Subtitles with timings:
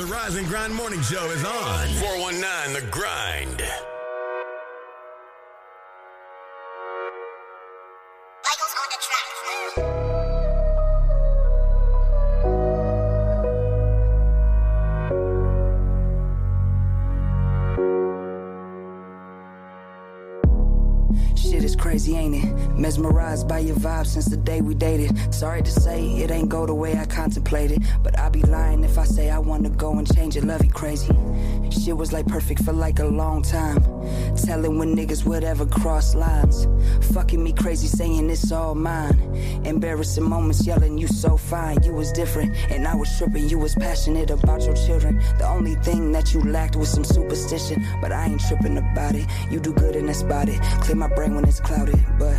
[0.00, 1.88] The Rise and Grind Morning Show is on.
[2.00, 3.89] 419 The Grind.
[22.80, 25.34] Mesmerized by your vibe since the day we dated.
[25.34, 27.84] Sorry to say, it ain't go the way I contemplated.
[28.02, 30.44] But I'd be lying if I say I wanna go and change it.
[30.44, 31.14] Love you crazy.
[31.70, 33.82] Shit was like perfect for like a long time.
[34.34, 36.66] Telling when niggas would ever cross lines.
[37.12, 39.18] Fucking me crazy, saying it's all mine.
[39.64, 41.82] Embarrassing moments, yelling you so fine.
[41.82, 43.48] You was different, and I was tripping.
[43.48, 45.18] You was passionate about your children.
[45.38, 47.86] The only thing that you lacked was some superstition.
[48.00, 49.26] But I ain't tripping about it.
[49.50, 50.60] You do good and that's about it.
[50.80, 52.36] Clear my brain when it's clouded, but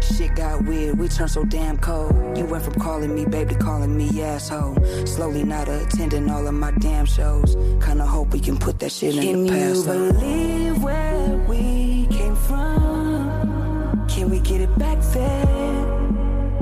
[0.00, 0.98] shit got weird.
[0.98, 2.36] We turned so damn cold.
[2.36, 4.76] You went from calling me babe to calling me asshole.
[5.06, 7.56] Slowly not attending all of my damn shows.
[7.84, 9.86] Kinda hope we can put that shit in Can the past.
[9.86, 14.06] you believe where we came from?
[14.08, 15.86] Can we get it back there?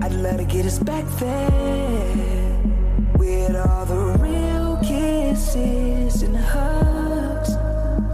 [0.02, 2.58] I'd love to get us back there.
[3.18, 7.50] With all the real kisses and hugs.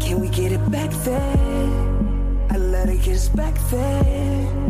[0.05, 1.69] Can we get it back there?
[2.51, 4.64] I'd love to get us back there.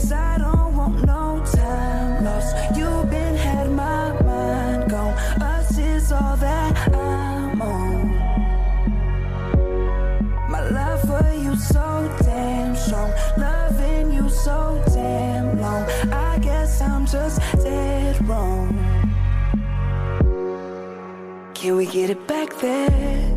[0.00, 2.56] Cause I don't want no time lost.
[2.74, 5.12] You've been had my mind gone.
[5.42, 8.08] Us is all that I'm on.
[10.50, 11.84] My love for you so
[12.22, 13.12] damn strong.
[13.36, 15.84] Loving you so damn long.
[16.10, 18.68] I guess I'm just dead wrong.
[21.52, 23.29] Can we get it back there?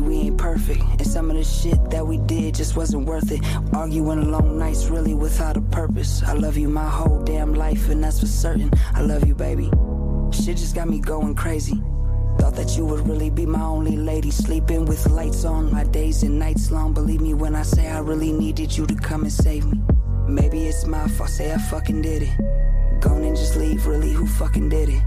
[0.00, 3.40] We ain't perfect, and some of the shit that we did just wasn't worth it.
[3.74, 6.22] Arguing long nights, really without a purpose.
[6.22, 8.70] I love you my whole damn life, and that's for certain.
[8.94, 9.70] I love you, baby.
[10.32, 11.82] Shit just got me going crazy.
[12.38, 16.22] Thought that you would really be my only lady, sleeping with lights on, my days
[16.22, 16.94] and nights long.
[16.94, 19.80] Believe me when I say I really needed you to come and save me.
[20.28, 23.00] Maybe it's my fault, say I fucking did it.
[23.00, 25.02] Gone and just leave, really, who fucking did it?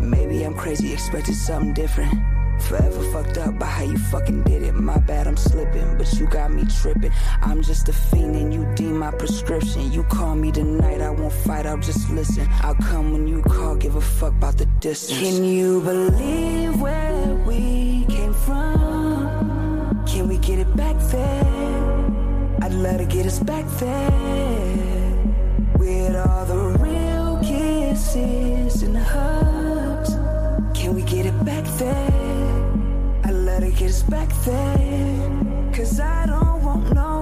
[0.00, 2.37] Maybe I'm crazy, expected something different.
[2.60, 4.74] Forever fucked up by how you fucking did it.
[4.74, 7.12] My bad, I'm slipping, but you got me tripping.
[7.40, 9.90] I'm just a fiend and you deem my prescription.
[9.90, 12.46] You call me tonight, I won't fight, I'll just listen.
[12.62, 15.18] I'll come when you call, give a fuck about the distance.
[15.18, 20.04] Can you believe where we came from?
[20.06, 22.08] Can we get it back there?
[22.60, 25.14] I'd love to get us back there.
[25.78, 30.10] With all the real kisses and hugs.
[30.78, 32.27] Can we get it back there?
[33.76, 35.30] Get us back there.
[35.72, 37.17] Cause I don't want no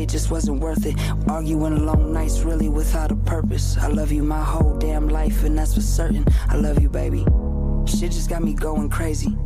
[0.00, 0.96] It just wasn't worth it.
[1.28, 3.76] Arguing long nights, really without a purpose.
[3.76, 6.24] I love you my whole damn life, and that's for certain.
[6.48, 7.26] I love you, baby.
[7.84, 9.36] Shit just got me going crazy.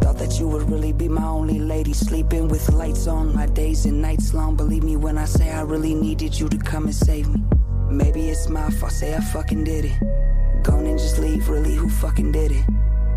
[0.00, 3.84] Thought that you would really be my only lady, sleeping with lights on, my days
[3.84, 4.56] and nights long.
[4.56, 7.42] Believe me when I say I really needed you to come and save me.
[7.90, 10.00] Maybe it's my fault, say I fucking did it.
[10.62, 12.64] Gone and just leave, really, who fucking did it?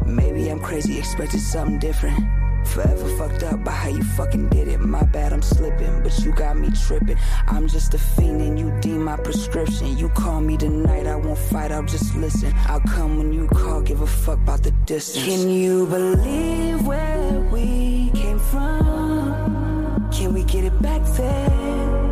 [0.06, 2.41] Maybe I'm crazy, expected something different.
[2.66, 4.79] Forever fucked up by how you fucking did it.
[4.79, 7.17] My bad, I'm slipping, but you got me tripping.
[7.47, 9.97] I'm just a fiend and you deem my prescription.
[9.97, 12.53] You call me tonight, I won't fight, I'll just listen.
[12.67, 15.25] I'll come when you call, give a fuck about the distance.
[15.25, 20.09] Can you believe where we came from?
[20.11, 22.11] Can we get it back there?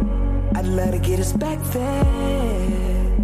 [0.55, 3.17] I'd love to get us back there.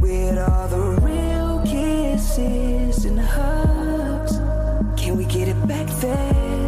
[0.00, 4.38] With all the real kisses and hugs.
[5.00, 6.67] Can we get it back there?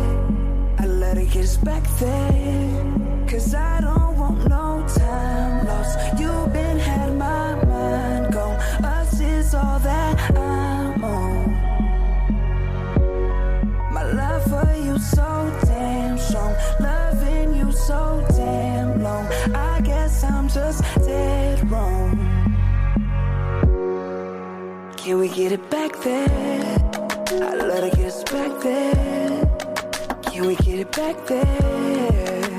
[1.32, 3.26] Us back there.
[3.28, 5.98] Cause I don't want no time lost.
[6.18, 8.56] You've been had my mind gone.
[8.84, 11.52] Us is all that I'm on.
[13.92, 16.54] My love for you so damn strong.
[16.80, 19.26] Loving you so damn long.
[19.54, 22.18] I guess I'm just dead wrong.
[24.96, 26.76] Can we get it back there?
[27.30, 28.99] I'd love to get us back there.
[30.40, 32.58] Can we get it back there?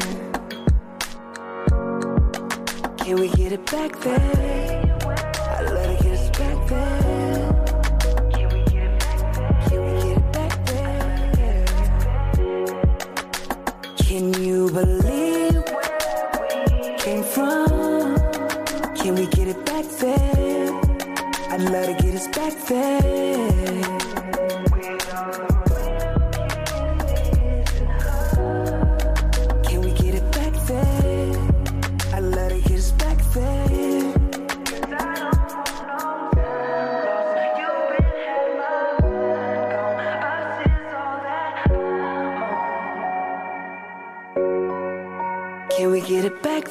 [2.97, 4.90] Can we get it back there?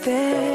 [0.03, 0.50] there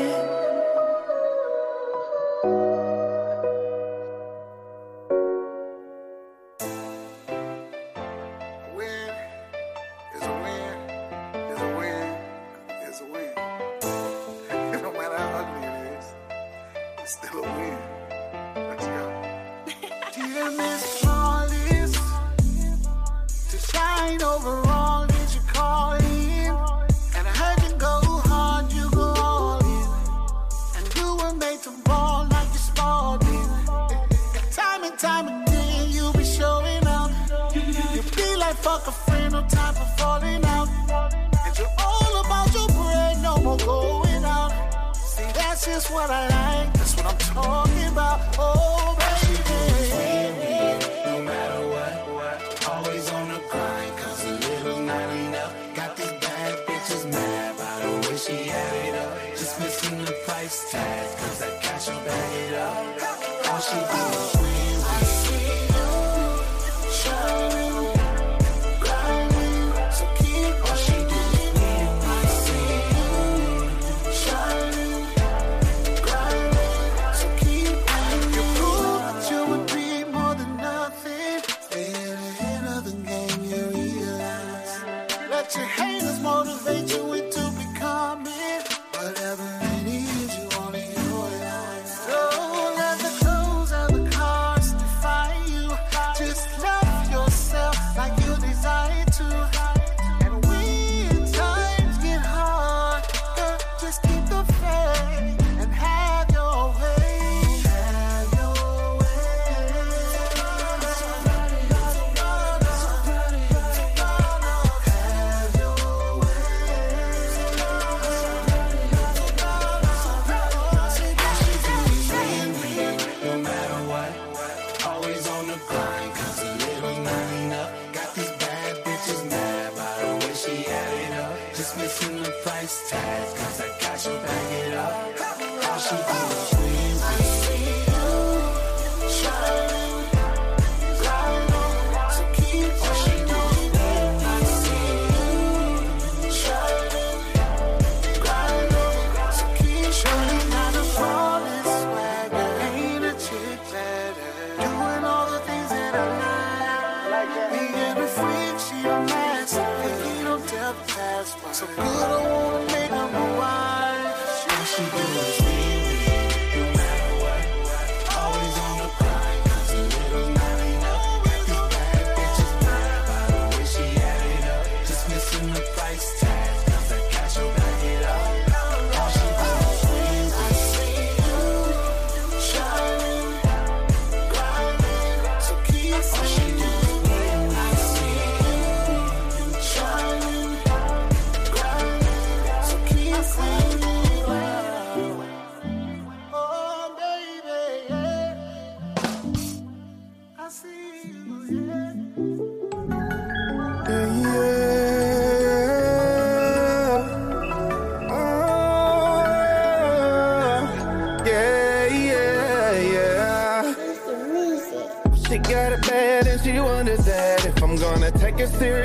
[218.46, 218.60] Seriously.
[218.60, 218.85] serious.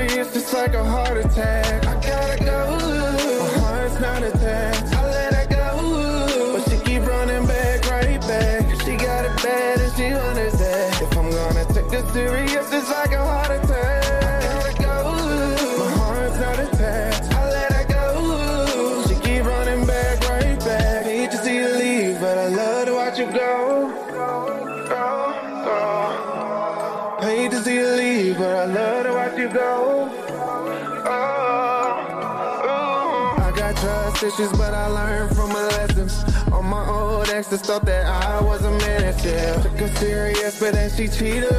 [41.07, 41.50] Get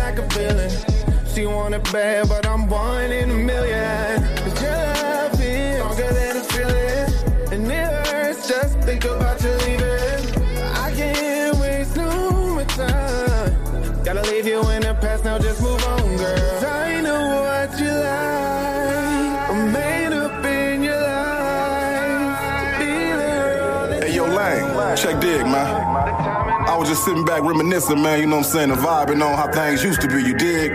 [27.09, 30.01] it back reminiscing, man, you know what I'm saying, the vibing on how things used
[30.03, 30.73] to be, you dig?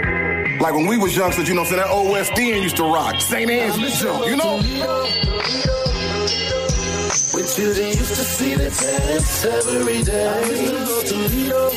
[0.59, 3.21] Like when we was youngsters, you know what I'm saying, that old used to rock.
[3.21, 3.47] St.
[3.99, 4.57] Jump, you know?
[7.33, 10.27] When children used to see the tents every day.
[10.27, 11.69] I used to love Toledo.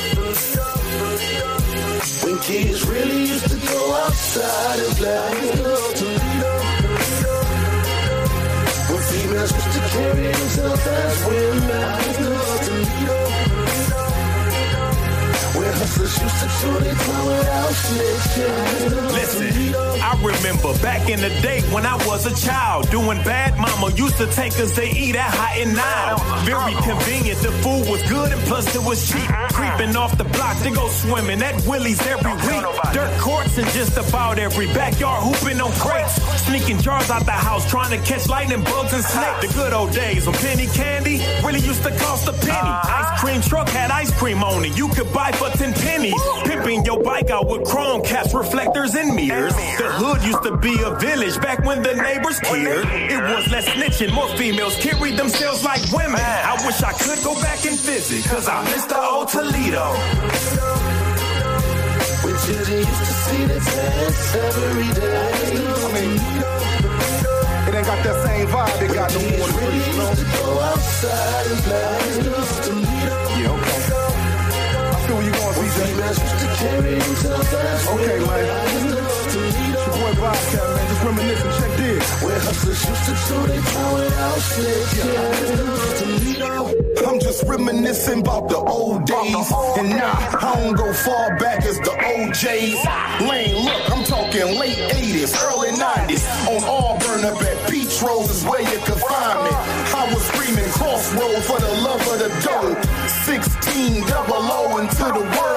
[2.25, 5.19] When kids really used to go outside and play.
[5.19, 6.53] I used to love Toledo.
[8.89, 11.71] When females used to carry themselves as women.
[11.71, 13.20] I used to love Toledo.
[19.13, 23.59] Listen, I remember back in the day when I was a child, doing bad.
[23.59, 26.17] Mama used to take us to eat at Hot and Now.
[26.45, 29.29] Very convenient, the food was good and plus it was cheap.
[29.61, 32.65] Creeping off the block to go swimming at Willie's every week.
[32.95, 36.17] Dirt courts in just about every backyard, hooping on crates.
[36.47, 39.47] Sneaking jars out the house, trying to catch lightning bugs and snakes.
[39.47, 42.57] The good old days when penny candy really used to cost a penny.
[42.57, 46.23] Ice cream truck had ice cream on it, you could buy for 10 pennies.
[46.45, 49.53] Pimping your bike out with chrome caps, reflectors, and mirrors.
[49.53, 52.87] The hood used to be a village back when the neighbors cared.
[52.89, 56.19] It was less snitching, more females carried themselves like women.
[56.21, 59.50] I wish I could go back and visit, cause I miss the old Toledo.
[62.23, 65.57] When children used to see the tents every day.
[65.75, 66.15] I mean,
[67.67, 70.11] it ain't got that same vibe it got no more in the Really you know?
[70.11, 71.99] used to go outside and play.
[73.41, 73.81] Yeah, okay.
[74.91, 75.79] I feel where you going, CJ.
[75.87, 79.70] Females used to carry themselves Okay, man.
[80.03, 80.17] Women.
[80.21, 80.89] It's your boy Bobcat, man.
[80.89, 81.51] Just reminiscing.
[81.61, 82.23] Check this.
[82.23, 85.91] Where hustlers used to tongue without snitching.
[85.99, 87.09] Toledo.
[87.09, 89.53] I'm just reminiscing about the old days.
[89.79, 93.29] And nah, I don't go far back as the OJs.
[93.29, 96.25] Lane, look, I'm talking late 80s, early 90s.
[96.49, 99.51] On Auburn up at Peach Rose is where you could find me.
[99.53, 102.81] I was screaming crossroads for the love of the dough.
[103.25, 105.50] 16 double O into the world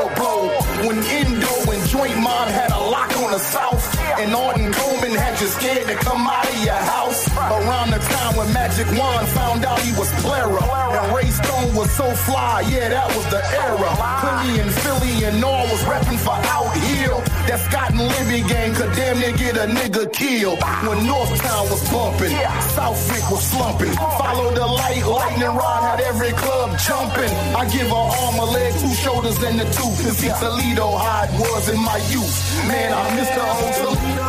[6.13, 7.21] come out of your house.
[7.33, 10.61] Around the time when Magic Wand found out he was Clara.
[10.97, 13.89] And Ray Stone was so fly, yeah, that was the era.
[14.21, 17.19] Philly and Philly and all was repping for Out Hill.
[17.47, 20.59] That Scott and Libby gang could damn near get a nigga killed.
[20.87, 22.33] When Northtown was bumping,
[22.77, 23.93] Southwick was slumping.
[24.21, 27.33] Follow the light, lightning rod had every club jumping.
[27.57, 29.99] I give a arm, a leg, two shoulders, and a tooth.
[30.07, 32.35] And see Toledo how it was in my youth.
[32.69, 34.22] Man, I miss the old Toledo.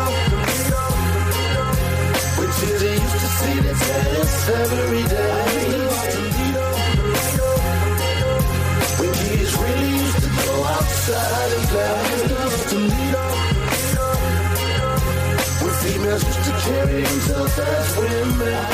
[4.25, 5.85] Every day.
[8.99, 11.95] When kids really used to go outside and play.
[15.63, 18.65] When females used to carry themselves as women.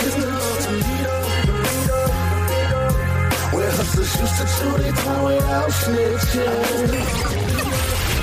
[3.55, 6.91] Where hustlers used to chew their tongue without snitching.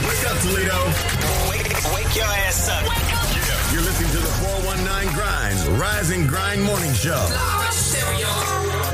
[0.07, 0.79] Wake up, Toledo.
[1.49, 3.06] Wake, wake your ass up.
[5.71, 7.11] Rise and Grind Morning Show.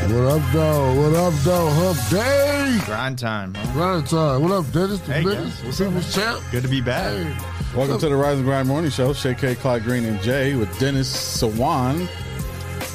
[0.10, 0.98] What up, dog?
[0.98, 1.72] What up, dog?
[1.74, 2.80] Hump day.
[2.86, 3.54] Grind time.
[3.54, 3.74] huh?
[3.74, 4.42] Grind time.
[4.42, 5.00] What up, Dennis?
[5.02, 5.56] The Hey, business?
[5.56, 5.64] guys.
[5.66, 6.42] What's People's champ.
[6.52, 7.12] Good to be back.
[7.14, 7.78] Hey.
[7.78, 9.14] Welcome to the Rise and Grind Morning Show.
[9.14, 11.10] Shay K, Clyde Green, and Jay with Dennis
[11.42, 12.08] Sawan.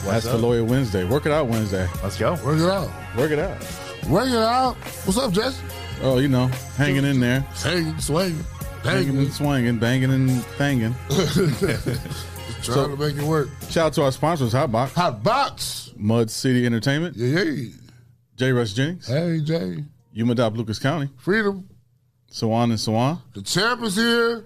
[0.04, 0.42] That's for up?
[0.42, 1.04] Lawyer Wednesday.
[1.04, 1.88] Work it out Wednesday.
[2.02, 2.32] Let's go.
[2.44, 2.90] Work it out.
[3.16, 3.56] Work it out.
[4.08, 4.74] Work it out.
[5.04, 5.60] What's up, Jess?
[6.02, 7.40] Oh, you know, hanging in there.
[7.62, 8.44] Hanging, swinging,
[8.84, 9.18] Banging hanging.
[9.22, 10.94] and swinging, banging and banging.
[12.74, 13.48] Trying to make it work.
[13.70, 15.92] Shout out to our sponsors, Hotbox, Hot box.
[15.96, 17.68] Mud City Entertainment, Yeah, yeah.
[18.36, 18.52] J.
[18.52, 19.84] Rush Jennings, Hey, Jay.
[20.16, 21.68] UMADAOP Lucas County, Freedom.
[22.30, 24.44] Sawan and Sawan, The champ is here.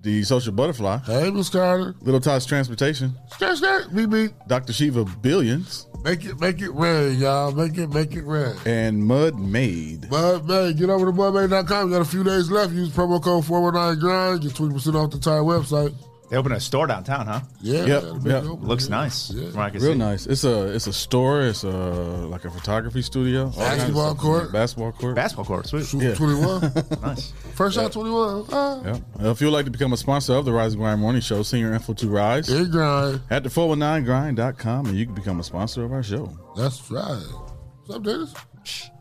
[0.00, 1.94] The Social Butterfly, Hey, Miss Carter.
[2.00, 3.94] Little Tots Transportation, Skirt, skirt.
[3.94, 4.30] Beep, beep.
[4.46, 4.72] Dr.
[4.72, 7.50] Shiva Billions, Make it, make it red, y'all.
[7.50, 8.56] Make it, make it red.
[8.64, 10.08] and Mud Made.
[10.08, 11.88] Mud Bay, get over to budbay.com.
[11.90, 12.72] You got a few days left.
[12.72, 14.42] Use promo code 419 grind.
[14.42, 15.92] Get 20% off the entire website.
[16.30, 17.40] They opened a store downtown, huh?
[17.62, 17.84] Yeah.
[17.86, 18.44] Yep, got a big yep.
[18.44, 18.68] opening.
[18.68, 19.30] Looks nice.
[19.30, 19.46] Yeah.
[19.48, 19.98] From what I can Real see.
[19.98, 20.26] nice.
[20.26, 21.40] It's a it's a store.
[21.42, 23.44] It's a like a photography studio.
[23.46, 24.52] all kinds of Basketball court.
[24.52, 25.14] Basketball court.
[25.16, 25.86] Basketball court, sweet.
[25.86, 26.14] Shoot Yeah.
[26.14, 26.72] 21.
[27.02, 27.32] nice.
[27.54, 28.44] First shot 21.
[28.52, 28.82] Ah.
[28.84, 28.96] Yep.
[29.22, 31.22] Uh, If you would like to become a sponsor of the Rise and Grind Morning
[31.22, 33.20] Show, send your info to Rise Big grind.
[33.30, 36.30] at the 419grind.com and you can become a sponsor of our show.
[36.56, 37.22] That's right.
[37.86, 38.34] What's up, Dennis?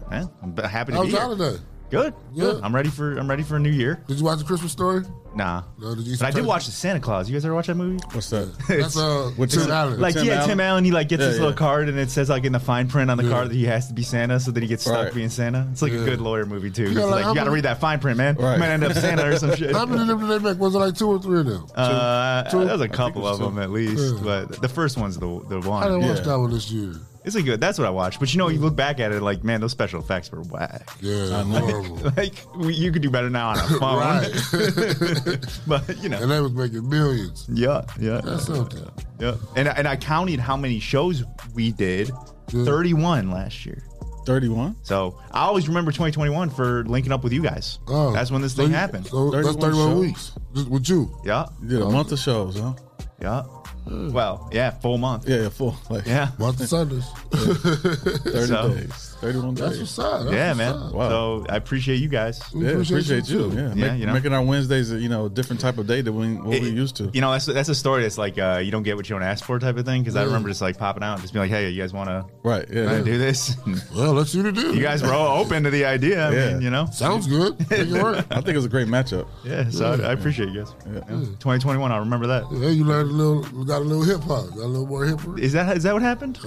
[0.09, 1.27] Man, I'm happy to How be was here.
[1.27, 1.59] your
[1.91, 2.15] holiday?
[2.33, 2.35] Good.
[2.39, 2.57] Good.
[2.59, 2.65] Yeah.
[2.65, 4.03] I'm ready for I'm ready for a new year.
[4.07, 5.03] Did you watch the Christmas story?
[5.35, 5.63] Nah.
[5.79, 7.29] No, did you But I did watch the Santa Claus.
[7.29, 8.03] You guys ever watch that movie?
[8.13, 8.57] What's that?
[8.67, 9.69] That's uh, What's Tim it?
[9.69, 9.99] Allen.
[9.99, 10.47] Like Tim yeah, Allen?
[10.49, 10.83] Tim Allen.
[10.83, 11.57] He like gets Yeah, this little yeah.
[11.57, 13.29] card and it says like in the fine print on the Yeah.
[13.29, 15.13] card that he has to be Santa, so that he gets stuck Right.
[15.13, 15.67] being Santa.
[15.71, 15.99] It's like Yeah.
[15.99, 16.91] a good lawyer movie too.
[16.91, 18.35] Yeah, like, like you got to read that fine print, man.
[18.35, 18.53] Right.
[18.53, 19.73] You might end up Santa or some shit.
[19.75, 20.57] How many of them did they make?
[20.59, 21.67] Was it like two or three of them?
[21.75, 22.65] Uh, Two?
[22.65, 24.19] there's a couple was of them at least, Yeah.
[24.23, 25.83] but the first one's the the one.
[25.83, 25.99] I one.
[25.99, 26.93] didn't watch that one this year.
[27.25, 27.59] It's a good.
[27.59, 28.19] That's what I watched.
[28.19, 30.87] But you know, you look back at it like, man, those special effects were whack.
[31.01, 31.97] Yeah, horrible.
[32.17, 33.99] Like we, you could do better now on a phone.
[33.99, 35.37] Right.
[35.67, 37.45] but you know, and they was making millions.
[37.51, 38.87] yeah, yeah, That's something.
[39.19, 39.35] yeah.
[39.55, 42.11] And and I counted how many shows we did.
[42.49, 43.83] Thirty-one last year.
[44.25, 44.75] 31.
[44.83, 47.79] So I always remember 2021 for linking up with you guys.
[47.87, 49.07] Oh, That's when this so thing you- happened.
[49.07, 49.99] So that's 31 31 shows.
[50.01, 51.17] weeks with you.
[51.23, 52.73] yeah, You did a month of shows, huh?
[53.21, 53.43] yeah.
[53.89, 55.27] Well, yeah, full month.
[55.27, 55.75] Yeah, yeah, full.
[55.89, 56.29] Like Yeah.
[56.37, 57.05] Month of Sundays.
[57.31, 59.06] 30 So- days.
[59.19, 60.21] 31 That's what's up.
[60.23, 60.73] That's yeah, what's man.
[60.75, 60.93] up.
[60.93, 61.09] Wow.
[61.09, 62.41] So I appreciate you guys.
[62.53, 63.49] We Yeah, appreciate, you.
[63.49, 63.51] too.
[63.55, 64.13] Yeah, Yeah, Make- you know.
[64.13, 66.69] making our Wednesdays, a, you know, a different type of day than we, what we
[66.69, 67.09] used to.
[67.13, 69.23] You know, that's that's a story that's like uh, you don't get what you don't
[69.23, 70.01] ask for type of thing.
[70.01, 72.09] Because I remember just like popping out and just being like, "Hey, you guys want
[72.09, 72.65] to Right.
[72.71, 72.99] Yeah.
[73.01, 73.55] do this?"
[73.95, 74.75] Well, let's see what to do.
[74.75, 76.27] you guys were all open to the idea.
[76.27, 76.53] I Yeah.
[76.53, 76.85] mean, you know.
[76.91, 77.59] Sounds good.
[77.69, 78.25] Make it work.
[78.31, 79.27] I think it was a great matchup.
[79.43, 79.69] Yeah.
[79.69, 80.73] So I, I appreciate you guys.
[80.85, 81.01] Yeah.
[81.39, 81.91] 2021.
[81.91, 82.43] I'll remember that.
[82.51, 85.19] Yeah, you learned a little, got a little hip hop, got a little more hip
[85.19, 85.39] hop.
[85.39, 86.37] Is that is that what happened?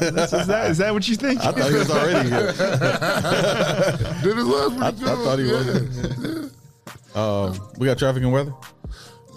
[0.00, 1.40] Is that is that what you think?
[1.40, 2.52] I thought he was already here.
[4.22, 5.56] Did it was pretty I, I thought he yeah.
[5.56, 6.54] was.
[7.14, 8.52] Uh, we got traffic and weather.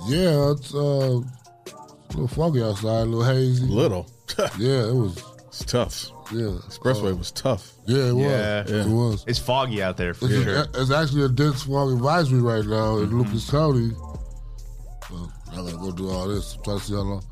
[0.08, 3.66] Yeah, it's uh, a little foggy outside, a little hazy.
[3.66, 4.08] Little.
[4.58, 5.24] Yeah, it was.
[5.48, 6.10] it's tough.
[6.32, 7.72] Yeah, Expressway was tough.
[7.86, 8.26] yeah, it was.
[8.26, 8.64] Yeah.
[8.68, 8.82] Yeah.
[8.84, 9.24] It was.
[9.28, 10.66] It's foggy out there for It's, sure.
[10.74, 13.12] it's actually a dense fog advisory right now Mm-hmm.
[13.12, 13.92] in Lucas County.
[15.10, 16.58] So I gotta go do all this.
[16.64, 17.24] Try to see how long.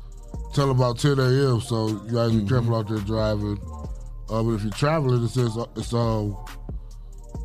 [0.54, 1.60] Tell about 10 a.m.
[1.60, 2.38] So you guys Mm-hmm.
[2.44, 3.58] be careful out there driving.
[4.32, 6.34] Uh, but if you're traveling, it says uh, it's um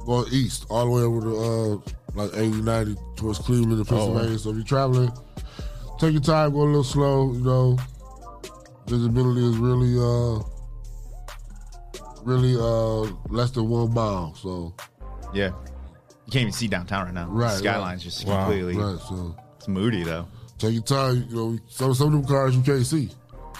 [0.05, 4.39] going east all the way over to uh like 80, 90 towards Cleveland and Pennsylvania.
[4.39, 5.11] So if you're traveling,
[5.99, 7.33] take your time, go a little slow.
[7.33, 7.77] You know,
[8.87, 10.41] visibility is really uh
[12.23, 14.33] really uh less than one mile.
[14.35, 14.73] So
[15.33, 15.51] Yeah.
[16.25, 17.27] You can't even see downtown right now.
[17.29, 18.45] Right, The skyline's just Wow.
[18.45, 18.77] completely.
[18.77, 19.35] right, so.
[19.57, 20.27] It's moody though.
[20.57, 21.25] Take your time.
[21.29, 23.09] You know, some some of them cars you can't see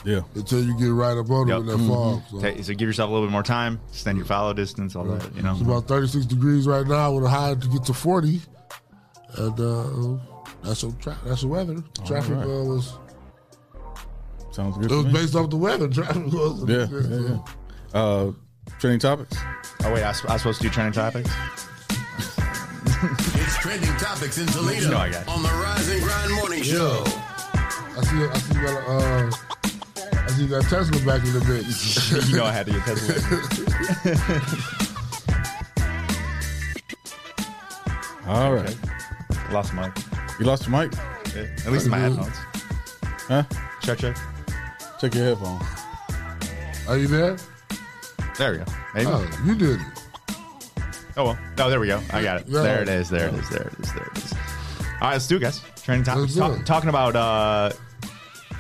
[0.06, 0.22] Yeah.
[0.36, 1.74] until you get right up on them Yep.
[1.76, 2.22] in that fog.
[2.32, 3.80] So Ta- So give yourself a little bit more time.
[3.90, 4.96] Extend your follow distance.
[4.96, 5.36] All that.
[5.36, 5.54] You know.
[5.54, 8.42] it's about 36 degrees right now with a high to get to 40,
[9.38, 10.18] and uh,
[10.64, 11.84] that's your tra- that's the weather.
[12.06, 12.44] Traffic right.
[12.46, 12.94] uh, was
[14.52, 14.92] Sounds good.
[14.92, 15.14] it was me.
[15.14, 15.88] based off the weather.
[15.94, 17.40] Traffic was Yeah, yeah,
[17.94, 18.00] yeah.
[18.00, 18.32] Uh,
[18.80, 19.38] trending topics.
[19.84, 21.30] Oh wait, I was, I was supposed to do trending topics.
[23.36, 26.64] It's trending topics in Toledo You know I got on the Rise and Grind Morning
[26.64, 27.04] Show.
[27.06, 28.24] I see.
[28.24, 28.56] I see.
[28.56, 28.92] You got a,
[29.28, 29.32] uh,
[30.38, 32.12] See you got Tesla back in the mix.
[32.30, 33.16] you know I had to get Tesla.
[38.28, 38.78] All right.
[39.50, 39.92] Lost my.
[40.40, 40.94] You lost your mic?
[41.36, 41.48] Yeah.
[41.66, 42.36] At least my headphones.
[43.28, 43.46] Huh?
[43.82, 44.16] Check check.
[45.02, 45.64] Check your headphones.
[46.88, 47.36] Are you there?
[48.38, 48.66] There we go.
[48.94, 49.08] Maybe.
[49.10, 49.88] Oh, you did it.
[51.18, 51.40] Oh well.
[51.58, 52.00] Oh, there we go.
[52.14, 52.48] I got it.
[52.48, 52.62] Yeah.
[52.62, 53.10] There it is.
[53.10, 53.50] There it is.
[53.50, 53.92] There it is.
[53.92, 54.34] There it is.
[54.34, 54.40] All
[55.02, 55.64] right, let's do it, guys.
[55.82, 56.28] Training time.
[56.28, 57.72] Talk- talking about uh,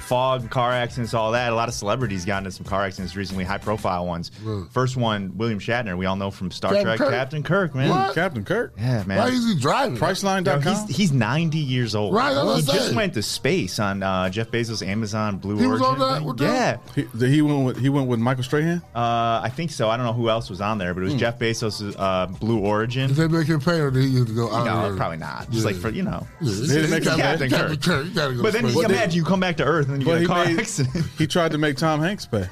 [0.08, 1.52] fog, car accidents, all that.
[1.52, 4.32] A lot of celebrities got into some car accidents recently, high profile ones.
[4.43, 4.65] Right.
[4.72, 5.98] First one, William Shatner.
[5.98, 7.10] We all know from Star Captain Trek, Kirk.
[7.12, 7.89] Captain Kirk, man.
[7.89, 8.15] What?
[8.15, 8.74] Captain Kirk.
[8.78, 9.17] Yeah, man.
[9.17, 9.96] Why is he driving?
[9.96, 10.88] You know, Priceline.com.
[10.88, 12.13] he's, he's 90 years old.
[12.13, 15.58] Right, that's what he I'm just went to space on uh, Jeff Bezos' Amazon Blue
[15.58, 16.02] He was Origin.
[16.02, 16.78] on that with yeah.
[16.96, 18.82] He, the- he went with he went with Michael Strahan.
[18.96, 19.89] Uh, I think so.
[19.89, 21.12] I don't know who else was on there, but it Hmm.
[21.13, 23.08] was Jeff Bezos' uh, Blue Origin.
[23.10, 24.65] Did they make him pay or did he get to go out?
[24.65, 25.50] No, probably not.
[25.52, 26.26] Just like for you know.
[26.41, 28.32] Yeah, They didn't make him Captain, Captain Captain Kirk.
[28.32, 30.05] You go But then to you imagine you come back to Earth and then you
[30.07, 31.05] But get he a car made accident.
[31.17, 32.47] he tried to make Tom Hanks pay.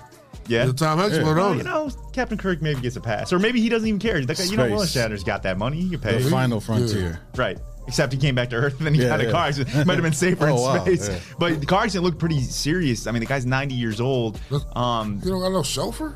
[0.47, 0.65] yeah.
[0.65, 1.23] The Tom Hanks Yeah.
[1.23, 3.87] went Well, on you know, Captain Kirk maybe gets a pass, or maybe he doesn't
[3.87, 4.23] even care.
[4.25, 5.03] That guy, you know, William Space.
[5.03, 6.17] Shatner's got that money; he can pay.
[6.17, 6.29] The pay.
[6.29, 7.19] final frontier.
[7.35, 7.57] Right.
[7.87, 9.31] Except he came back to Earth and then he Yeah, got a yeah.
[9.31, 9.85] car accident.
[9.85, 11.07] Might have been safer Oh, in wow, space.
[11.07, 11.19] yeah.
[11.37, 13.05] But the car accident looked pretty serious.
[13.05, 14.39] I mean, the guy's 90 years old.
[14.75, 16.15] Um, You don't got no chauffeur?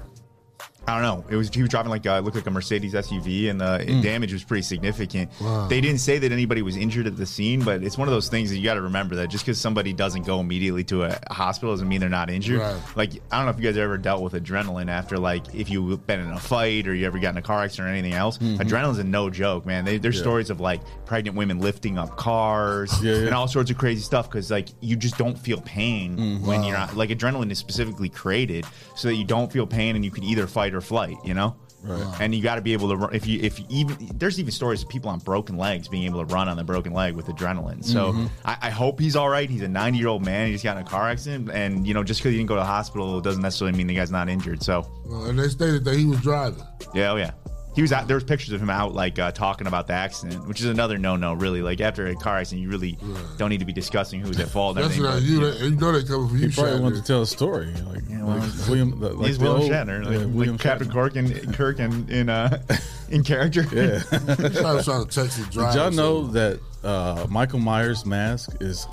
[0.87, 1.25] I don't know.
[1.29, 4.01] It was he was driving like uh, looked like a Mercedes SUV, and the Hmm.
[4.01, 5.29] damage was pretty significant.
[5.39, 5.67] Wow.
[5.67, 8.27] They didn't say that anybody was injured at the scene, but it's one of those
[8.29, 11.19] things that you got to remember that just because somebody doesn't go immediately to a
[11.31, 12.59] hospital doesn't mean they're not injured.
[12.59, 12.81] Right.
[12.95, 16.07] Like I don't know if you guys ever dealt with adrenaline after like if you've
[16.07, 18.37] been in a fight or you ever got in a car accident or anything else.
[18.39, 18.61] Mm-hmm.
[18.61, 19.85] Adrenaline's a no joke, man.
[19.85, 23.25] They, there's stories of like pregnant women lifting up cars Yeah, yeah.
[23.27, 26.45] and all sorts of crazy stuff because like you just don't feel pain Mm-hmm.
[26.47, 28.65] when you're not like adrenaline is specifically created
[28.95, 31.17] so that you don't feel pain and you can either fight or flight.
[31.23, 31.55] You know.
[31.81, 32.19] Right.
[32.19, 33.15] And you got to be able to run.
[33.15, 36.19] If you, if you even, there's even stories of people on broken legs being able
[36.25, 37.85] to run on the broken leg with adrenaline.
[37.85, 38.25] So Mm-hmm.
[38.43, 39.49] I, I hope he's all right.
[39.49, 40.47] He's a 90 year old man.
[40.47, 42.55] He just got in a car accident, and you know, just because he didn't go
[42.55, 44.61] to the hospital doesn't necessarily mean the guy's not injured.
[44.61, 46.63] So Well, and they stated that he was driving.
[46.93, 47.31] yeah, oh yeah.
[47.79, 48.07] He was out.
[48.07, 50.97] There was pictures of him out, like uh, talking about the accident, which is another
[50.97, 51.31] no-no.
[51.31, 52.97] Really, like after a car accident, you really
[53.37, 54.75] don't need to be discussing who's at fault.
[54.75, 55.45] That's everything, not you.
[55.45, 55.51] yeah.
[55.51, 56.81] They, you know they coming for you, He probably Shatner.
[56.81, 60.03] wanted to tell a story, like, well, like William, like He's the William old- Shatner,
[60.03, 60.93] like, yeah, like William Captain Shatner.
[60.93, 62.61] Kirk and Kirk and in uh,
[63.09, 63.61] in character.
[63.71, 64.01] Yeah.
[64.11, 65.71] I trying to text his driver.
[65.71, 68.87] Did y'all know that uh, Michael Myers' mask is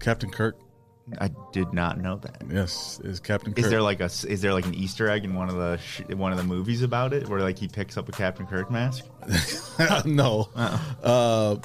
[0.00, 0.56] Captain Kirk
[1.20, 2.42] I did not know that.
[2.50, 3.52] Yes, is Captain.
[3.56, 6.02] Is there like a is there like an Easter egg in one of the sh-
[6.14, 9.04] one of the movies about it where like he picks up a Captain Kirk mask?
[10.06, 10.48] no.
[10.56, 11.56] Uh,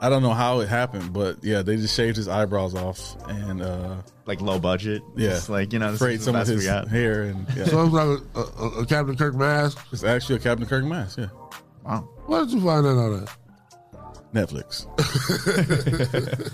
[0.00, 3.62] I don't know how it happened, but yeah, they just shaved his eyebrows off and
[3.62, 5.02] uh, like low budget.
[5.16, 7.64] Yeah, Just like, you know, this sprayed is some of his hair and yeah.
[7.64, 9.78] So it's like a, a, a Captain Kirk mask.
[9.92, 11.18] It's actually a Captain Kirk mask.
[11.18, 11.28] Yeah.
[11.84, 12.08] Wow.
[12.26, 13.12] Why did you find that out?
[13.12, 13.38] Of?
[14.36, 14.84] Netflix.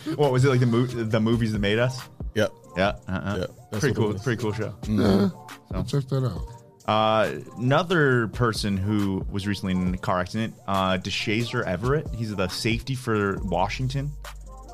[0.17, 2.01] what was it like the mo- the movies that made us?
[2.35, 2.53] Yep.
[2.77, 2.93] Yeah.
[3.09, 3.37] Uh-uh.
[3.41, 4.13] Yep, that's Pretty what it cool.
[4.13, 4.23] was.
[4.23, 4.75] Pretty cool show.
[4.89, 5.29] Yeah,
[5.75, 6.43] I'll check that out.
[6.87, 12.09] Uh, another person who was recently in a car accident, uh, Deshazor Everett.
[12.15, 14.11] He's the safety for Washington.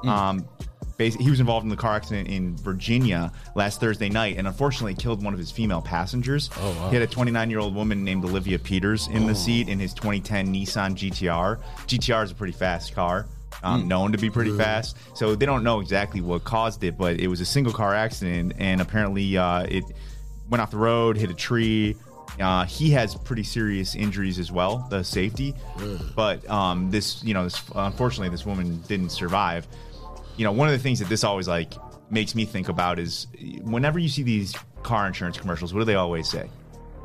[0.05, 4.49] Um, basi- he was involved in the car accident in Virginia last Thursday night, and
[4.49, 6.51] unfortunately killed one of his female passengers.
[6.57, 6.89] Oh, wow.
[6.89, 9.95] He had a 29 year old woman named Olivia Peters in the seat in his
[9.95, 11.61] 2010 Nissan GTR.
[11.87, 13.27] GTR is a pretty fast car.
[13.63, 17.19] Um, known to be pretty fast, so they don't know exactly what caused it, but
[17.19, 19.83] it was a single car accident, and apparently uh, it
[20.49, 21.97] went off the road, hit a tree.
[22.39, 25.57] Uh, he has pretty serious injuries as well, the safety.
[26.15, 29.67] But um, this, you know, this unfortunately, this woman didn't survive.
[30.39, 31.75] You know, one of the things that this always like
[32.11, 33.27] makes me think about is
[33.65, 36.49] whenever you see these car insurance commercials, what do they always say?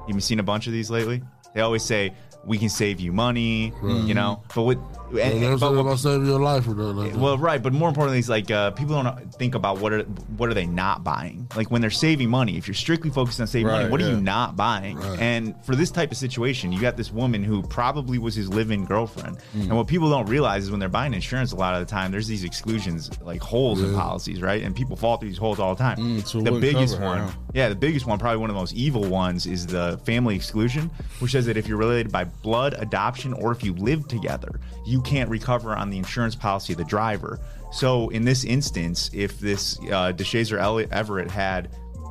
[0.07, 1.21] You've seen a bunch of these lately.
[1.53, 2.13] They always say,
[2.45, 4.43] "We can save you money," you know.
[4.53, 4.77] But what?
[5.19, 6.95] And, but what- saving your life or nothing.
[6.95, 10.03] Like well, right, but more importantly, it's like uh, people don't think about what are
[10.37, 11.47] what are they not buying.
[11.55, 14.09] Like when they're saving money, if you're strictly focused on saving money, Right, what are
[14.09, 15.01] you not buying?
[15.19, 18.85] And for this type of situation, you got this woman who probably was his live-in
[18.85, 19.37] girlfriend.
[19.55, 19.61] Mm.
[19.63, 22.11] And what people don't realize is when they're buying insurance, a lot of the time
[22.11, 24.63] there's these exclusions, like holes in policies, right?
[24.63, 25.97] And people fall through these holes all the time.
[25.97, 29.03] Mm, so the biggest one, yeah, the biggest one, probably one of the most evil
[29.03, 33.51] ones, is the family exclusion, which says that if you're related by blood, adoption, or
[33.51, 37.39] if you live together, you can't recover on the insurance policy of the driver.
[37.71, 41.69] So in this instance, if this uh, Deshazor Elliott Everett had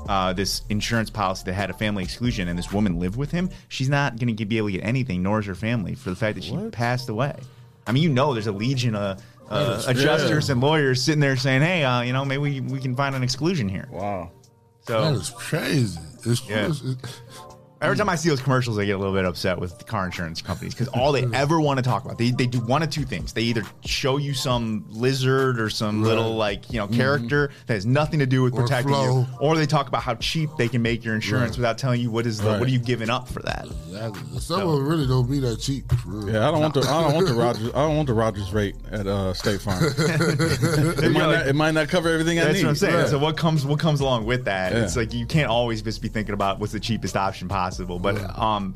[0.09, 3.49] uh, this insurance policy that had a family exclusion and this woman lived with him,
[3.69, 6.17] she's not going to be able to get anything, nor is her family, for the
[6.17, 7.37] fact that she passed away.
[7.87, 10.53] I mean, you know, there's a legion of uh, That is adjusters crazy.
[10.53, 13.23] and lawyers sitting there saying, "Hey, uh, you know, maybe we, we can find an
[13.23, 14.31] exclusion here." Wow.
[14.87, 16.01] So that is crazy.
[16.27, 16.69] It's, Yeah.
[16.69, 16.97] it's, it-
[17.83, 20.07] Every time I see those commercials, I get a little bit upset with the car
[20.07, 22.91] insurance companies because all they ever want to talk about, they, they do one of
[22.91, 23.33] two things.
[23.33, 26.09] They either show you some lizard or some Right.
[26.09, 29.21] little like you know character that has nothing to do with Or protecting flow.
[29.21, 31.59] you, or they talk about how cheap they can make your insurance Right.
[31.59, 32.61] without telling you what is the Right.
[32.61, 33.67] what are you giving up for that.
[33.89, 34.39] exactly.
[34.39, 35.91] Some of them really don't be that cheap.
[35.93, 36.31] For.
[36.31, 38.53] Yeah, I don't want the I don't want the Rodgers I don't want the Rodgers
[38.53, 39.83] rate at uh, State Farm.
[39.99, 42.65] it, might not, it might not cover everything I That's need.
[42.65, 42.95] what I'm saying.
[42.95, 43.07] Yeah.
[43.07, 44.73] So what comes what comes along with that?
[44.73, 44.85] Yeah.
[44.85, 47.72] It's like you can't always just be thinking about what's the cheapest option possible.
[47.81, 48.75] But um,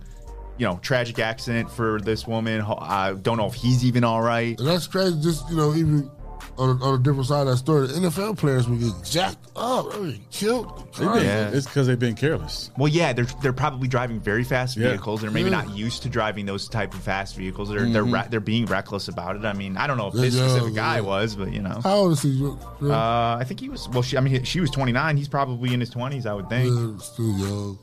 [0.59, 2.63] you know, tragic accident for this woman.
[2.63, 4.59] I don't know if he's even all right.
[4.59, 5.21] And that's crazy.
[5.21, 6.11] Just you know, even
[6.59, 9.47] on a, on a different side of that story, the NFL players will get jacked
[9.57, 10.89] up, I mean, killed.
[10.97, 11.09] They've
[11.55, 12.71] It's because they've been careless.
[12.79, 14.89] Well, yeah, they're they're probably driving very fast Yeah.
[14.89, 15.21] vehicles.
[15.21, 15.63] They're maybe Yeah.
[15.63, 17.69] not used to driving those type of fast vehicles.
[17.69, 18.15] They're they're Mm-hmm.
[18.15, 19.45] re- they're being reckless about it.
[19.45, 20.81] I mean, I don't know if this Yeah, specific yeah.
[20.81, 22.43] guy was, but you know, How old is he?
[22.83, 22.91] uh,
[23.39, 23.87] I think he was.
[23.91, 25.19] Well, she, I mean, she was 29.
[25.19, 26.71] He's probably in his 20s, I would think.
[26.73, 27.79] Yeah, still young.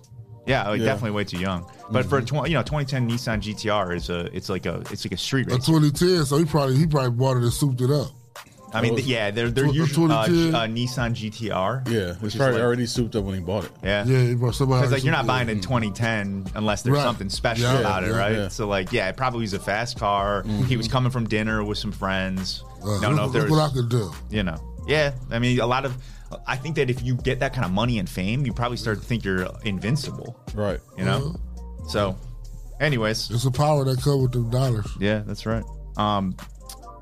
[0.45, 0.85] Yeah, like, Yeah.
[0.87, 1.65] definitely way too young.
[1.91, 5.05] But for a tw- you know 2010 Nissan GTR is a it's like a it's
[5.05, 7.89] like a street A 2010, so he probably he probably bought it and souped it
[7.91, 8.07] up.
[8.75, 10.25] I mean, th- yeah, they're they're Tw- a usually uh, uh,
[10.67, 11.87] Nissan GTR.
[11.87, 13.71] Yeah, which probably like- already souped up when he bought it.
[13.83, 14.03] Yeah.
[14.05, 14.81] Yeah, he bought somebody.
[14.81, 17.03] Because like you're not buying it in 2010 unless there's Right.
[17.03, 18.33] something special Yeah, about it, right?
[18.35, 18.47] yeah.
[18.47, 20.43] So like, yeah, it probably was a fast car.
[20.67, 22.63] He was coming from dinner with some friends.
[22.83, 24.11] Uh, Don't know if there look what I was, could do.
[24.31, 25.11] you know, yeah.
[25.31, 25.95] I mean, a lot of.
[26.47, 28.99] I think that if you get that kind of money and fame, you probably start
[28.99, 30.39] to think you're invincible.
[30.53, 30.79] Right.
[30.97, 31.35] You know.
[31.87, 32.17] So,
[32.79, 34.87] anyways, It's the power that comes with them dollars.
[34.99, 35.63] yeah, that's right.
[35.97, 36.35] Um,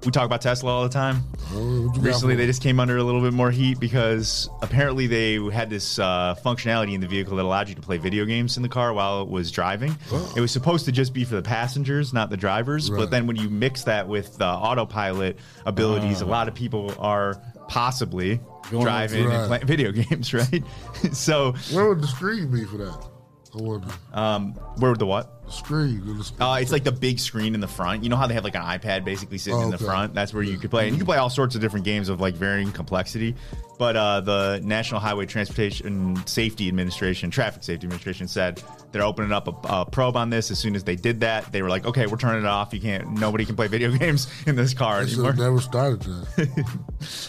[0.04, 1.22] we talk about Tesla all the time.
[1.54, 4.50] Oh, what you got Recently, they just came under a little bit more heat because
[4.64, 8.26] apparently they had this uh, functionality in the vehicle that allowed you to play video
[8.26, 9.96] games in the car while it was driving.
[10.36, 12.90] It was supposed to just be for the passengers, not the drivers.
[12.90, 17.40] But then when you mix that with the autopilot abilities, a lot of people are
[17.68, 20.64] possibly Going- driving and playing video games, right?
[21.14, 23.08] so, Where would the screen be for that?
[23.54, 23.88] I wonder.
[24.14, 25.41] um, where would the what?
[25.52, 26.24] The screen.
[26.24, 26.42] Screen.
[26.42, 28.04] Uh, it's like the big screen in the front.
[28.04, 29.86] You know how they have like an iPad basically sitting Oh, in the okay.
[29.86, 30.14] front?
[30.14, 30.84] That's where you could play.
[30.88, 33.36] And you can play all sorts of different games of like varying complexity.
[33.78, 38.62] But uh, the National Highway Transportation Safety Administration, Traffic Safety Administration said
[38.92, 40.52] they're opening up a, a probe on this.
[40.52, 42.74] As soon as they did that, they were like, okay, we're turning it off.
[42.76, 45.32] You can't, nobody can play video games in this car I should anymore.
[45.32, 46.66] have never started that.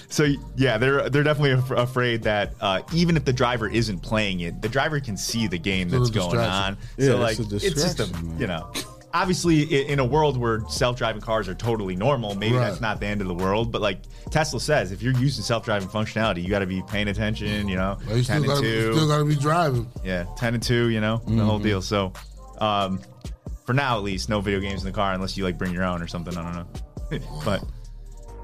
[0.09, 4.41] So yeah, they're they're definitely af- afraid that uh, even if the driver isn't playing
[4.41, 6.77] it, the driver can see the game Still that's going on.
[6.99, 8.12] Yeah, so it's like a it's just a distraction, man.
[8.39, 8.71] You know,
[9.15, 12.69] obviously in a world where self-driving cars are totally normal maybe Right.
[12.71, 13.99] that's not the end of the world but like
[14.31, 17.99] tesla says if you're using self-driving functionality you got to be paying attention you know
[18.07, 19.87] Well, you still 10 and 2 still gotta be driving.
[20.03, 21.63] yeah 10 and 2 you know the whole Mhm.
[21.63, 22.11] deal so
[22.59, 23.01] um
[23.67, 25.85] for now at least no video games in the car unless you like bring your
[25.85, 27.63] own or something i don't know but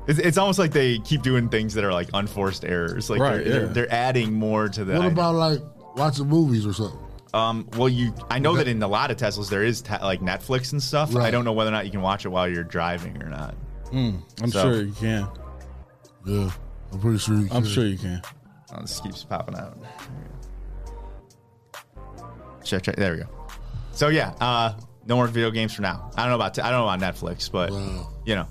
[0.06, 3.36] it's, it's almost like they keep doing things that are like unforced errors like Right,
[3.36, 3.72] they're, they're, yeah.
[3.72, 5.60] they're adding more to the What about like
[5.96, 7.00] watching movies or something?
[7.34, 8.14] Um, well, you.
[8.30, 11.14] I know that in a lot of Teslas there is ta- like Netflix and stuff.
[11.16, 13.54] I don't know whether or not you can watch it while you're driving or not.
[13.92, 15.28] Mm, I'm So- sure you can.
[16.26, 16.50] Yeah,
[16.92, 17.70] I'm pretty sure you can I'm can.
[17.72, 18.22] sure you can.
[18.74, 19.78] Oh, this keeps popping out.
[22.64, 22.96] Check, check.
[22.96, 23.28] There we go.
[23.92, 24.74] So yeah, uh,
[25.06, 26.10] no more video games for now.
[26.16, 27.72] I don't know about t- I don't know about Netflix, but
[28.26, 28.46] you know,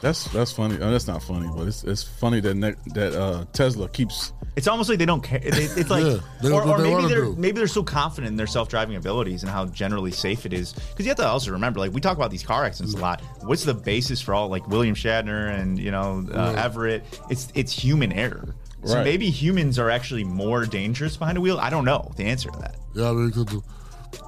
[0.00, 0.76] That's that's funny.
[0.80, 4.32] Oh, that's not funny, but it's it's funny that ne- that uh, Tesla keeps.
[4.54, 5.40] it's almost like they don't care.
[5.40, 7.34] They, it's like, Yeah, they or, or they maybe they're do.
[7.36, 10.72] maybe they're so confident in their self driving abilities and how generally safe it is.
[10.72, 13.22] Because you have to also remember, like we talk about these car accidents a lot.
[13.42, 16.64] What's the basis for all like William Shatner and you know uh, Right.
[16.64, 17.04] Everett?
[17.28, 18.54] It's it's human error.
[18.84, 19.04] So Right.
[19.04, 21.58] maybe humans are actually more dangerous behind a wheel.
[21.58, 22.76] I don't know the answer to that.
[22.94, 23.60] Yeah, I mean, 'cause the,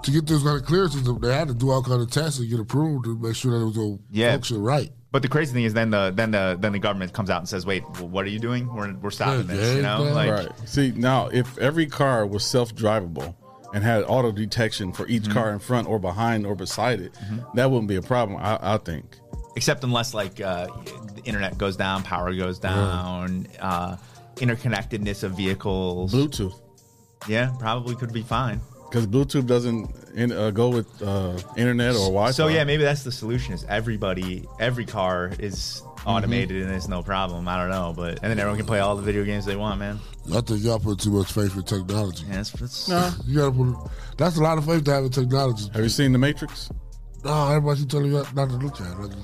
[0.03, 2.51] to get those kind of clearances, they had to do all kind of tests and
[2.51, 4.33] get approved to make sure that it was going to Yeah.
[4.33, 4.91] function right.
[5.13, 7.49] But the crazy thing is, then the then the then the government comes out and
[7.49, 8.73] says, "Wait, well, what are you doing?
[8.73, 10.49] We're, we're stopping this." You know, like right.
[10.69, 13.35] See now, if every car was self drivable
[13.75, 15.33] and had auto detection for each Mhm.
[15.33, 17.13] car in front or behind or beside it,
[17.55, 18.39] that wouldn't be a problem.
[18.41, 19.05] I, I think.
[19.57, 20.67] except unless like uh,
[21.17, 23.97] the internet goes down, power goes down, uh,
[24.37, 26.55] interconnectedness of vehicles, Bluetooth.
[27.29, 28.61] Yeah, probably could be fine.
[28.91, 32.33] Because Bluetooth doesn't in, uh, go with uh, internet or Wi-Fi.
[32.33, 33.55] So yeah, maybe that's the solution.
[33.55, 37.47] Is everybody, every car is automated and it's no problem.
[37.47, 39.79] I don't know, but and then everyone can play all the video games they want,
[39.79, 40.01] man.
[40.35, 42.25] I think y'all put too much faith in technology.
[42.27, 43.11] Yeah, that's, that's No.
[43.27, 43.91] You gotta put.
[44.17, 45.71] That's a lot of faith to have in technology.
[45.73, 46.71] Have you seen The Matrix?
[47.25, 49.17] No, everybody telling you not to look at it.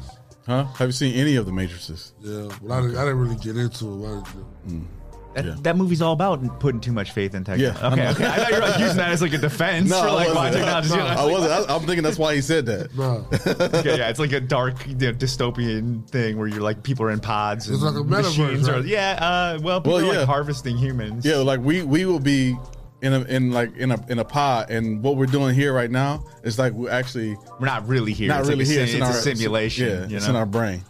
[0.47, 0.65] Huh?
[0.65, 2.13] Have you seen any of the Matrices?
[2.21, 4.07] yeah, but I, didn't, I didn't really get into it.
[4.07, 4.23] I
[4.69, 4.89] didn't-
[5.37, 7.65] That, that movie's all about putting too much faith in technology.
[7.65, 8.11] Yeah, I okay, know.
[8.11, 8.27] okay.
[8.27, 10.29] I thought you were like using that as like a defense No, for I like
[10.29, 10.65] why wasn't.
[10.65, 10.97] technology.
[10.97, 11.53] No, I wasn't.
[11.71, 12.95] I- I'm thinking that's why he said that.
[12.97, 13.27] No.
[13.81, 17.11] okay, yeah, it's like a dark, you know, dystopian thing where you're like people are
[17.11, 17.69] in pods.
[17.69, 20.77] It's and like a metaverse, machines Are, yeah, uh, well, people Well, are like harvesting
[20.77, 21.25] humans.
[21.25, 22.57] Yeah, like we we will be
[23.03, 25.91] in a in like in a in a pod, and what we're doing here right
[25.91, 28.29] now is like we're actually we're not really here.
[28.29, 28.87] Not It's really like a here.
[28.87, 30.83] sim- in it's a our simulation, Yeah, you it's in our brain.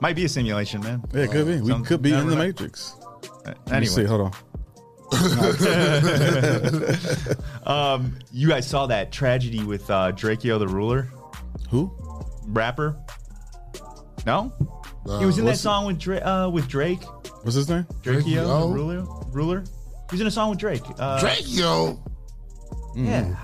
[0.00, 1.02] Might be a simulation, man.
[1.12, 1.60] Yeah, it could be.
[1.60, 2.40] We Some- could be in the know.
[2.42, 2.94] Matrix.
[3.66, 3.92] Let me Anyway.
[3.94, 4.04] see.
[4.04, 4.32] Hold on.
[7.66, 11.08] um, you guys saw that tragedy with uh, Drakeo the Ruler?
[11.70, 11.90] Who?
[12.46, 12.96] Rapper?
[14.26, 14.52] No?
[15.08, 16.22] Uh, he was in that song with Drake.
[16.24, 17.02] Uh, with Drake.
[17.42, 17.84] What's his name?
[18.02, 18.72] Drakeo the Drakeo?
[18.74, 19.02] Ruler.
[19.32, 19.60] Ruler.
[20.10, 20.82] He was in a song with Drake.
[20.98, 21.98] Uh, Drakeo?
[22.94, 23.34] Yeah.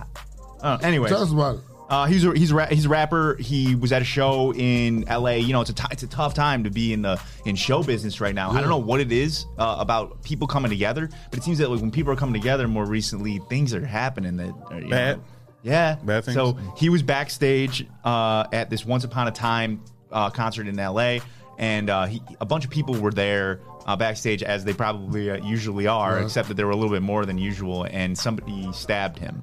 [0.61, 1.61] Uh, anyway, Tell us about it.
[1.89, 3.37] Uh, he's a, he's a, he's a rapper.
[3.39, 5.39] He was at a show in L.A.
[5.39, 8.21] You know, it's a it's a tough time to be in the in show business
[8.21, 8.51] right now.
[8.51, 11.71] I don't know what it is uh, about people coming together, but it seems that
[11.71, 15.19] like when people are coming together more recently, things are happening that are, you Bad?
[15.19, 15.25] know-
[15.63, 16.35] yeah, Bad things?
[16.37, 21.21] So he was backstage uh, at this Once Upon a Time uh, concert in L.A.
[21.59, 25.37] and uh, he, a bunch of people were there uh, backstage as they probably uh,
[25.45, 26.25] usually are, Yeah.
[26.25, 29.43] except that there were a little bit more than usual, and somebody stabbed him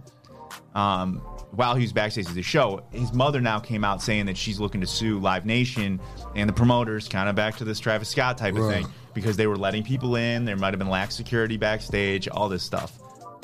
[0.76, 1.22] um,
[1.56, 2.84] while he was backstage at the show.
[2.92, 6.00] His mother now came out saying that she's looking to sue Live Nation
[6.36, 8.84] and the promoters, kind of back to this Travis Scott type of Right.
[8.84, 10.46] thing, because they were letting people in.
[10.46, 12.98] There might have been lax security backstage, all this stuff.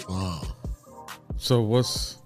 [0.10, 0.42] Wow.
[1.38, 2.18] So what's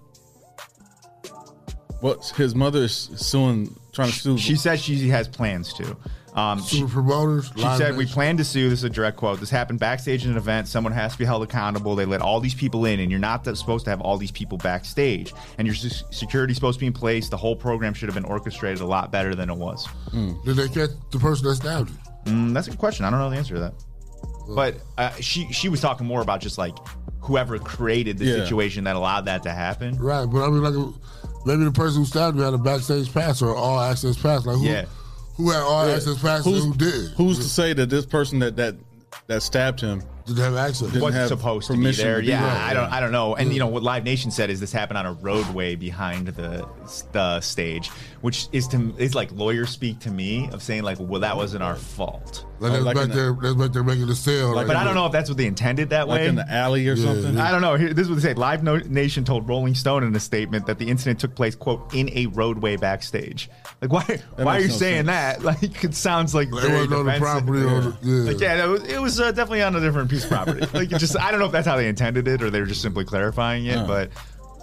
[2.00, 4.38] what's his mother's suing, trying to sue?
[4.38, 5.96] She said she has plans to.
[6.34, 7.52] Um, she, promoters.
[7.54, 8.68] she said, We plan to sue.
[8.68, 9.38] This is a direct quote.
[9.38, 10.66] This happened backstage at an event.
[10.66, 11.94] Someone has to be held accountable.
[11.94, 14.58] They let all these people in, and you're not supposed to have all these people
[14.58, 15.32] backstage.
[15.58, 17.28] And your se- security's supposed to be in place.
[17.28, 19.86] The whole program should have been orchestrated a lot better than it was.
[20.12, 22.32] Did they catch the person that stabbed you?
[22.32, 23.04] Mm, that's a good question.
[23.04, 23.74] I don't know the answer to that.
[24.48, 26.74] But uh, she she was talking more about just like
[27.20, 28.34] whoever created the Yeah.
[28.44, 29.96] situation that allowed that to happen.
[29.98, 30.94] Right, but I mean, like,
[31.46, 34.44] maybe the person who stabbed me had a backstage pass or all access pass.
[34.44, 34.84] Like, who, Yeah.
[35.36, 35.94] Who had all Yeah.
[35.94, 37.10] access pass Who's- and who did?
[37.16, 38.76] Who's to say that this person that that
[39.28, 40.88] that stabbed him didn't have access?
[40.88, 42.16] Didn't Wasn't have supposed to be permission there.
[42.16, 42.62] to be yeah, there.
[42.62, 42.92] I don't.
[42.92, 43.36] I don't know.
[43.36, 46.66] And you know what Live Nation said is this happened on a roadway behind the
[47.12, 47.88] the stage,
[48.22, 51.62] which is to is like lawyer speak to me of saying like, well, that wasn't
[51.62, 52.44] our fault.
[52.60, 54.54] Like, that's like back the- there, that's back there making the sale.
[54.54, 56.26] But I don't know if that's what they intended that like way.
[56.28, 57.38] in the alley or Yeah, something?
[57.38, 57.74] I don't know.
[57.74, 58.34] Here, this is what they say.
[58.34, 62.08] Live Nation told Rolling Stone in a statement that the incident took place, quote, in
[62.16, 63.50] a roadway backstage.
[63.82, 64.20] Like, why?
[64.36, 65.42] why are you no saying sense.
[65.42, 65.42] that?
[65.62, 67.44] Like, it sounds like They very wasn't on the defensive.
[67.46, 67.64] property.
[67.64, 68.30] Or the, yeah.
[68.32, 70.60] Like, yeah, it was, it was uh, definitely on a different piece of property.
[70.74, 72.66] like, it just I don't know if that's how they intended it or they were
[72.66, 73.76] just simply clarifying it.
[73.78, 73.86] Huh.
[73.86, 74.10] But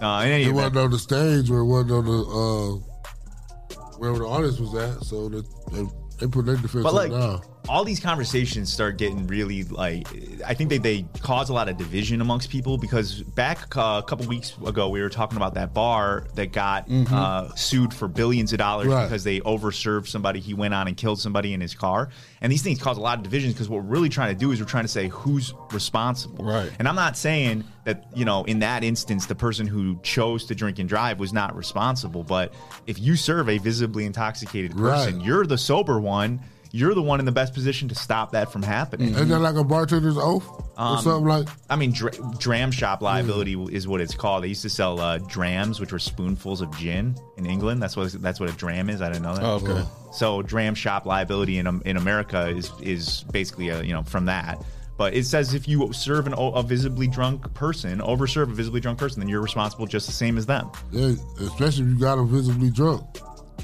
[0.02, 3.76] Uh, in any It event, wasn't on the stage or it wasn't on the uh,
[3.98, 5.04] wherever the audience was at.
[5.04, 5.88] So they they,
[6.20, 7.40] they put their defense but up like now.
[7.68, 10.06] All these conversations start getting really like
[10.44, 14.06] i think they, they cause a lot of division amongst people because back uh, a
[14.06, 18.52] couple weeks ago we were talking about that bar that got uh, sued for billions
[18.52, 19.04] of dollars Right.
[19.04, 22.08] because they overserved somebody he went on and killed somebody in his car
[22.40, 24.50] and these things cause a lot of divisions because what we're really trying to do
[24.50, 26.70] is we're trying to say who's responsible Right.
[26.80, 30.54] and i'm not saying that you know in that instance the person who chose to
[30.56, 32.52] drink and drive was not responsible but
[32.88, 35.24] if you serve a visibly intoxicated person Right.
[35.26, 36.40] you're the sober one
[36.72, 39.14] you're the one in the best position to stop that from happening.
[39.14, 40.46] Ain't that like a bartender's oath
[40.78, 41.48] or something like?
[41.70, 44.42] I mean, dra- dram shop liability is what it's called.
[44.44, 47.82] They used to sell uh, drams, which were spoonfuls of gin in England.
[47.82, 49.00] That's what that's what a dram is.
[49.02, 49.44] I didn't know that.
[49.44, 49.86] Oh, okay.
[50.12, 54.24] So dram shop liability in um, in America is is basically a, you know from
[54.26, 54.58] that.
[54.98, 58.78] But it says if you serve an, o- a visibly drunk person, overserve a visibly
[58.80, 60.70] drunk person, then you're responsible just the same as them.
[60.90, 63.04] Yeah, especially if you got them visibly drunk.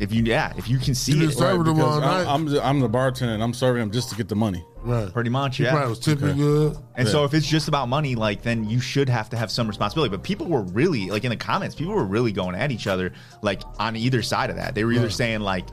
[0.01, 2.21] If you yeah, if you can see You it, been serving them all night.
[2.21, 4.65] I'm, I'm, the, I'm the bartender and I'm serving them just to get the money.
[4.83, 5.13] right.
[5.13, 5.73] pretty much He yeah.
[5.73, 6.77] probably was tipping good.
[6.95, 9.67] And so if it's just about money, like then you should have to have some
[9.67, 10.11] responsibility.
[10.11, 13.13] But people were really like in the comments, people were really going at each other
[13.43, 14.75] like on either side of that.
[14.75, 15.67] They were either saying like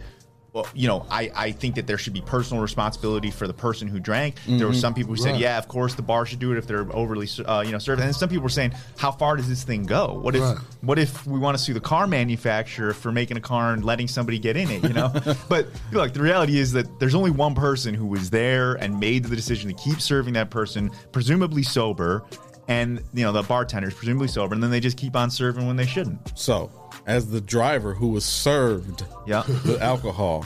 [0.56, 3.90] well, you know, I, I think that there should be personal responsibility for the person
[3.90, 4.36] who drank.
[4.48, 5.42] There were some people who said, Right.
[5.42, 8.02] yeah, of course the bar should do it if they're overly, uh, you know, served.
[8.02, 10.14] And some people were saying, how far does this thing go?
[10.14, 10.58] What if, Right.
[10.80, 14.08] what if we want to sue the car manufacturer for making a car and letting
[14.08, 14.82] somebody get in it?
[14.84, 15.12] You know,
[15.50, 19.26] but look, the reality is that there's only one person who was there and made
[19.26, 22.24] the decision to keep serving that person, presumably sober,
[22.68, 25.76] and you know the bartender's presumably sober, and then they just keep on serving when
[25.76, 26.38] they shouldn't.
[26.38, 26.72] So,
[27.06, 29.44] as the driver who was served Yeah.
[29.66, 30.46] the alcohol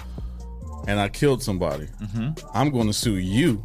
[0.88, 2.48] and I killed somebody, mm-hmm.
[2.54, 3.64] I'm going to sue you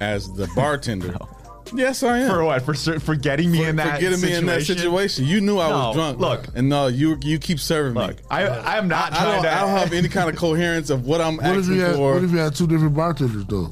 [0.00, 1.16] as the bartender.
[1.74, 2.30] Yes, I am.
[2.30, 2.62] For what?
[2.62, 5.26] For ser- for getting me in that for getting me in that situation.
[5.26, 6.18] You knew I No, was drunk.
[6.18, 6.46] look.
[6.54, 8.16] and no, you you keep serving me.
[8.30, 9.52] I I am not I trying don't, to.
[9.52, 11.96] I don't have any kind of coherence of what I'm What if asking you had?
[11.96, 12.14] for.
[12.14, 13.68] What if you had two different bartenders though?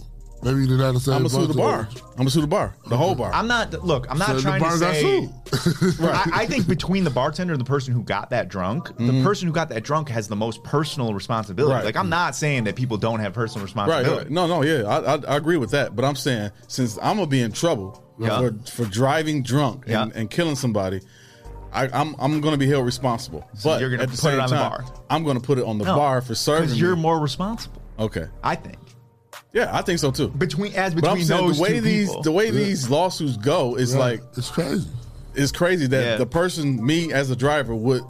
[0.46, 1.14] Maybe you didn't have the same.
[1.14, 1.88] I'm gonna sue the bar.
[1.90, 3.32] I'm gonna sue the bar, the whole bar.
[3.34, 3.72] I'm not.
[3.84, 5.28] Look, I'm not So the trying bar to got say.
[5.82, 6.00] sued.
[6.04, 9.24] I, I think between the bartender and the person who got that drunk, the mm-hmm.
[9.24, 11.74] person who got that drunk has the most personal responsibility.
[11.74, 11.84] Right.
[11.84, 14.24] Like I'm not saying that people don't have personal responsibility.
[14.24, 14.30] right.
[14.30, 15.96] No, no, yeah, I, I, I agree with that.
[15.96, 18.38] But I'm saying since I'm gonna be in trouble Yeah.
[18.38, 20.20] for, for driving drunk and, Yeah.
[20.20, 21.00] and killing somebody,
[21.72, 23.50] I, I'm I'm gonna be held responsible.
[23.64, 24.84] but you're gonna at the put it same on the time, bar.
[25.10, 26.66] I'm gonna put it on the No, bar for serving.
[26.66, 27.02] because you're me.
[27.02, 27.82] more responsible.
[27.98, 28.26] okay.
[28.44, 28.78] I think
[29.56, 30.28] Yeah, I think so too.
[30.28, 32.22] between as But I'm between saying those the way two these people.
[32.22, 34.00] the way these lawsuits go is Right.
[34.20, 34.86] like it's crazy.
[35.34, 36.16] it's crazy that Yeah.
[36.18, 38.02] the person me as a driver would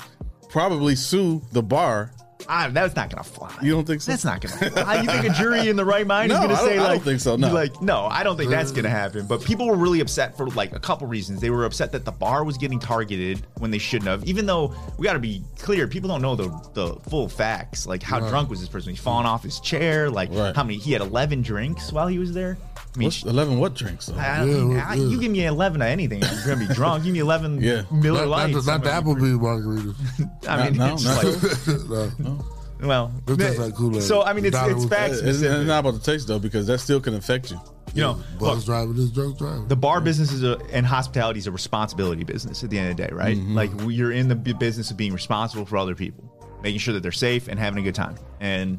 [0.49, 2.11] probably sue the bar.
[2.49, 3.55] I, that's not gonna fly.
[3.63, 4.13] You don't think so?
[4.13, 5.01] That's not gonna fly.
[5.03, 7.05] You think a jury in the right mind No, is gonna say, like, I don't
[7.05, 7.53] think so, no.
[7.53, 9.27] Like, no, I don't think that's gonna happen.
[9.27, 11.41] But people were really upset for like a couple reasons.
[11.41, 14.25] They were upset that the bar was getting targeted when they shouldn't have.
[14.25, 17.87] Even though we got to be clear, people don't know the the full facts.
[17.87, 18.91] Like, how drunk was this person?
[18.91, 20.11] He's falling off his chair.
[20.11, 20.55] Like, Right.
[20.55, 20.79] how many?
[20.79, 22.57] He had eleven drinks while he was there.
[22.97, 23.59] I mean, What's eleven?
[23.59, 24.07] What drinks?
[24.07, 24.19] Though?
[24.19, 25.05] I don't Yeah, I- yeah.
[25.07, 27.05] you give me eleven of anything, I'm gonna be drunk.
[27.05, 27.83] Give me eleven Yeah.
[27.93, 28.65] Miller Not, not, Lites.
[28.65, 30.17] the, not the I'm gonna be Applebee's margaritas.
[30.17, 32.45] pretty- I mean, No, it's no, just like, no.
[32.81, 34.03] well, It tastes like Kool-Aid.
[34.03, 35.19] so I mean, it's Dollar it's was- facts.
[35.19, 37.61] It's, it's not about the taste though, because that still can affect you.
[37.95, 39.69] You know, bus look, driving is drunk driving.
[39.69, 42.97] the bar business is a, and hospitality is a responsibility business at the end of
[42.97, 43.37] the day, right?
[43.37, 43.55] Mm-hmm.
[43.55, 46.25] Like we- you're in the bu- business of being responsible for other people,
[46.63, 48.17] making sure that they're safe and having a good time.
[48.41, 48.79] And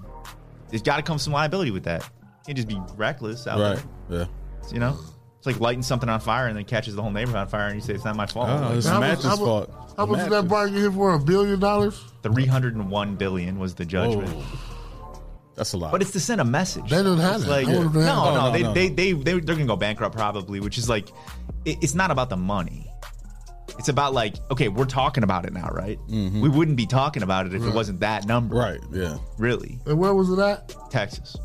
[0.70, 2.08] there's got to come some liability with that.
[2.48, 3.84] You can't just be reckless out Right.
[4.10, 4.18] Yeah.
[4.18, 4.28] there.
[4.72, 4.98] You know,
[5.38, 7.76] it's like lighting something on fire and then catches the whole neighborhood on fire, and
[7.76, 8.50] you say it's not my fault.
[8.50, 9.74] Oh, Like, it's How much- Match's much- fault.
[9.98, 11.14] How much did that bar get hit for?
[11.14, 12.02] A billion dollars?
[12.24, 14.30] 301 billion was the judgment.
[14.30, 14.60] Whoa.
[15.56, 15.92] That's a lot.
[15.92, 16.90] But it's to send a message.
[16.90, 17.50] They didn't have It's that.
[17.50, 18.34] Like, I no, would've had no, that.
[18.34, 18.96] No, they, no, they, no.
[18.96, 21.10] they, they, they're going to go bankrupt probably, which is like,
[21.66, 22.86] it, it's not about the money.
[23.80, 26.00] It's about like, okay, we're talking about it now, right?
[26.10, 26.42] Mm-hmm.
[26.42, 28.56] We wouldn't be talking about it if it wasn't that number.
[28.56, 28.80] right.
[28.92, 29.18] Yeah.
[29.40, 29.80] Really.
[29.88, 30.74] And where was it at?
[30.92, 31.36] Texas.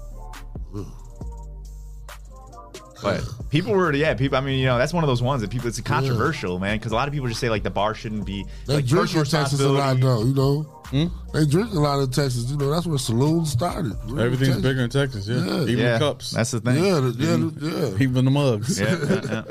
[3.03, 4.39] But people were, yeah, people.
[4.39, 5.67] I mean, you know, that's one of those ones that people.
[5.67, 8.47] It's controversial, man, because a lot of people just say like the bar shouldn't be.
[8.67, 10.33] They like, drink in Texas a lot, responsibility.
[10.33, 10.53] though.
[10.93, 11.37] You know, hmm?
[11.37, 12.49] they drink a lot in Texas.
[12.49, 13.97] You know, that's where saloons started.
[14.05, 14.63] Really, Everything's Texas.
[14.63, 15.27] bigger in Texas.
[15.27, 15.45] Yeah.
[15.45, 15.61] Yeah.
[15.63, 16.31] Even Yeah, the cups.
[16.31, 16.77] that's the thing.
[16.85, 18.03] Yeah, the, yeah, the- yeah.
[18.05, 18.81] even the mugs.
[18.81, 19.43] Yeah, yeah, yeah.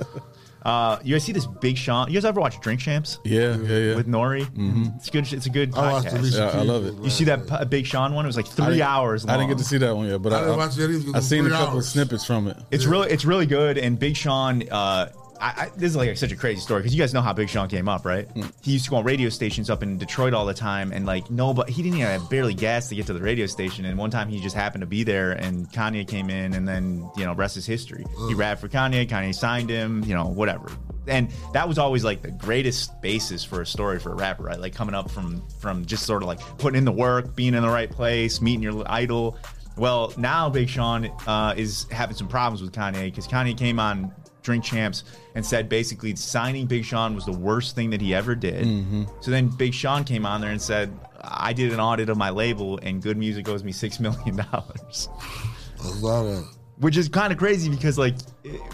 [0.64, 2.08] Uh, you guys see this Big Sean?
[2.08, 3.56] You guys ever watch Drink Champs Yeah.
[3.58, 3.78] Yeah.
[3.78, 3.96] Yeah.
[3.96, 4.42] with N.O.R.E.?
[4.44, 4.84] Mm-hmm.
[4.98, 5.32] It's good.
[5.34, 6.20] It's a good I podcast.
[6.20, 6.94] Alicia Yeah, I love it.
[7.04, 8.26] You see that p- Big Sean one?
[8.26, 9.34] It was like three didn't- hours long.
[9.36, 10.94] I didn't get to see that one yet, but I I, didn't watch it either
[11.00, 11.88] 'cause it I seen a couple of hours.
[11.90, 12.58] snippets from it.
[12.70, 13.78] It's really, it's really good.
[13.80, 15.10] And Big Sean, uh,
[15.42, 17.50] I, I, this is like such a crazy story because you guys know how Big
[17.50, 18.28] Sean came up, right?
[18.62, 21.32] He used to go on radio stations up in Detroit all the time, and like
[21.32, 23.86] no, but he didn't even have barely gas to get to the radio station.
[23.86, 27.10] And one time he just happened to be there, and Kanye came in, and then
[27.18, 28.06] you know, rest is history.
[28.28, 29.08] He rapped for Kanye.
[29.10, 30.04] Kanye signed him.
[30.04, 30.70] You know, whatever.
[31.08, 34.60] and that was always like the greatest basis for a story for a rapper, right?
[34.60, 37.64] Like coming up from from just sort of like putting in the work, being in
[37.64, 39.38] the right place, meeting your idol.
[39.78, 44.14] Well, now Big Sean uh, is having some problems with Kanye because Kanye came on
[44.44, 45.04] Drink Champs
[45.36, 49.08] and said basically signing Big Sean was the worst thing that he ever did.
[49.22, 52.30] So then Big Sean came on there and said, I did an audit of my
[52.30, 53.20] label and G.O.O.D.
[53.20, 54.40] Music owes me $6 million.
[54.40, 56.46] A lot of
[56.80, 58.16] Which is kind of crazy because, like,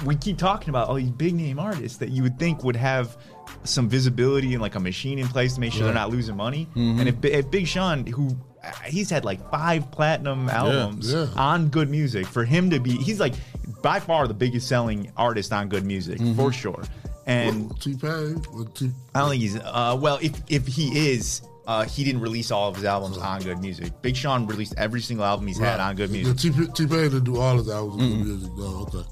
[0.06, 3.18] we keep talking about all these big name artists that you would think would have
[3.64, 6.68] some visibility and like a machine in place to make sure they're not losing money.
[6.76, 7.00] Mhm.
[7.00, 8.38] And if, if Big Sean, who
[8.86, 11.28] he's had like five platinum albums yeah.
[11.36, 11.92] on G.O.O.D.
[11.92, 13.34] Music, for him to be, he's like
[13.82, 15.86] by far the biggest selling artist on G.O.O.D.
[15.86, 16.84] Music for sure.
[17.26, 18.42] And T Pain.
[18.74, 20.18] T- I don't think he's uh, well.
[20.22, 23.60] If if he is, uh, he didn't release all of his albums on G.O.O.D.
[23.62, 23.92] Music.
[24.02, 26.14] Big Sean released every single album he's had on G.O.O.D.
[26.14, 26.56] Music.
[26.56, 28.24] Yeah, T T Pain didn't do all of his albums of G.O.O.D.
[28.24, 28.52] Music.
[28.56, 29.04] No, okay.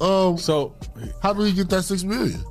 [0.00, 0.74] Um, so
[1.22, 2.44] how did he get that six million?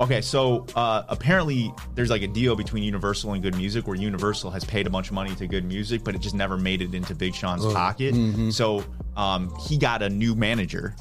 [0.00, 3.56] Okay, so uh, apparently there's like a deal between Universal and G.O.O.D.
[3.58, 5.66] Music where Universal has paid a bunch of money to G.O.O.D.
[5.66, 7.72] Music, but it just never made it into Big Sean's Oh.
[7.72, 8.12] pocket.
[8.14, 8.52] Mhm.
[8.52, 8.84] So
[9.16, 10.96] um, he got a new manager,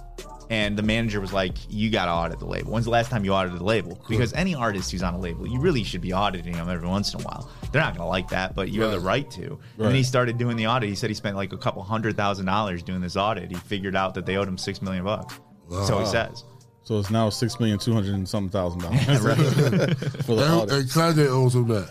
[0.51, 2.71] and the manager was like, "You got to audit the label.
[2.73, 3.99] When's the last time you audited the label?
[4.07, 7.15] Because any artist who's on a label, you really should be auditing them every once
[7.15, 7.49] in a while.
[7.71, 10.03] They're not going to like that, but you have the right to." And then he
[10.03, 10.87] started doing the audit.
[10.89, 13.49] He said he spent like a couple hundred thousand dollars doing this audit.
[13.49, 15.39] He figured out that they owed him six million bucks.
[15.87, 16.43] So he says.
[16.85, 19.03] So it's now six million two hundred and something thousand dollars
[20.25, 20.71] for the and, audit.
[20.79, 21.89] and Kanye owes him that.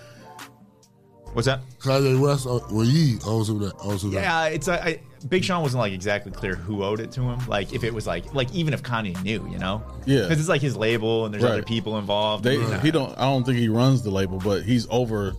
[1.33, 1.61] What's that?
[1.79, 3.73] Kanye West, uh, well, he owes him that.
[3.83, 4.21] Owes him that.
[4.21, 7.39] Yeah, it's a, I, Big Sean wasn't like exactly clear who owed it to him.
[7.49, 10.23] Like if it was like like even if Kanye knew, you know, Yeah.
[10.23, 11.53] because it's like his label and there's Right.
[11.53, 12.45] other people involved.
[12.45, 13.17] They, he don't.
[13.17, 15.33] I don't think he runs the label, but he's over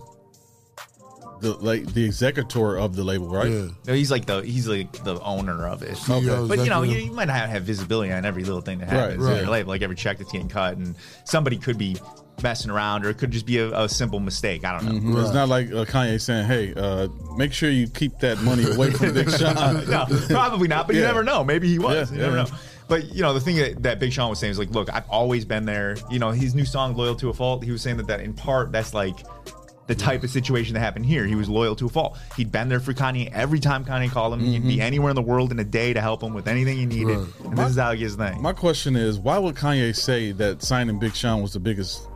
[1.44, 3.50] the like the executor of the label, right?
[3.86, 5.90] No, he's like the he's like the owner of it.
[5.96, 8.88] CEO, But you know, you, you might not have visibility on every little thing that
[8.88, 11.96] Right, happens in your label, like every check that's getting cut, and somebody could be
[12.42, 14.64] messing around, or it could just be a, a simple mistake.
[14.64, 15.10] I don't know.
[15.12, 15.24] Mhm.
[15.24, 18.90] It's not like uh, Kanye saying, "Hey, uh, make sure you keep that money away
[18.90, 19.54] from Big Sean."
[19.88, 20.86] no, probably not.
[20.86, 21.44] But you never know.
[21.44, 22.10] Maybe he was.
[22.10, 22.46] Yeah, you never know.
[22.88, 25.08] But you know, the thing that, that Big Sean was saying is like, look, I've
[25.08, 25.96] always been there.
[26.10, 28.34] You know, his new song "Loyal to a Fault." He was saying that that in
[28.34, 29.16] part that's like
[29.86, 31.26] the type of situation that happened here.
[31.26, 32.16] He was loyal to a fault.
[32.36, 34.40] He'd been there for Kanye every time Kanye called him.
[34.40, 34.80] He'd be Mhm.
[34.80, 37.18] anywhere in the world in a day to help him with anything he needed.
[37.44, 38.40] And this is how he gets things.
[38.40, 42.08] My question is, why would Kanye say that signing Big Sean was the biggest?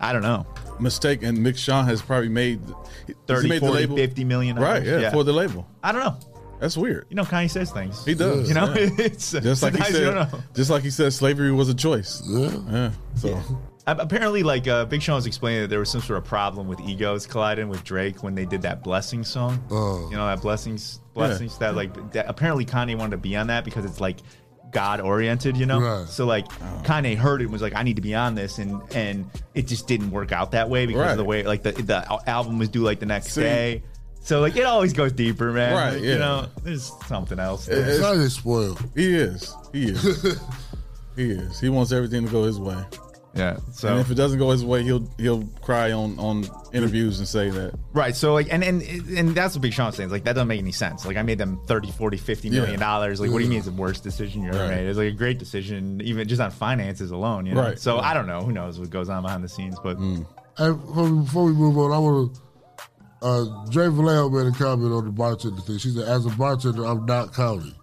[0.00, 0.44] I don't know.
[0.80, 2.60] Mistake, and Big Sean has probably made
[3.06, 4.56] has 30, made the 40, label- 50 million.
[4.56, 4.84] right?
[4.84, 5.02] dollars.
[5.02, 5.66] Yeah, for the label.
[5.82, 6.16] I don't know.
[6.60, 7.06] That's weird.
[7.10, 8.04] You know, Kanye says things.
[8.04, 8.48] He does.
[8.48, 8.88] You know, yeah.
[8.98, 10.28] it's just like he said.
[10.54, 12.22] Just like he said, slavery was a choice.
[12.26, 12.90] Yeah, yeah.
[13.16, 13.40] So
[13.86, 16.80] Apparently, like uh, Big Sean was explaining that there was some sort of problem with
[16.80, 19.62] egos colliding with Drake when they did that blessing song.
[19.70, 20.08] Oh.
[20.10, 21.58] You know that blessings, blessings.
[21.58, 24.20] That like that, apparently Kanye wanted to be on that because it's like
[24.70, 25.58] God oriented.
[25.58, 26.08] You know, Right.
[26.08, 26.82] so like Oh.
[26.82, 29.66] Kanye heard it and was like, I need to be on this, and and it
[29.66, 31.10] just didn't work out that way because Right.
[31.10, 33.42] of the way like the the album was due like the next See.
[33.42, 33.82] day.
[34.22, 35.74] So like it always goes deeper, man.
[35.74, 36.12] Right, Like, yeah.
[36.14, 37.68] You know, there's something else.
[37.68, 38.82] It's- Kanye spoiled.
[38.94, 39.54] he is.
[39.74, 40.02] He is.
[41.16, 41.60] he is.
[41.60, 42.82] He wants everything to go his way.
[43.36, 43.56] Yeah.
[43.72, 47.26] So and if it doesn't go his way, he'll he'll cry on on interviews and
[47.26, 47.74] say that.
[47.92, 48.14] Right.
[48.14, 50.06] So like and and and that's what Big Sean's saying.
[50.06, 51.04] It's like that doesn't make any sense.
[51.04, 52.76] Like I made them 30, 40, 50 Yeah.
[52.76, 53.20] dollars.
[53.20, 54.70] Like what do you mean it's the worst decision you ever Right.
[54.76, 54.86] made?
[54.86, 57.62] It's like a great decision, even just on finances alone, you know.
[57.62, 57.78] Right.
[57.78, 58.40] So I don't know.
[58.42, 60.26] Who knows what goes on behind the scenes, but Mm.
[60.56, 62.40] And before we, before we move on, I want to.
[63.26, 65.78] Uh, Dre Vallejo made a comment on the bartender thing.
[65.78, 67.74] She said, "As a bartender, I'm not counting."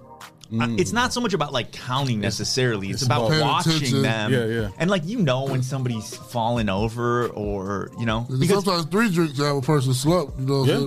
[0.59, 2.87] I- it's not so much about like counting necessarily.
[2.89, 4.01] It's, it's about about watching attention.
[4.01, 4.33] them.
[4.33, 4.69] Yeah, yeah.
[4.77, 9.37] And like you know when somebody's falling over or you know Because sometimes three drinks
[9.37, 10.33] have a person slump.
[10.39, 10.81] You know, what I'm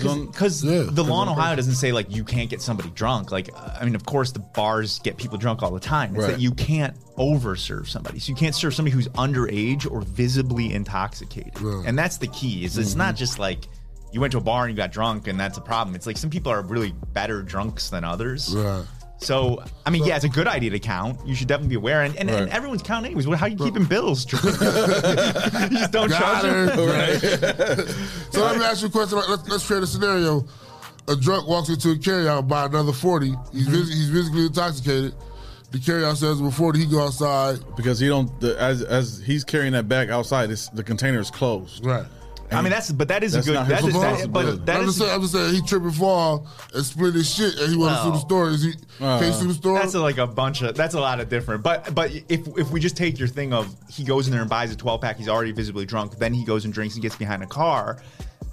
[0.00, 0.26] saying?
[0.26, 3.30] because the law in Ohio doesn't say like you can't get somebody drunk.
[3.32, 6.14] Like I mean, of course the bars get people drunk all the time.
[6.16, 6.32] It's Right.
[6.32, 8.18] that you can't overserve somebody.
[8.18, 11.60] So you can't serve somebody who's underage or visibly intoxicated.
[11.60, 11.86] Right.
[11.86, 12.64] And that's the key.
[12.64, 12.98] Is it's Mhm.
[12.98, 13.68] not just like
[14.12, 15.94] you went to a bar and you got drunk and that's a problem.
[15.94, 18.54] It's like some people are really better drunks than others.
[18.54, 18.84] Right.
[19.20, 21.18] So I mean, yeah, it's a good idea to count.
[21.26, 23.26] You should definitely be aware, and, and, and everyone's counting anyways.
[23.26, 24.24] Well, How are you keeping bills?
[24.32, 26.66] you just don't Got charge her.
[26.66, 26.88] them.
[26.88, 27.88] Right.
[28.32, 29.18] so let me ask you a question.
[29.28, 30.46] Let's, let's create a scenario.
[31.08, 33.26] A drunk walks into a carryout by another 40.
[33.26, 33.34] He's,
[33.66, 33.70] Mm-hmm.
[33.72, 35.14] vis- he's physically intoxicated.
[35.70, 37.58] The carryout says before he go outside.
[37.76, 40.50] because he don't the, as as he's carrying that bag outside.
[40.50, 41.84] It's, the container is closed.
[41.84, 42.06] Right.
[42.50, 43.54] I mean, that's but that is a good.
[43.54, 45.60] not his That is, that, but that I'm, is just saying, I'm just saying he
[45.62, 48.20] tripped and fall and split his shit and he went to sue the Well.
[48.20, 48.48] store.
[48.50, 49.78] Is he, can't sue the store?
[49.78, 50.74] That's a, like a bunch of.
[50.74, 51.62] That's a lot of different.
[51.62, 54.48] But but if if we just take your thing of he goes in there and
[54.50, 56.16] buys a 12 pack, he's already visibly drunk.
[56.18, 58.00] Then he goes and drinks and gets behind a car.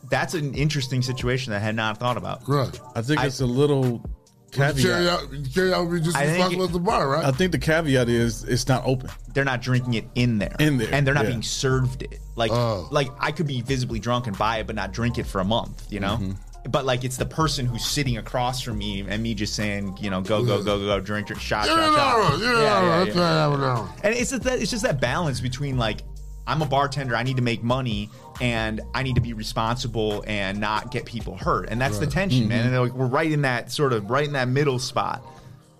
[0.09, 2.47] That's an interesting situation that I had not thought about.
[2.47, 2.79] Right.
[2.95, 4.07] I think I- it's a little
[4.55, 4.77] caveat.
[4.83, 5.21] Carry out,
[5.53, 7.25] carry out would be just I as think responsible it- as the bar, right?
[7.25, 9.09] I think the caveat is it's not open.
[9.33, 10.55] they're not drinking it in there.
[10.59, 11.31] In there, And they're not yeah.
[11.31, 12.19] being served it.
[12.35, 12.87] Like Oh.
[12.91, 15.45] like I could be visibly drunk and buy it but not drink it for a
[15.45, 16.17] month, you know?
[16.17, 16.31] Mm-hmm.
[16.69, 20.09] But like it's the person who's sitting across from me and me just saying, you
[20.09, 22.39] know, go go go go go drink drink shot shot shot.
[22.39, 23.93] yeah, yeah, that's what happened now.
[24.03, 26.01] And it's just that it's just that balance between like
[26.47, 30.59] I'm a bartender, I need to make money, and I need to be responsible and
[30.59, 32.67] not get people hurt, and that's the tension, man.
[32.67, 35.23] And like, we're right in that sort of right in that middle spot.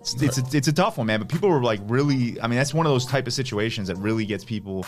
[0.00, 1.18] It's, it's, a, it's a tough one, man.
[1.20, 2.40] But people were like really.
[2.40, 4.86] I mean, that's one of those type of situations that really gets people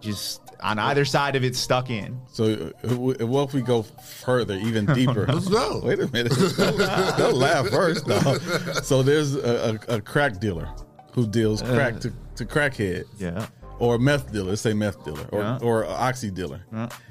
[0.00, 2.20] just on either side of it stuck in.
[2.32, 5.26] So, uh, what if we go further, even deeper?
[5.26, 5.80] Let's go.
[5.82, 6.32] Wait a minute.
[6.56, 6.78] Don't,
[7.18, 8.38] don't laugh first, though.
[8.82, 10.68] So, there's a, a, a crack dealer
[11.12, 13.04] who deals crack to, to crackheads.
[13.18, 13.46] Yeah.
[13.78, 15.58] Or a meth dealer, let's say meth dealer, or, Yeah.
[15.62, 16.60] or an oxy dealer.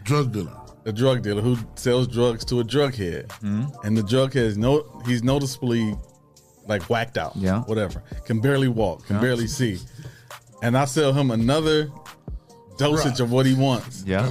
[0.03, 0.55] Drug dealer.
[0.85, 3.31] A drug dealer who sells drugs to a drug head.
[3.41, 3.65] Hmm.
[3.83, 5.95] And the drug head is no, he's noticeably
[6.67, 7.33] like whacked out.
[7.35, 7.61] Yeah.
[7.63, 8.01] Whatever.
[8.25, 9.21] Can barely walk, can Yeah.
[9.21, 9.79] barely see.
[10.63, 11.89] And I sell him another
[12.77, 14.03] dosage of what he wants.
[14.05, 14.27] Yeah.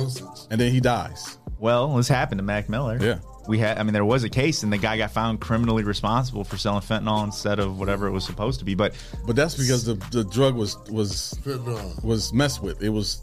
[0.50, 1.38] And then he dies.
[1.58, 2.98] Well, this happened to Mac Miller.
[3.00, 3.18] Yeah.
[3.50, 6.44] We had, I mean, there was a case, and the guy got found criminally responsible
[6.44, 8.76] for selling fentanyl instead of whatever it was supposed to be.
[8.76, 8.94] But
[9.26, 12.02] But that's because the, the drug was was Fentanyl.
[12.04, 12.80] was messed with.
[12.80, 13.22] It was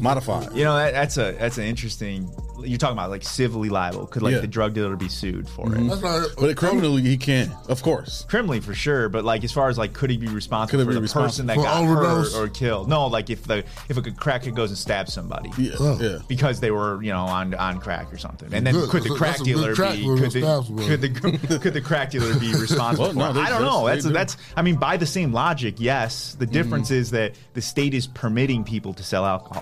[0.00, 0.52] modified.
[0.54, 2.30] You know, that, that's a that's an interesting.
[2.62, 4.06] You're talking about like civilly liable.
[4.06, 4.40] Could like Yeah.
[4.40, 5.78] the drug dealer be sued for it?
[5.88, 6.28] That's not.
[6.38, 7.50] But criminally, he can't.
[7.68, 8.24] of course.
[8.28, 10.94] Criminally for sure, but like as far as like could he be responsible Could he
[10.96, 12.34] for be the person responsible that for got overdose?
[12.34, 12.88] hurt or killed?
[12.88, 13.58] No, like if the
[13.88, 15.50] if a crackhead goes and stabs somebody.
[15.58, 15.98] Yeah, Oh.
[16.00, 16.18] yeah.
[16.28, 18.88] Because they were, you know, on on crack or something, and then Good.
[18.90, 20.02] could the That's a- crack that's a good dealer crack be?
[20.02, 20.88] dealer Could to the, somebody.
[20.88, 23.06] could the could the crack dealer be responsible?
[23.06, 23.46] Well, no, for they- it?
[23.46, 23.86] I don't know.
[23.86, 24.12] they That's do.
[24.12, 24.36] that's.
[24.56, 26.34] I mean, by the same logic, yes.
[26.38, 26.94] The difference Mm-hmm.
[27.00, 29.53] is that the state is permitting people to sell alcohol.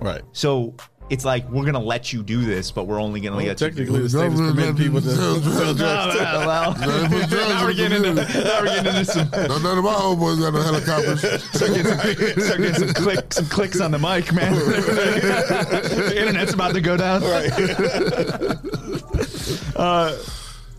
[0.00, 0.22] Right.
[0.32, 0.74] So
[1.10, 3.68] it's like we're gonna let you do this, but we're only gonna Well, let you
[3.68, 6.14] do technically, the state is permitting people to sell sell drugs.
[6.16, 6.46] drugs.
[6.46, 9.78] well, Yeah, put drugs now we're getting into now we're getting into some No, none
[9.78, 11.20] of my homeboys got no helicopters.
[11.20, 11.98] start getting some,
[12.42, 14.52] start getting some clicks some clicks on the mic, man.
[14.54, 17.22] the internet's about to go down.
[19.76, 20.16] Uh,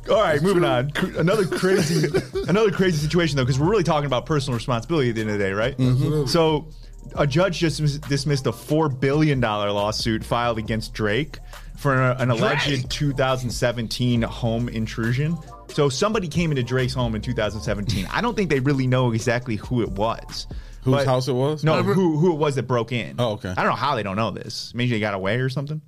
[0.09, 0.91] all right, moving on.
[1.17, 2.07] Another crazy,
[2.47, 5.37] another crazy situation though, because we're really talking about personal responsibility at the end of
[5.37, 5.75] the day, right?
[6.29, 6.67] So,
[7.15, 11.39] a judge just dismissed a four billion dollar lawsuit filed against Drake
[11.77, 15.37] for an alleged 2017 home intrusion.
[15.69, 18.07] So, somebody came into Drake's home in 2017.
[18.11, 20.47] I don't think they really know exactly who it was.
[20.83, 21.63] Whose But- house it was?
[21.63, 23.15] No, who who it was that broke in.
[23.17, 23.49] Oh, okay.
[23.49, 24.71] I don't know how they don't know this.
[24.75, 25.81] Maybe they got away or something.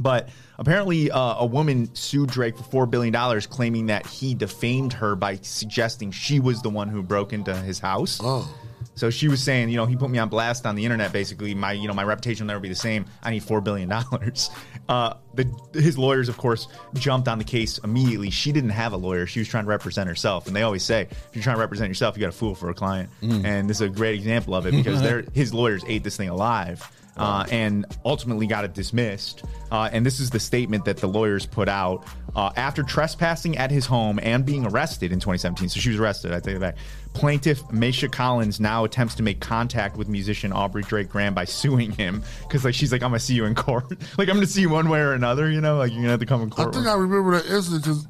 [0.00, 4.94] But apparently, uh, a woman sued Drake for four billion dollars, claiming that he defamed
[4.94, 8.18] her by suggesting she was the one who broke into his house.
[8.22, 8.52] Oh.
[8.94, 11.12] So she was saying, you know, he put me on blast on the internet.
[11.12, 13.06] Basically, my you know my reputation will never be the same.
[13.22, 14.50] I need four billion dollars.
[14.86, 18.28] Uh, the his lawyers, of course, jumped on the case immediately.
[18.28, 20.46] She didn't have a lawyer; she was trying to represent herself.
[20.46, 22.68] And they always say, if you're trying to represent yourself, you got to fool for
[22.68, 23.08] a client.
[23.46, 26.86] And this is a great example of it because his lawyers ate this thing alive.
[27.16, 29.44] Uh, and ultimately got it dismissed.
[29.70, 32.04] Uh, and this is the statement that the lawyers put out
[32.36, 35.68] uh, after trespassing at his home and being arrested in 2017.
[35.68, 36.32] So she was arrested.
[36.32, 36.76] I take it back.
[37.12, 41.92] Plaintiff Maisha Collins now attempts to make contact with musician Aubrey Drake Graham by suing
[41.92, 43.90] him because like she's like I'm gonna see you in court.
[44.18, 45.48] like I'm gonna see you one way or another.
[45.48, 46.68] You know, like you're gonna have to come in court.
[46.68, 48.06] I think I remember that incident because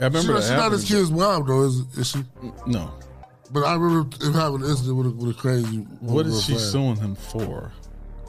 [0.00, 1.02] I remember she, that she's not his happening.
[1.02, 2.24] kid's mom though, is, is she?
[2.66, 2.92] No.
[3.52, 5.78] But I remember having an incident with a, with a crazy.
[6.00, 6.60] What is she fan.
[6.60, 7.70] suing him for?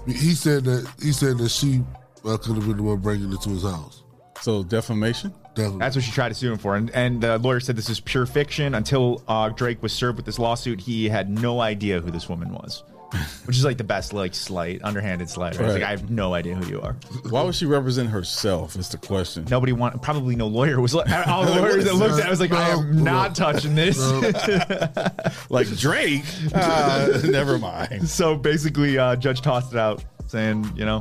[0.05, 1.83] He said that he said that she
[2.23, 4.03] uh, could have been the one bringing it to his house.
[4.41, 5.33] So defamation.
[5.55, 5.79] Definitely.
[5.79, 6.75] That's what she tried to sue him for.
[6.75, 8.75] And, and the lawyer said this is pure fiction.
[8.75, 12.51] Until uh, Drake was served with this lawsuit, he had no idea who this woman
[12.51, 12.83] was.
[13.45, 15.55] Which is like the best, like, slight, underhanded slight.
[15.57, 15.65] Right?
[15.65, 16.93] It's like, I have no idea who you are.
[17.29, 18.75] Why would she represent herself?
[18.75, 19.45] Is the question.
[19.49, 22.39] Nobody want, probably no lawyer was like, all the lawyers that looked at it was
[22.39, 23.97] like, I am not touching this.
[25.49, 26.23] Like Drake.
[26.53, 28.07] Uh, never mind.
[28.09, 30.99] so basically, uh, judge tossed it out, saying, you know,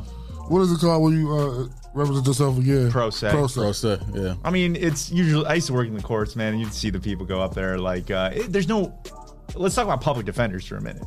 [0.49, 2.91] What is it called when you uh, represent yourself again?
[2.91, 3.31] Pro se.
[3.31, 3.59] Pro se.
[3.61, 4.35] Pro se, yeah.
[4.43, 5.45] I mean, it's usually.
[5.45, 6.53] I used to work in the courts, man.
[6.53, 7.77] And you'd see the people go up there.
[7.79, 8.97] Like, uh, it- there's no.
[9.55, 11.03] Let's talk about public defenders for a minute.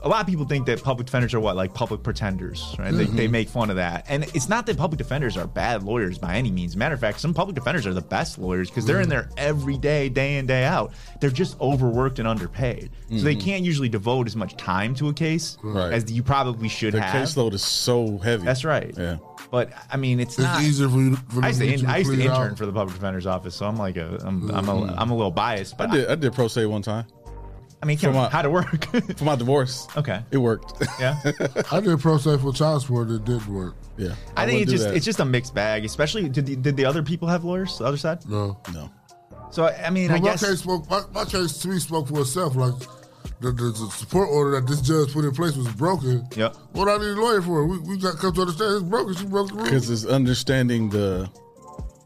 [0.00, 2.92] A lot of people think that public defenders are what, like public pretenders, right?
[2.92, 3.32] They, they mm-hmm.
[3.32, 6.50] make fun of that, and it's not that public defenders are bad lawyers by any
[6.50, 6.76] means.
[6.76, 9.10] Matter of fact, some public defenders are the best lawyers because they're in mm.
[9.10, 10.92] there every day, day in, day out.
[11.20, 13.44] They're just overworked and underpaid, so they mm-hmm.
[13.44, 15.92] can't usually devote as much time to a case Right.
[15.92, 17.26] as you probably should The have.
[17.26, 18.44] caseload is so heavy.
[18.44, 18.94] That's right.
[18.96, 19.16] Yeah.
[19.50, 21.16] But I mean, it's, It's not easier for you.
[21.16, 22.58] For I used to, in, get I used to intern out.
[22.58, 24.98] for the public defender's office, so I'm like a, I'm, I'm a, mm-hmm.
[24.98, 26.08] I'm a little biased, but I did.
[26.08, 27.06] I did pro se one time
[27.82, 28.84] I, mean, For my- how to work?
[29.16, 29.86] for my divorce.
[29.96, 30.82] okay, It worked.
[30.98, 31.20] yeah.
[31.70, 33.10] I did pro se for child support.
[33.10, 33.74] It didn't work.
[33.96, 34.14] yeah.
[34.36, 34.96] I think wouldn't it's just that.
[34.96, 35.84] it's just a mixed bag.
[35.84, 37.78] Especially did the, did the other people have lawyers?
[37.78, 38.26] The other side?
[38.28, 38.58] No.
[38.72, 38.90] no.
[39.50, 40.88] So I mean, I my guess case spoke.
[40.90, 42.56] My, my case to me spoke for itself.
[42.56, 42.74] Like
[43.40, 46.26] the, the, the support order that this judge put in place was broken.
[46.36, 46.56] Yep.
[46.72, 47.64] What I need a lawyer for?
[47.66, 49.14] We, we got come to understand it's broken.
[49.14, 49.68] She broke the rules.
[49.68, 51.30] Because it's understanding the.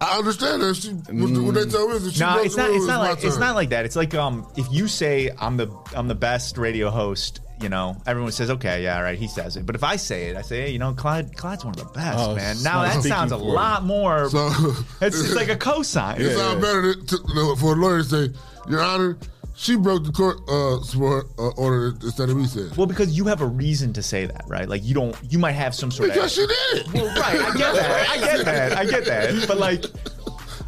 [0.01, 0.75] I understand that.
[0.77, 2.69] She what, what they tell me is that she no, broke it's the not.
[2.71, 3.85] rules, It's not my like it's not like that.
[3.85, 7.97] It's like um, if you say I'm the I'm the best radio host, you know,
[8.07, 9.19] everyone says okay, yeah, right.
[9.19, 9.67] He says it.
[9.67, 11.93] But if I say it, I say, hey, you know, Clyde, Clyde's one of the
[11.93, 12.53] best, Oh, man.
[12.53, 14.31] it's Now that sounds a lot more.
[14.31, 14.47] So
[15.03, 16.19] it's, it's like a cosign.
[16.19, 18.29] It sounds better to, to, for a lawyer to say,
[18.71, 19.19] Your Honor,
[19.61, 22.71] she broke the court uh, support uh, order instead of me saying.
[22.79, 24.67] Well, because you have a reason to say that, right?
[24.67, 25.15] Like you don't.
[25.29, 26.43] You might have some sort Because of.
[26.43, 26.93] she did it.
[26.95, 27.41] Well, right.
[27.41, 28.09] I get that.
[28.09, 28.73] I get that.
[28.79, 29.47] I get that.
[29.47, 29.85] But like,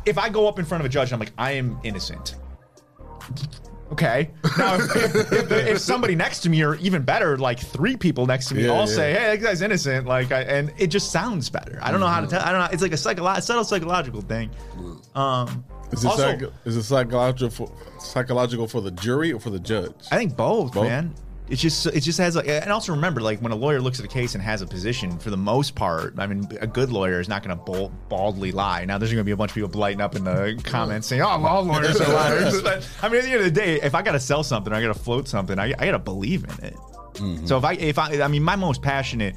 [0.05, 2.35] if I go up in front of a judge, and I'm like, I am innocent.
[3.93, 4.31] Okay.
[4.57, 8.49] Now, if, if, if somebody next to me, or even better, like three people next
[8.49, 8.95] to me, Yeah, all yeah.
[8.97, 11.79] say, "Hey, that guy's innocent," like, I, and it just sounds better.
[11.83, 12.41] I don't know how to tell.
[12.43, 12.69] I don't know.
[12.73, 14.51] It's like a psycholo- subtle psychological thing.
[15.15, 19.51] Um, Is it, also, psych- is it psychological for, psychological for the jury or for
[19.51, 19.95] the judge?
[20.11, 20.85] I think both, Both?
[20.85, 21.15] man.
[21.49, 24.07] It just it just has like, and also remember like when a lawyer looks at
[24.07, 27.21] a case and has a position, for the most part, I mean, a good lawyer
[27.21, 28.87] is not going to bold, baldly lie.
[28.87, 31.21] Now there's going to be a bunch of people blighting up in the comments saying,
[31.21, 33.95] "Oh, all lawyers are liars." But I mean, at the end of the day, if
[33.95, 36.45] I got to sell something, I got to float something, I, I got to believe
[36.45, 36.77] in it.
[37.15, 37.45] Mm-hmm.
[37.45, 39.37] So if I if I I mean, my most passionate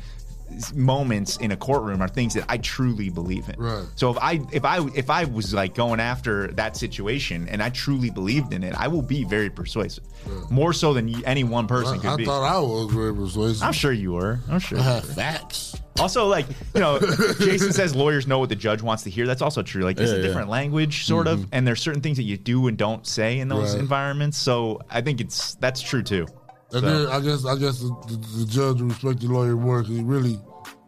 [0.74, 3.56] moments in a courtroom are things that I truly believe in.
[3.60, 3.86] Right.
[3.96, 7.70] So if I if I if I was like going after that situation and I
[7.70, 10.04] truly believed in it, I will be very persuasive,
[10.50, 12.24] more so than any one person I, could I be.
[12.24, 13.64] I thought I was very persuasive.
[13.64, 14.40] I'm sure you were.
[14.50, 14.80] I'm sure.
[14.80, 15.76] I have facts.
[16.00, 17.00] Also, like you know,
[17.40, 19.26] Jason says lawyers know what the judge wants to hear.
[19.26, 19.84] That's also true.
[19.84, 20.28] Like it's Yeah, a yeah.
[20.28, 21.50] different language, sort of, mm-hmm.
[21.54, 23.80] and there's certain things that you do and don't say in those Right.
[23.80, 24.38] environments.
[24.38, 26.28] So I think it's that's true too.
[26.72, 29.56] And So- then I guess I guess the, the, the judge will respect the lawyer
[29.56, 30.40] more because he really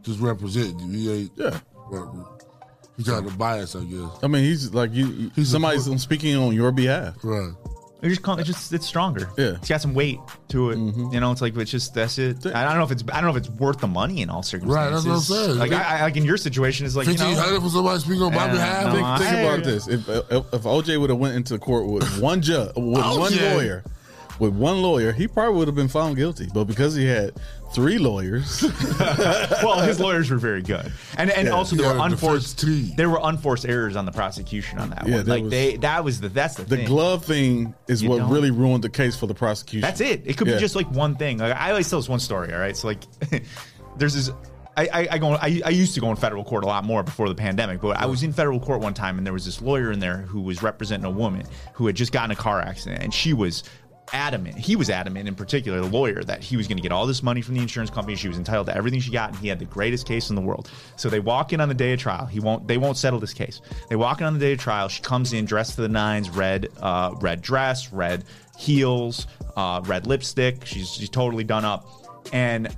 [0.01, 0.87] just represent you.
[0.89, 1.31] He ain't.
[1.35, 1.59] Yeah.
[2.97, 4.09] He's got to bias, I guess.
[4.23, 5.31] I mean, he's like you.
[5.35, 7.15] He's a somebody's speaking on your behalf.
[7.23, 7.51] Right.
[8.01, 9.29] It just call- it's just it's stronger.
[9.37, 9.55] Yeah.
[9.55, 10.19] it's got some weight
[10.49, 10.77] to it.
[10.77, 11.13] Mm-hmm.
[11.13, 12.45] You know, it's like it's just that's it.
[12.45, 14.37] I don't know if it's I don't know if it's worth the money in all
[14.37, 14.49] Right, that's
[15.03, 15.05] circumstances.
[15.29, 15.57] what I'm saying.
[15.59, 17.99] Like I, I, like in your situation, it's like you Fifteen know, hundred for somebody
[17.99, 18.93] speaking on my behalf.
[18.93, 22.41] Think, think about this: if, if if OJ would have went into court with one
[22.41, 23.55] judge, with one OJ.
[23.55, 23.83] lawyer,
[24.39, 26.47] with one lawyer, he probably would have been found guilty.
[26.53, 27.33] But because he had
[27.73, 28.63] three lawyers,
[28.99, 31.53] well, his lawyers were very good, and and Yeah.
[31.53, 32.95] also there Yeah, were unforced defense team.
[32.97, 35.25] there were unforced errors on the prosecution on that Yeah, one.
[35.25, 36.85] there Like was- they that was the that's the, the thing.
[36.87, 39.81] glove thing is You what don't- really ruined the case for the prosecution.
[39.81, 40.21] That's it.
[40.25, 40.55] It could Yeah.
[40.55, 41.37] be just like one thing.
[41.39, 42.53] Like I always tell this one story.
[42.53, 43.03] All right, so like
[43.97, 44.31] there's this.
[44.79, 45.31] I, I, I go.
[45.33, 47.97] I, I used to go in federal court a lot more before the pandemic, but
[47.97, 50.39] I was in federal court one time, and there was this lawyer in there who
[50.39, 53.63] was representing a woman who had just gotten a car accident, and she was
[54.13, 54.57] adamant.
[54.57, 57.21] He was adamant, in particular, the lawyer, that he was going to get all this
[57.23, 58.15] money from the insurance company.
[58.15, 60.41] She was entitled to everything she got, and he had the greatest case in the
[60.41, 60.69] world.
[60.95, 62.25] So they walk in on the day of trial.
[62.25, 62.67] He won't.
[62.67, 63.61] They won't settle this case.
[63.89, 64.87] They walk in on the day of trial.
[64.87, 68.23] She comes in dressed to the nines, red, uh, red dress, red
[68.57, 70.65] heels, uh, red lipstick.
[70.65, 71.85] She's she's totally done up,
[72.33, 72.75] and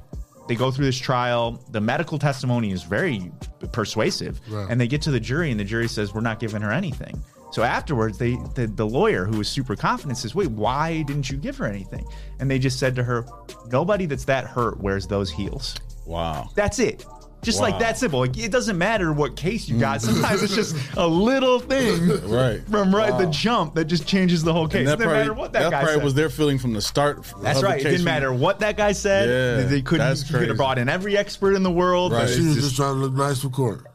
[0.47, 1.63] they go through this trial.
[1.71, 3.31] The medical testimony is very
[3.71, 4.67] persuasive, Right.
[4.69, 7.23] and they get to the jury, and the jury says we're not giving her anything.
[7.51, 11.37] So afterwards, they the, the lawyer who was super confident says, "Wait, why didn't you
[11.37, 12.05] give her anything?"
[12.39, 13.25] And they just said to her,
[13.71, 15.75] "Nobody that's that hurt wears those heels."
[16.05, 16.49] wow.
[16.55, 17.05] That's it.
[17.41, 18.19] Just like that simple.
[18.19, 19.99] Like, it doesn't matter what case you got.
[19.99, 20.05] Mm.
[20.13, 22.61] Sometimes it's just a little thing Right.
[22.67, 24.79] from right the jump that just changes the whole case.
[24.79, 26.03] And It that didn't probably, matter what that, guy probably said.
[26.03, 27.25] was their feeling from the start.
[27.41, 27.79] That's right.
[27.79, 29.29] It didn't matter what that guy said.
[29.61, 30.05] Yeah, they couldn't.
[30.05, 32.11] that's you could have brought in every expert in the world.
[32.11, 32.27] Right.
[32.27, 33.85] She was just- just trying to look nice for court.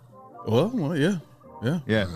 [0.49, 1.17] Well, well, yeah,
[1.63, 1.81] yeah.
[1.87, 2.07] yeah.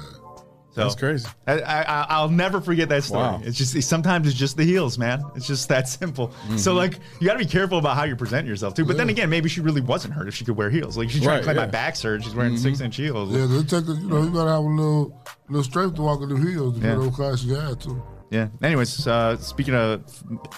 [0.78, 1.28] So, That's crazy.
[1.46, 3.20] I, I, I'll never forget that story.
[3.22, 3.40] Wow.
[3.44, 5.22] It's just sometimes it's just the heels, man.
[5.34, 6.28] It's just that simple.
[6.28, 6.56] Mm-hmm.
[6.56, 8.84] So like you got to be careful about how you present yourself too.
[8.84, 10.96] But then again, maybe she really wasn't hurt if she could wear heels.
[10.96, 11.64] Like she's trying Right, to claim yeah.
[11.64, 12.22] my back's hurt.
[12.22, 13.34] She's wearing six inch heels.
[13.34, 16.20] Yeah, they take the, you know you gotta have a little little strength to walk
[16.22, 17.06] in the heels depending Yeah.
[17.06, 18.00] on what class you had too.
[18.30, 18.48] Yeah.
[18.62, 20.04] Anyways, uh, speaking of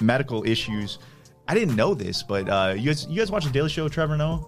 [0.02, 0.98] medical issues,
[1.48, 3.92] I didn't know this, but uh, you guys, you guys watch the Daily Show with
[3.92, 4.44] Trevor Noah?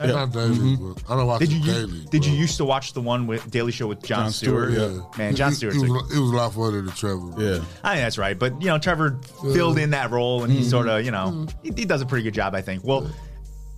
[0.00, 0.92] Not daily, mm-hmm.
[0.92, 2.04] but I don't watch Did it you daily.
[2.10, 4.72] did you used to watch the one with Daily Show with John, Jon Stewart?
[4.72, 5.74] Stewart, Yeah, Man, Jon Stewart.
[5.74, 7.32] Stewart's He, was, it was a lot funnier than Trevor.
[7.36, 7.64] Yeah.
[7.82, 8.38] I think that's right.
[8.38, 9.18] But you know, Trevor
[9.52, 10.68] filled in that role, and he mm-hmm.
[10.68, 11.64] sort of, you know, mm-hmm.
[11.64, 12.84] he, he does a pretty good job, I think.
[12.84, 13.10] Well,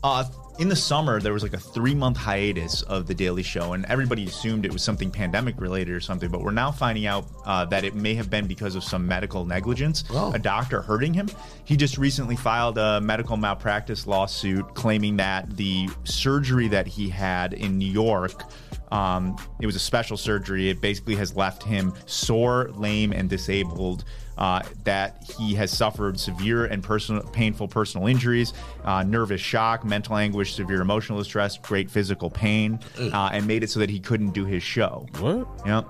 [0.03, 0.25] uh,
[0.59, 3.85] in the summer there was like a three month hiatus of the Daily Show, and
[3.87, 6.31] everybody assumed it was something pandemic related or something.
[6.31, 9.45] But we're now finding out uh, that it may have been because of some medical
[9.47, 10.33] negligence, Oh.
[10.33, 11.29] a doctor hurting him.
[11.65, 17.53] He just recently filed a medical malpractice lawsuit claiming that the surgery that he had
[17.55, 18.45] in New York.
[18.93, 20.69] Um, it was a special surgery.
[20.69, 24.05] It basically has left him sore, lame, and disabled.
[24.41, 30.17] Uh, that he has suffered severe and personal, painful personal injuries, uh, nervous shock, mental
[30.17, 34.31] anguish, severe emotional distress, great physical pain, uh, and made it so that he couldn't
[34.31, 35.07] do his show.
[35.19, 35.47] What?
[35.67, 35.87] Yep.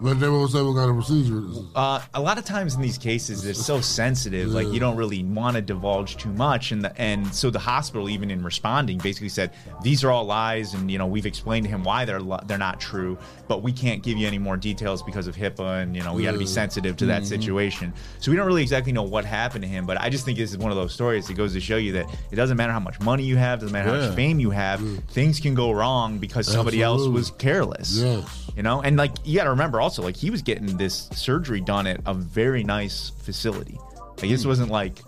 [0.00, 1.38] But they won't say what kind of procedure.
[1.38, 1.58] it is.
[1.74, 5.22] Uh, a lot of times in these cases, they're so sensitive, like you don't really
[5.22, 9.28] want to divulge too much, and the, and so the hospital, even in responding, basically
[9.28, 12.40] said these are all lies, and you know we've explained to him why they're li-
[12.46, 13.16] they're not true,
[13.48, 16.24] but we can't give you any more details because of HIPAA, and you know we
[16.24, 17.26] got to be sensitive to that Mhm.
[17.26, 17.92] situation.
[18.18, 20.50] So we don't really exactly know what happened to him, but I just think this
[20.50, 22.80] is one of those stories that goes to show you that it doesn't matter how
[22.80, 24.80] much money you have, doesn't matter how much fame you have,
[25.10, 27.96] things can go wrong because somebody else was careless.
[27.96, 28.40] Yes.
[28.56, 31.60] You know, and like you got to remember also, like he was getting this surgery
[31.60, 33.78] done at a very nice facility.
[34.18, 34.48] Like this Hmm.
[34.48, 34.98] wasn't like,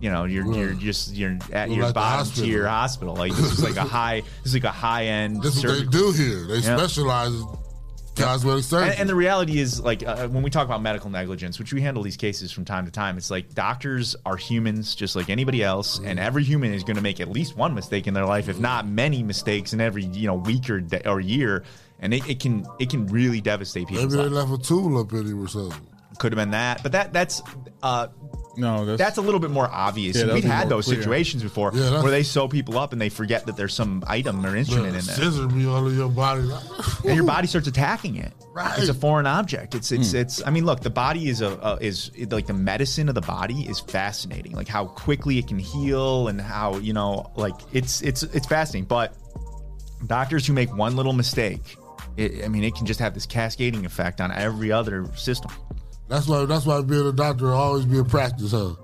[0.00, 2.44] you know, you're you're just you're at Well, your like bottom hospital.
[2.44, 3.14] tier hospital.
[3.16, 5.42] Like this is like a high, this is like a high end.
[5.42, 6.46] This is what they do here.
[6.46, 7.32] They specialize
[8.14, 8.90] cosmetic surgery.
[8.90, 11.80] And, and the reality is, like, uh, when we talk about medical negligence, which we
[11.80, 15.62] handle these cases from time to time, it's like doctors are humans just like anybody
[15.62, 18.48] else, and every human is going to make at least one mistake in their life,
[18.50, 21.64] if not many mistakes in every you know week or day, or year,
[22.02, 24.04] and it, it can it can really devastate people.
[24.04, 25.80] Maybe they left a tool up in him or something.
[26.18, 27.40] Could have been that, but that that's
[27.82, 28.08] uh,
[28.56, 30.16] no, that's, that's, a little bit more obvious.
[30.16, 30.98] Yeah, We've had those clear.
[30.98, 34.44] situations before Yeah, where they sew people up and they forget that there's some item
[34.44, 35.16] or instrument in there.
[35.16, 36.48] Scissor me all of your body.
[37.06, 38.32] and your body starts attacking it.
[38.52, 38.78] Right.
[38.78, 39.74] It's a foreign object.
[39.74, 40.18] It's it's Hmm.
[40.18, 40.46] it's.
[40.46, 43.62] I mean, look, the body is a, a is like the medicine of the body
[43.62, 44.52] is fascinating.
[44.52, 48.86] Like how quickly it can heal and how you know like it's it's it's fascinating.
[48.86, 49.16] But
[50.06, 51.76] doctors who make one little mistake,
[52.16, 55.50] it, I mean, it can just have this cascading effect on every other system.
[56.08, 56.44] That's why.
[56.44, 58.74] That's why being a doctor will always be a practice, huh?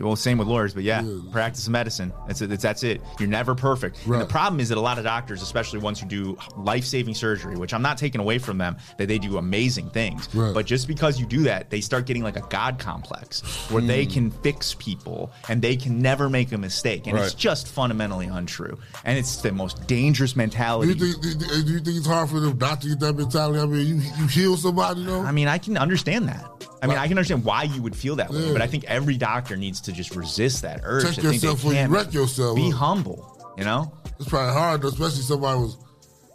[0.00, 2.12] Well, same with lawyers, but yeah, practice medicine.
[2.26, 2.60] That's it.
[2.60, 3.00] That's it.
[3.18, 4.04] You're never perfect.
[4.06, 7.56] And the problem is that a lot of doctors, especially ones who do life-saving surgery,
[7.56, 10.32] which I'm not taking away from them, that they do amazing things.
[10.34, 10.52] Right.
[10.54, 13.40] But just because you do that, they start getting like a god complex
[13.70, 14.10] where they Hmm.
[14.10, 18.78] can fix people and they can never make a mistake, and it's just fundamentally untrue.
[19.04, 20.92] And it's the most dangerous Do mentality.
[20.94, 21.22] you think?
[21.22, 23.60] Do, do- do you think it's hard for them not to get that mentality?
[23.60, 25.20] I mean, you you heal somebody, though.
[25.22, 26.44] I mean, I can understand that.
[26.82, 29.18] I mean, I can understand why you would feel that way, but I think every
[29.18, 31.04] doctor needs to just resist that urge.
[31.04, 32.56] Check to think they yourself before you can't wreck yourself.
[32.56, 33.92] Be humble, you know.
[34.18, 35.78] It's probably hard, especially somebody was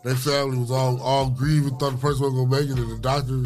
[0.04, 2.98] their family was all all grieving, thought the person wasn't gonna make it, and the
[3.00, 3.44] doctor.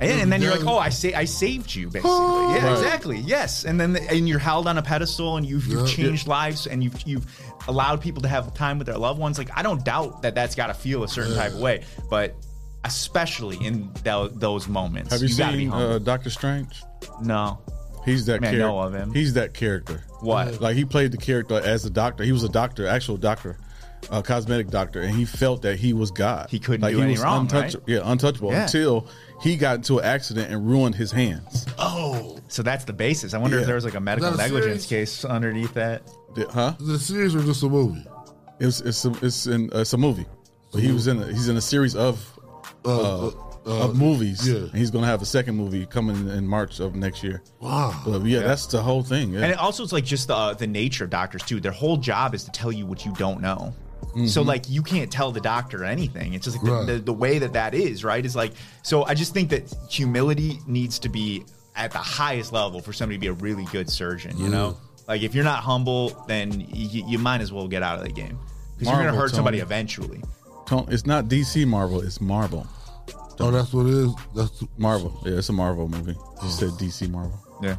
[0.00, 2.10] And, and then you're like, oh, I sa- I saved you, basically.
[2.12, 2.72] Yeah, Right.
[2.78, 3.18] exactly.
[3.18, 5.94] Yes, and then and you're held on a pedestal, and you've, you've Yeah.
[5.94, 7.26] changed lives, and you've you've
[7.66, 9.38] allowed people to have time with their loved ones.
[9.38, 12.36] Like I don't doubt that that's got to feel a certain type of way, but
[12.84, 16.80] especially in tho- those moments, Have you, gotta seen uh, Doctor Strange?
[17.20, 17.58] No.
[18.08, 18.68] He's that I mean, I character.
[18.68, 19.12] know of him.
[19.14, 20.02] He's that character.
[20.20, 20.60] What?
[20.60, 22.24] Like he played the character as a doctor.
[22.24, 23.56] He was a doctor, actual doctor,
[24.10, 26.48] a cosmetic doctor, and he felt that he was God.
[26.50, 27.84] He couldn't like, do he any was wrong, untouchable.
[27.86, 27.94] right?
[27.96, 28.62] Yeah, untouchable Yeah.
[28.64, 29.06] until
[29.42, 31.66] he got into an accident and ruined his hands.
[31.78, 33.34] Oh, so that's the basis.
[33.34, 33.60] I wonder Yeah.
[33.62, 36.02] if there was like a medical a negligence case underneath that.
[36.50, 36.74] Huh?
[36.80, 38.04] The series or just a movie?
[38.60, 40.26] It's it's a, it's in it's a movie.
[40.72, 42.24] But he was in a, he's in a series of
[42.84, 43.30] uh, Uh,
[43.68, 44.48] uh, of movies.
[44.48, 44.56] yeah.
[44.56, 47.42] and he's gonna have a second movie coming in March of next year.
[47.60, 48.00] Wow.
[48.06, 49.32] But yeah, that's the whole thing.
[49.32, 49.40] Yeah.
[49.42, 51.60] And it also it's like just the the nature of doctors too.
[51.60, 53.74] Their whole job is to tell you what you don't know.
[54.26, 54.46] So Mhm.
[54.46, 56.32] like you can't tell the doctor anything.
[56.34, 56.86] It's just like Right.
[56.86, 58.52] the, the, the way that that is right is like.
[58.82, 61.44] So I just think that humility needs to be
[61.76, 64.36] at the highest level for somebody to be a really good surgeon.
[64.38, 67.98] You know, like if you're not humble, then you, you might as well get out
[67.98, 68.38] of the game
[68.76, 70.22] because you're gonna Marvel, hurt somebody eventually.
[70.66, 72.00] Tone- It's not DC Marvel.
[72.00, 72.66] It's Marvel.
[73.40, 74.14] Oh, that's what it is.
[74.34, 75.20] That's Marvel.
[75.24, 76.16] Yeah, it's a Marvel movie.
[76.42, 77.38] You said DC Marvel.
[77.62, 77.76] Yeah.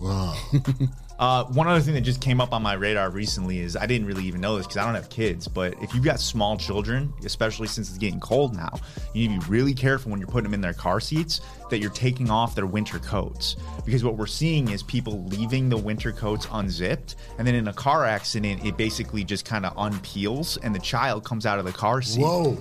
[0.00, 0.34] Wow.
[1.20, 4.06] Uh, one other thing that just came up on my radar recently is I didn't
[4.06, 7.12] really even know this because I don't have kids, but if you've got small children,
[7.26, 8.72] especially since it's getting cold now,
[9.12, 11.78] you need to be really careful when you're putting them in their car seats that
[11.78, 13.56] you're taking off their winter coats.
[13.84, 17.72] Because what we're seeing is people leaving the winter coats unzipped, and then in a
[17.74, 21.72] car accident, it basically just kind of unpeels and the child comes out of the
[21.72, 22.22] car seat.
[22.22, 22.56] Whoa.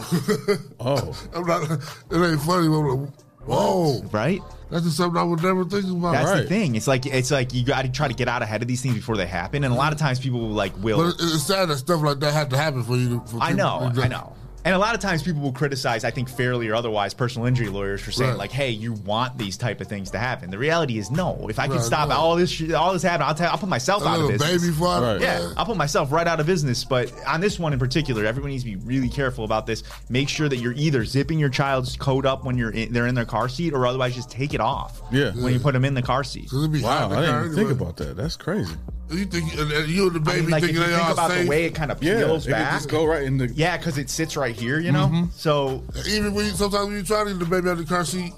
[0.80, 1.28] oh.
[1.34, 1.70] I'm not.
[2.10, 2.68] It ain't funny.
[2.68, 3.10] Like,
[3.44, 4.02] whoa.
[4.12, 4.40] Right.
[4.70, 6.12] That's just something I would never think about.
[6.12, 6.76] That's the thing.
[6.76, 8.94] It's like it's like you got to try to get out ahead of these things
[8.94, 10.98] before they happen, and a lot of times people will like will.
[10.98, 13.18] But it's sad that stuff like that had to happen for you.
[13.18, 14.36] To, for I know, I know.
[14.64, 17.68] And a lot of times people will criticize, I think fairly or otherwise, personal injury
[17.70, 18.38] lawyers for saying Right.
[18.38, 21.46] like, "Hey, you want these type of things to happen." The reality is, no.
[21.48, 22.16] If I can Right, stop no.
[22.16, 24.60] all this, shit, all this happening, I'll tell, I'll put myself A out of business.
[24.60, 25.06] baby father.
[25.14, 25.20] Right.
[25.22, 25.48] Yeah, Yeah.
[25.56, 26.84] I'll put myself right out of business.
[26.84, 29.82] But on this one in particular, everyone needs to be really careful about this.
[30.10, 33.14] Make sure that you're either zipping your child's coat up when you're in, they're in
[33.14, 35.00] their car seat, or otherwise just take it off.
[35.10, 35.30] Yeah.
[35.32, 36.50] when you put them in the car seat.
[36.52, 38.16] Wow, I didn't even think about that.
[38.16, 38.74] That's crazy.
[39.10, 40.94] You think and, and you and the baby I mean, like if thinking you they
[40.94, 41.42] think all about safe?
[41.42, 43.48] the way it kind of Yeah, peels it back, just go right in the.
[43.48, 45.06] yeah, because it sits right here, you know.
[45.06, 45.32] Mhm.
[45.32, 47.84] So Even when you, sometimes when you try to get the baby out of the
[47.84, 48.32] car seat,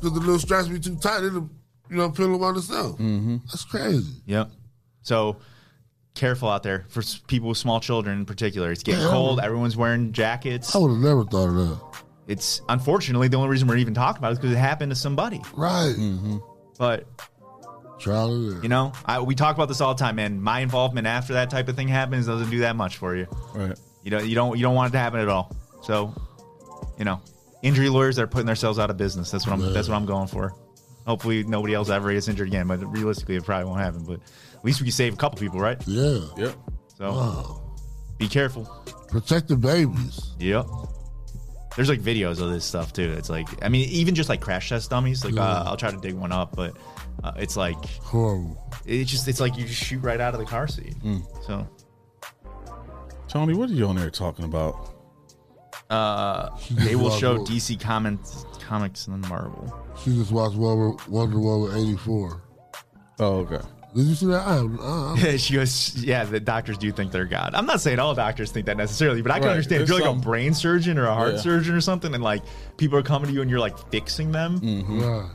[0.00, 1.48] because the little straps be too tight, it'll
[1.90, 2.92] you know peel them on itself.
[2.98, 3.36] Mm-hmm.
[3.46, 4.22] That's crazy.
[4.26, 4.50] Yep.
[5.02, 5.36] So
[6.14, 8.70] careful out there for people with small children in particular.
[8.72, 9.08] It's getting Yeah.
[9.10, 9.40] cold.
[9.40, 10.74] Everyone's wearing jackets.
[10.74, 11.78] I would have never thought of that.
[12.26, 14.96] it's unfortunately the only reason we're even talking about it is because it happened to
[14.96, 15.42] somebody.
[15.54, 15.94] Right.
[16.78, 17.06] But
[17.98, 18.62] Trial and error.
[18.62, 20.40] you know, I, we talk about this all the time, man.
[20.40, 23.26] My involvement after that type of thing happens doesn't do that much for you.
[23.54, 23.78] Right.
[24.04, 25.50] You know, you don't you don't want it to happen at all.
[25.82, 26.14] So,
[26.98, 27.20] you know,
[27.62, 29.30] injury lawyers that are putting themselves out of business.
[29.30, 29.72] That's what I'm.
[29.72, 30.54] That's what I'm going for.
[31.06, 32.66] Hopefully, nobody else ever gets injured again.
[32.66, 34.04] But realistically, it probably won't happen.
[34.04, 34.20] But
[34.54, 35.82] at least we can save a couple people, right?
[35.86, 36.20] Yeah.
[36.36, 36.54] Yep.
[36.98, 37.76] So Wow.
[38.18, 38.64] be careful.
[39.08, 40.34] Protect the babies.
[40.38, 40.66] Yep.
[41.76, 43.12] There's like videos of this stuff too.
[43.18, 45.24] It's like, I mean, even just like crash test dummies.
[45.24, 46.76] Like, uh, I'll try to dig one up, but
[47.24, 48.56] uh, it's like, Horrible.
[48.86, 50.94] it's just, it's like you just shoot right out of the car seat.
[51.46, 51.66] So,
[53.34, 54.90] Tony, what are you on there talking about?
[55.90, 57.46] uh, they will show cool.
[57.46, 59.76] DC comments, comics and Marvel.
[60.02, 62.40] She just watched Wonder, Wonder Woman 84.
[63.18, 63.58] Oh, okay.
[63.94, 64.40] Did you see that?
[64.46, 67.54] I, I, she goes, yeah, the doctors do think they're God.
[67.54, 70.00] I'm not saying all doctors think that necessarily, but I can Right, understand if you're
[70.00, 71.40] like a brain surgeon or a heart Yeah.
[71.40, 72.42] surgeon or something, and like
[72.76, 74.60] people are coming to you and you're like fixing them.
[74.62, 75.28] right.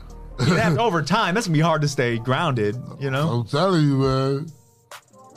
[0.48, 2.76] You have- over time, that's gonna be hard to stay grounded.
[2.98, 3.28] You know?
[3.28, 4.52] I'm telling you, man.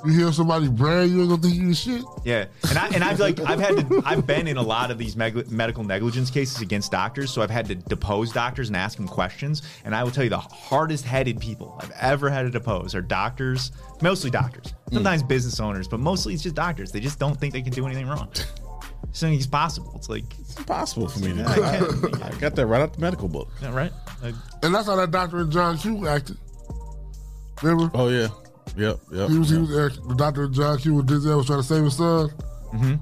[0.06, 2.04] You hear somebody brand, you ain't gonna think you the shit.
[2.26, 4.98] Yeah, and I and I've like I've had to I've been in a lot of
[4.98, 8.98] these meg- medical negligence cases against doctors, so I've had to depose doctors and ask
[8.98, 9.62] them questions.
[9.86, 13.02] And I will tell you, the hardest headed people I've ever had to depose are
[13.02, 14.96] doctors, mostly doctors, hmm.
[14.96, 16.92] sometimes business owners, but mostly it's just doctors.
[16.92, 18.30] They just don't think they can do anything wrong.
[19.14, 19.94] Something it's possible.
[19.96, 22.28] It's like, It's impossible for me to I.
[22.28, 23.48] I, got that right out the medical book.
[23.56, 23.92] is that right?
[24.24, 24.34] Like,
[24.64, 26.38] And that's how that doctor in John Q acted.
[27.62, 27.92] Remember?
[27.94, 28.30] Oh yeah.
[28.76, 29.00] Yep.
[29.12, 29.30] Yep.
[29.30, 31.84] He was, he was act- the doctor John Q with Denzel was trying to save
[31.84, 32.30] his son.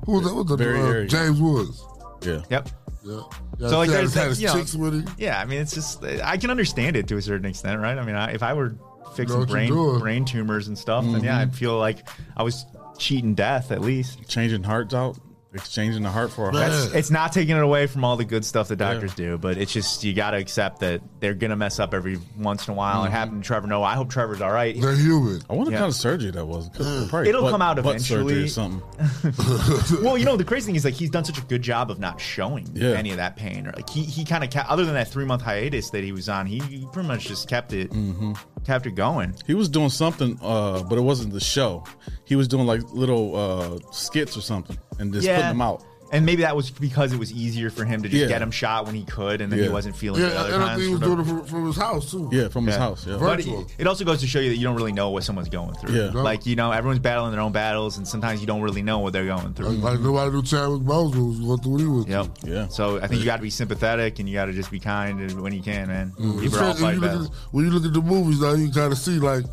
[0.06, 0.36] Who was that?
[0.36, 1.86] What was the uh, James Woods?
[2.24, 2.42] yeah.
[2.50, 2.70] yep.
[3.04, 3.22] Yeah.
[3.58, 5.16] yeah So, like, he there's had that, you know- chicks with him.
[5.18, 7.98] Yeah, I mean, it's just I can understand it to a certain extent, right?
[7.98, 8.76] I mean, I, if I were
[9.16, 12.08] fixing you're brain brain tumors and stuff, then yeah, I'd feel like
[12.38, 12.66] I was
[12.98, 14.28] cheating death at least.
[14.28, 15.18] Changing hearts out,
[15.54, 16.70] exchanging the heart for a heart.
[16.72, 16.90] Man.
[16.96, 19.74] It's not taking it away from all the good stuff that doctors do, but it's
[19.74, 23.04] just you got to accept that they're gonna mess up every once in a while.
[23.04, 23.84] It happened to Trevor Noah.
[23.84, 24.80] I hope Trevor's all right.
[24.80, 25.42] They're human.
[25.50, 25.78] I wonder what Yeah.
[25.80, 26.70] kind of surgery that was.
[27.10, 28.44] Probably It'll butt- come out butt surgery eventually.
[28.44, 30.02] or something.
[30.04, 32.00] well, you know, the crazy thing is like he's done such a good job of
[32.00, 32.92] not showing Yeah.
[32.92, 33.68] any of that pain.
[33.68, 36.30] Or like he he kind of other than that three month hiatus that he was
[36.30, 38.34] on, he, he pretty much just kept it Mm-hmm.
[38.66, 39.36] kept it going.
[39.48, 41.84] He was doing something, uh, but it wasn't the show.
[42.26, 45.84] He was doing like little uh, skits or something and just putting them out.
[46.14, 48.28] And maybe that was because it was easier for him to just Yeah.
[48.28, 49.72] get him shot when he could, and then he Yeah.
[49.72, 50.80] wasn't feeling it Yeah, other and I times.
[50.82, 52.30] think he was for doing it from, from his house too.
[52.34, 52.82] Yeah, from his Yeah.
[52.82, 53.06] house.
[53.08, 53.14] Yeah.
[53.18, 53.62] But Virtual.
[53.62, 55.74] it, it also goes to show you that you don't really know what someone's going
[55.76, 55.96] through.
[55.96, 56.10] Yeah.
[56.10, 56.22] No.
[56.22, 59.14] Like, you know, everyone's battling their own battles, and sometimes you don't really know what
[59.14, 59.70] they're going through.
[59.70, 62.06] Like, like nobody knew Chadwick Boseman was going through what he was.
[62.08, 62.28] Yep.
[62.46, 62.68] Yeah.
[62.68, 65.22] So I think you got to be sympathetic, and you got to just be kind
[65.22, 66.12] and- when you can, man.
[66.20, 66.74] It's People are all crazy.
[66.74, 67.28] when, fighting you look battles.
[67.28, 69.46] at, when you look at the movies now, you can kind of see like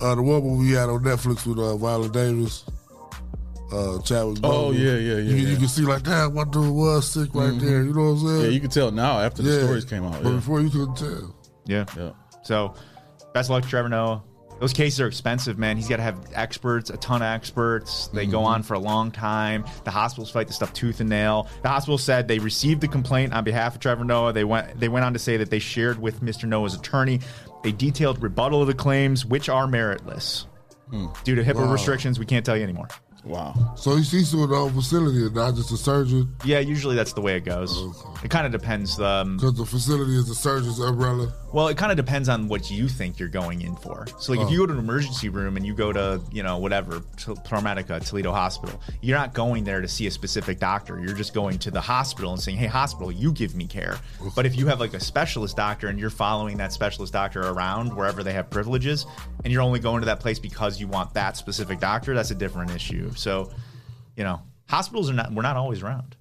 [0.00, 2.64] uh, the one movie we had on Netflix with uh, Viola Davis,
[3.74, 4.38] uh, Chadwick.
[4.44, 4.78] Oh, Boseman.
[4.78, 5.42] yeah, yeah, yeah, You, yeah.
[5.42, 5.50] Mm-hmm.
[5.50, 7.82] you can see like, damn, my dude was sick right there.
[7.82, 8.40] You know what I'm saying?
[8.42, 9.64] Yeah, you can tell now after the Yeah.
[9.64, 10.22] stories came out.
[10.22, 10.36] But Yeah.
[10.36, 11.34] before you couldn't tell.
[11.66, 11.84] Yeah.
[11.96, 12.10] yeah.
[12.42, 12.74] So,
[13.32, 14.22] best of luck Trevor Noah.
[14.60, 15.76] Those cases are expensive, man.
[15.76, 18.06] He's got to have experts, a ton of experts.
[18.14, 18.46] They go Mm-hmm.
[18.46, 19.64] on for a long time.
[19.82, 21.48] The hospitals fight this stuff tooth and nail.
[21.62, 24.32] The hospital said they received the complaint on behalf of Trevor Noah.
[24.32, 26.44] They went they went on to say that they shared with Mr.
[26.48, 27.18] Noah's attorney
[27.64, 30.46] a detailed rebuttal of the claims, which are meritless.
[30.90, 31.06] Hmm.
[31.24, 31.72] Due to HIPAA Wow.
[31.72, 32.88] restrictions, we can't tell you anymore.
[33.24, 33.54] Wow.
[33.76, 36.34] So he's, he's doing the whole facility and not just a surgeon.
[36.44, 37.74] Yeah, usually that's the way it goes.
[38.22, 39.00] It kind of depends.
[39.00, 41.32] Um, Because the facility is the surgeon's umbrella.
[41.52, 44.06] Well, it kind of depends on what you think you're going in for.
[44.18, 46.58] So, like, if you go to an emergency room and you go to, you know,
[46.58, 51.00] whatever, T- ProMedica, Toledo Hospital, you're not going there to see a specific doctor.
[51.00, 53.98] You're just going to the hospital and saying, hey, hospital, you give me care.
[54.34, 57.94] But if you have, like, a specialist doctor and you're following that specialist doctor around
[57.94, 59.06] wherever they have privileges,
[59.44, 62.34] and you're only going to that place because you want that specific doctor, that's a
[62.34, 63.12] different issue.
[63.16, 63.50] So,
[64.16, 66.16] you know, hospitals are not, we're not always around.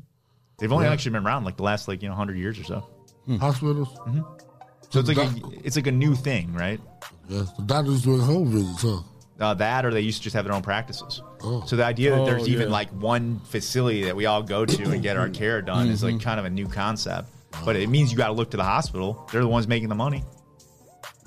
[0.59, 0.93] They've only Yeah.
[0.93, 2.87] actually been around, like, the last, like, you know, 100 years or so.
[3.39, 3.89] Hospitals.
[4.89, 5.33] So it's like a,
[5.63, 6.79] it's like a new thing, right?
[7.27, 8.99] Yes, the doctors doing home visits, huh?
[9.39, 11.21] Uh, that or they used to just have their own practices.
[11.41, 11.63] Oh.
[11.65, 12.73] So the idea that Oh, there's even yeah.
[12.73, 16.13] like one facility that we all go to and get our care done is Mm-hmm.
[16.17, 17.29] like kind of a new concept.
[17.65, 19.27] But it means you got to look to the hospital.
[19.31, 20.23] They're the ones making the money.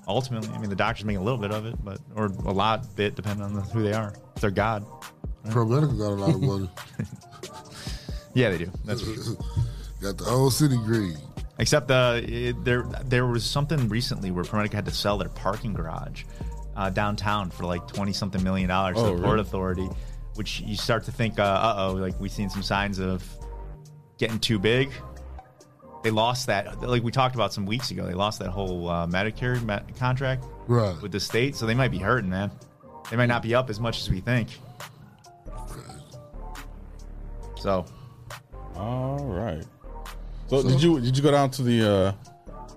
[0.09, 2.95] Ultimately, I mean, the doctors make a little bit of it, but or a lot
[2.95, 4.15] bit depending on the, who they are.
[4.37, 4.87] If they're God,
[5.51, 6.71] ProMedica got a lot of money.
[8.35, 8.71] yeah, they do.
[8.85, 9.37] That's for sure.
[10.01, 11.17] got the whole city green.
[11.59, 15.73] Except uh, it, there there was something recently where ProMedica had to sell their parking
[15.73, 16.25] garage
[16.77, 19.41] uh, downtown for like twenty something million dollars Oh, to the Port really?
[19.41, 19.89] Authority,
[20.35, 23.25] which you start to think, uh oh, like we've seen some signs of
[24.19, 24.91] getting too big.
[26.03, 28.07] They lost that, like we talked about some weeks ago.
[28.07, 30.95] They lost that whole uh, Medicare me- contract Right.
[31.03, 32.51] with the state, so they might be hurting, man.
[33.11, 34.51] They might not be up as much as we think.
[37.59, 37.85] So
[38.75, 39.65] All right.
[40.49, 42.13] So, did you did you go down to the uh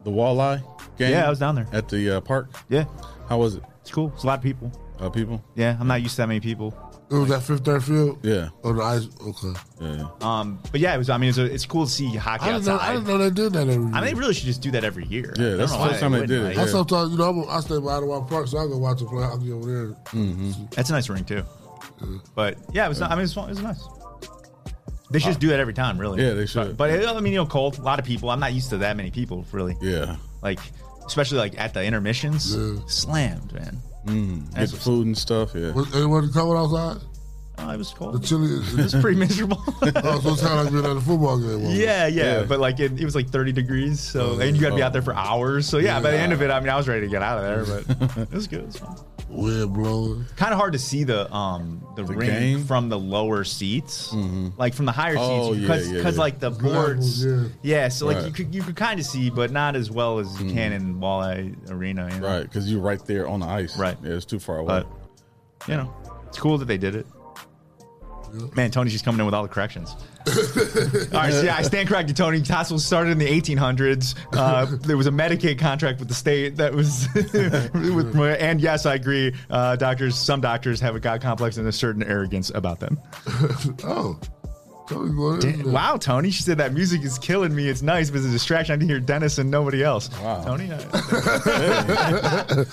[0.04, 0.62] the walleye
[0.98, 1.12] game?
[1.12, 1.68] Yeah, I was down there.
[1.72, 2.50] at the uh, park.
[2.70, 2.86] Yeah,
[3.28, 3.64] How was it?
[3.82, 4.12] it's cool.
[4.16, 4.72] It's a lot of people.
[5.00, 5.44] Uh, people.
[5.56, 6.74] Yeah, I'm not used to that many people.
[7.12, 8.20] It was at Fifth Third Field.
[8.22, 8.50] Yeah.
[8.64, 9.08] Oh, the ice.
[9.26, 9.54] Okay.
[9.82, 10.08] Yeah.
[10.22, 11.10] Um, but yeah, it was.
[11.10, 12.94] I mean, it's, it's cool to see hockey I didn't, know, I outside.
[12.94, 13.94] didn't know they did that every year.
[13.96, 15.34] I mean, they really should just do that every year.
[15.38, 17.30] Yeah, that's the why first time they wouldn't, did it, like- I sometimes, you know,
[17.30, 19.88] I'm, I stay by Ottawa Park, so I go watch them play hockey over there.
[20.12, 20.66] Mm-hmm.
[20.72, 21.44] That's a nice ring too.
[22.36, 23.00] But yeah, it was.
[23.00, 23.84] Not, I mean, it was, it was nice.
[25.12, 26.24] They should just do that every time, really.
[26.24, 26.78] Yeah, they should.
[26.78, 27.80] But, but, I mean, you know, cold.
[27.80, 28.30] A lot of people.
[28.30, 29.76] I'm not used to that many people, really.
[29.82, 30.18] Yeah.
[30.42, 30.60] Like,
[31.06, 32.80] especially like at the intermissions, Yeah.
[32.88, 33.82] slammed, man.
[34.06, 35.52] Mm, get the food and stuff.
[35.56, 35.72] Yeah.
[35.72, 37.02] Was anyone coming outside?
[37.62, 38.24] Oh, it was The cold.
[38.24, 38.48] chili.
[38.54, 39.62] It was pretty miserable.
[39.68, 41.62] oh, so it's kind of like being at a football game.
[41.64, 41.84] wasn't it?
[41.84, 42.44] Yeah, yeah, Yeah.
[42.44, 44.82] but like it, it was like 30 degrees, so Oh, and you got to be
[44.82, 44.86] oh.
[44.86, 45.68] out there for hours.
[45.68, 47.38] So yeah, by the end of it, I mean, I was ready to get out
[47.44, 48.62] of there, but it was good.
[48.62, 48.96] It was fun.
[49.30, 50.26] Wind blowing.
[50.38, 52.64] Kind of hard to see the um the, The ring game?
[52.66, 54.12] from the lower seats,
[54.58, 56.10] like from the higher Oh, seats, yeah, because yeah, yeah.
[56.18, 57.44] like the Gravel, boards, yeah.
[57.62, 57.88] yeah.
[57.90, 58.26] So like Right.
[58.26, 60.96] you could you could kind of see, but not as well as you can in
[60.96, 62.28] Walleye Arena, you know?
[62.28, 63.78] Right, because you're right there on the ice.
[63.78, 63.98] Right.
[64.04, 64.68] Yeah, it's too far away.
[64.84, 64.88] But
[65.68, 65.94] you know,
[66.28, 67.06] it's cool that they did it.
[68.56, 69.92] Man, Tony's just coming in with all the corrections.
[70.28, 70.34] all
[71.14, 72.42] right, so yeah, I stand corrected, Tony.
[72.42, 74.16] Tassel started in the 1800s.
[74.34, 78.96] Uh, there was a Medicaid contract with the state that was, with, and yes, I
[78.96, 79.34] agree.
[79.50, 83.00] Uh, doctors, some doctors have a god complex and a certain arrogance about them.
[83.84, 84.20] Oh.
[84.88, 85.72] Tony going.
[85.72, 87.70] Wow, Tony, she said that music is killing me.
[87.70, 88.74] It's nice, but it's a distraction.
[88.74, 90.10] I can hear Dennis and nobody else.
[90.20, 90.44] Wow.
[90.44, 92.66] Tony, I,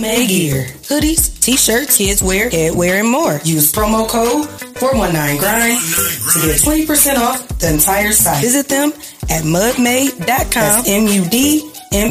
[0.00, 0.64] May Gear.
[0.82, 3.40] Hoodies, t-shirts, kids wear, headwear, and more.
[3.44, 5.78] Use promo code 419grind
[6.32, 8.42] to get 20% off the entire site.
[8.42, 8.92] Visit them
[9.30, 10.26] at mudmade.com.
[10.26, 12.04] That's M-U-D-M-A-D-E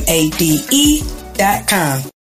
[1.38, 2.15] dot com.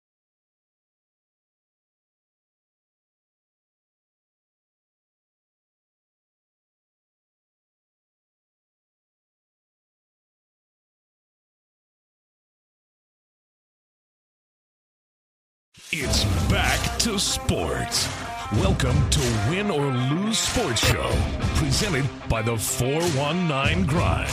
[15.97, 18.09] It's back to sports.
[18.55, 21.09] Welcome to Win or Lose Sports Show,
[21.55, 24.29] presented by the 419 Grind.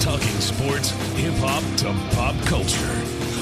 [0.00, 2.92] Talking sports, hip hop to pop culture.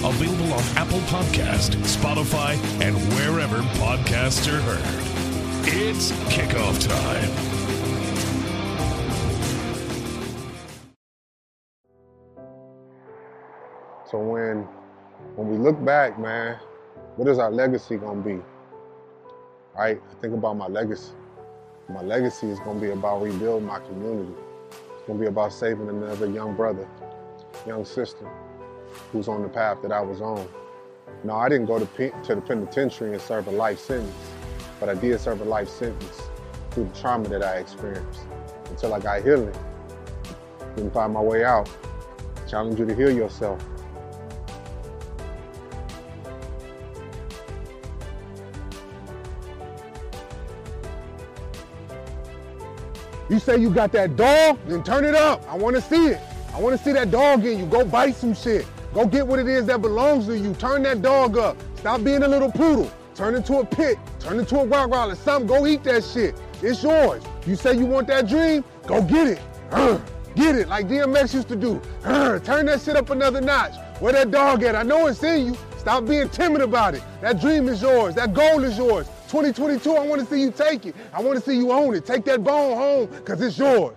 [0.04, 4.82] Available on Apple Podcast, Spotify, and wherever podcasts are heard.
[5.68, 7.30] It's kickoff time.
[14.10, 14.66] So when
[15.36, 16.58] when we look back, man,
[17.16, 18.40] what is our legacy gonna be?
[19.76, 20.00] Right?
[20.10, 21.12] I think about my legacy.
[21.88, 24.34] My legacy is gonna be about rebuilding my community.
[24.70, 26.88] It's gonna be about saving another young brother,
[27.66, 28.28] young sister,
[29.12, 30.48] who's on the path that I was on.
[31.24, 34.14] No, I didn't go to, pe- to the penitentiary and serve a life sentence,
[34.80, 36.22] but I did serve a life sentence
[36.70, 38.20] through the trauma that I experienced
[38.70, 39.54] until I got healing.
[40.76, 41.68] Didn't find my way out.
[42.48, 43.64] challenge you to heal yourself.
[53.34, 55.42] You say you got that dog, then turn it up.
[55.48, 56.20] I want to see it.
[56.54, 57.66] I want to see that dog in you.
[57.66, 58.64] Go bite some shit.
[58.92, 60.54] Go get what it is that belongs to you.
[60.54, 61.56] Turn that dog up.
[61.74, 62.88] Stop being a little poodle.
[63.16, 63.98] Turn into a pit.
[64.20, 65.16] Turn into a Rottweiler.
[65.16, 65.48] Something.
[65.48, 66.40] Go eat that shit.
[66.62, 67.24] It's yours.
[67.44, 68.62] You say you want that dream?
[68.86, 69.40] Go get it.
[69.70, 70.00] Urgh.
[70.36, 71.82] Get it like DMX used to do.
[72.02, 72.44] Urgh.
[72.44, 73.74] Turn that shit up another notch.
[73.98, 74.76] Where that dog at?
[74.76, 75.56] I know it's in you.
[75.76, 77.02] Stop being timid about it.
[77.20, 78.14] That dream is yours.
[78.14, 79.08] That goal is yours.
[79.34, 80.94] 2022, I want to see you take it.
[81.12, 82.06] I want to see you own it.
[82.06, 83.96] Take that bone home because it's yours.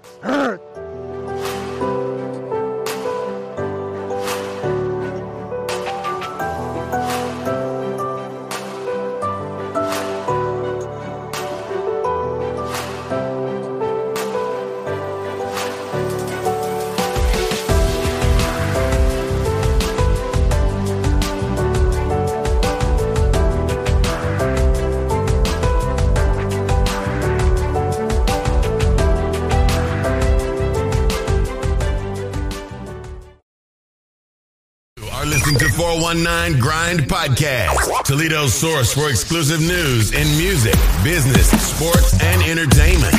[36.07, 43.13] 419 Grind Podcast, Toledo's source for exclusive news in music, business, sports, and entertainment.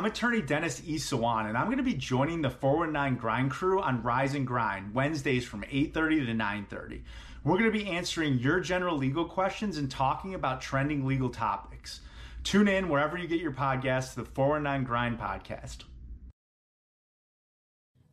[0.00, 0.94] I'm attorney Dennis E.
[0.94, 4.94] Sawan, and I'm going to be joining the 419 Grind crew on Rise and Grind
[4.94, 7.02] Wednesdays from 8:30 to 9:30.
[7.44, 12.00] We're going to be answering your general legal questions and talking about trending legal topics.
[12.44, 15.84] Tune in wherever you get your podcasts to the 419 Grind podcast.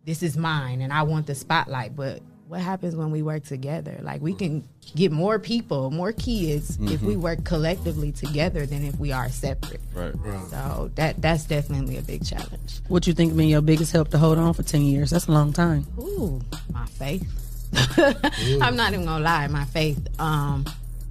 [0.04, 1.96] this is mine and I want the spotlight.
[1.96, 3.98] But what happens when we work together?
[4.02, 4.64] Like we can
[4.95, 7.22] get more people, more kids if we Mhm.
[7.22, 9.82] work collectively together than if we are separate.
[9.93, 10.14] Right.
[10.18, 10.50] right.
[10.50, 12.80] So that that's definitely a big challenge.
[12.88, 15.10] What you think been your biggest help to hold on for ten years?
[15.10, 15.86] That's a long time.
[16.00, 16.39] Ooh,
[16.72, 17.28] my faith.
[18.62, 20.00] I'm not even gonna lie, my faith.
[20.20, 20.66] Um,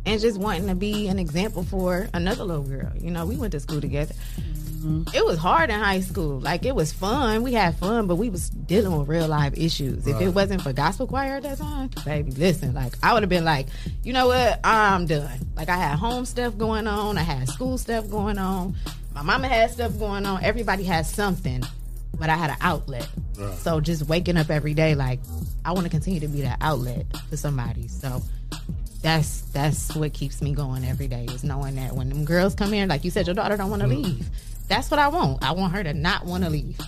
[0.06, 2.92] and just wanting to be an example for another little girl.
[2.98, 4.14] You know, we went to school together.
[4.86, 5.16] Mm-hmm.
[5.16, 6.38] It was hard in high school.
[6.38, 7.42] Like it was fun.
[7.42, 10.06] We had fun, but we was dealing with real life issues.
[10.06, 13.30] If it wasn't for gospel choir at that time, baby, listen, like I would have
[13.30, 13.66] been like,
[14.04, 15.40] you know what, I'm done.
[15.56, 18.76] Like I had home stuff going on, I had school stuff going on,
[19.14, 20.44] my mama had stuff going on.
[20.44, 21.64] Everybody had something,
[22.18, 23.08] but I had an outlet.
[23.36, 23.54] Right.
[23.58, 25.18] So just waking up every day, like
[25.64, 27.88] I want to continue to be that outlet for somebody.
[27.88, 28.22] So
[29.02, 32.72] that's that's what keeps me going every day is knowing that when them girls come
[32.72, 34.28] in, like you said, your daughter don't want to leave.
[34.68, 35.42] That's what I want.
[35.42, 36.78] I want her to not want to leave.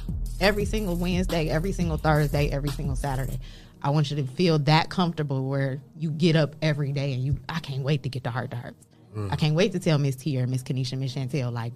[0.41, 3.39] Every single Wednesday, every single Thursday, every single Saturday.
[3.83, 7.37] I want you to feel that comfortable where you get up every day and you
[7.49, 8.75] I can't wait to get to heart to heart.
[9.17, 9.33] Mm.
[9.33, 11.73] I can't wait to tell Miss Tia, Miss Kanisha, Miss Chantel like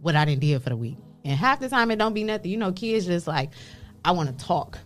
[0.00, 0.96] what I didn't do for the week.
[1.24, 2.50] And half the time it don't be nothing.
[2.50, 3.50] You know, kids just like,
[4.04, 4.78] I want to talk.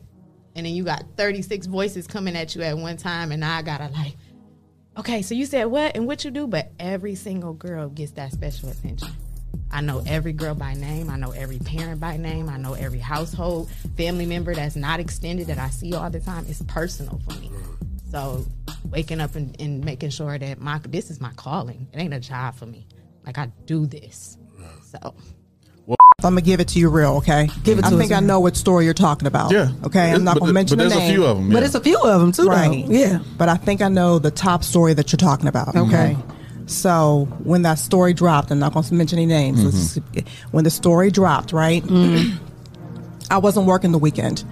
[0.54, 3.88] And then you got 36 voices coming at you at one time, and I gotta
[3.88, 4.16] like,
[4.96, 8.32] okay, so you said what and what you do, but every single girl gets that
[8.32, 9.08] special attention.
[9.70, 11.10] I know every girl by name.
[11.10, 12.48] I know every parent by name.
[12.48, 16.46] I know every household family member that's not extended that I see all the time.
[16.48, 17.50] It's personal for me.
[18.10, 18.46] So
[18.90, 21.86] waking up and, and making sure that my this is my calling.
[21.92, 22.86] It ain't a job for me.
[23.26, 24.38] Like I do this.
[24.90, 25.14] So
[26.20, 27.48] I'm gonna give it to you real, okay?
[27.62, 29.52] Give it I think us I know what story you're talking about.
[29.52, 29.70] Yeah.
[29.84, 31.14] Okay, I'm not but gonna the- mention but the there's a name.
[31.14, 31.64] few of 'em, But yeah.
[31.66, 32.48] it's a few of them too, though.
[32.50, 32.86] Right.
[32.88, 33.18] Yeah.
[33.36, 35.76] But I think I know the top story that you're talking about.
[35.76, 36.16] Okay.
[36.68, 39.64] So when that story dropped, I'm not gonna mention any names.
[39.64, 40.28] Let's- mm-hmm.
[40.50, 41.82] When the story dropped, right?
[41.82, 42.36] Mm-hmm.
[43.30, 44.44] I wasn't working the weekend,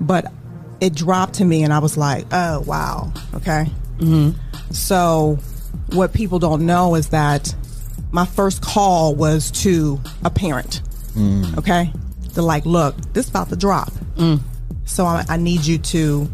[0.00, 0.32] but
[0.80, 3.66] it dropped to me, and I was like, "Oh wow, okay."
[3.98, 4.30] Mm-hmm.
[4.72, 5.38] So,
[5.92, 7.54] what people don't know is that
[8.10, 10.82] my first call was to a parent.
[11.14, 11.58] Mm.
[11.58, 11.92] Okay,
[12.34, 14.40] they're like, "Look, this about to drop, mm.
[14.84, 16.28] so I, I need you to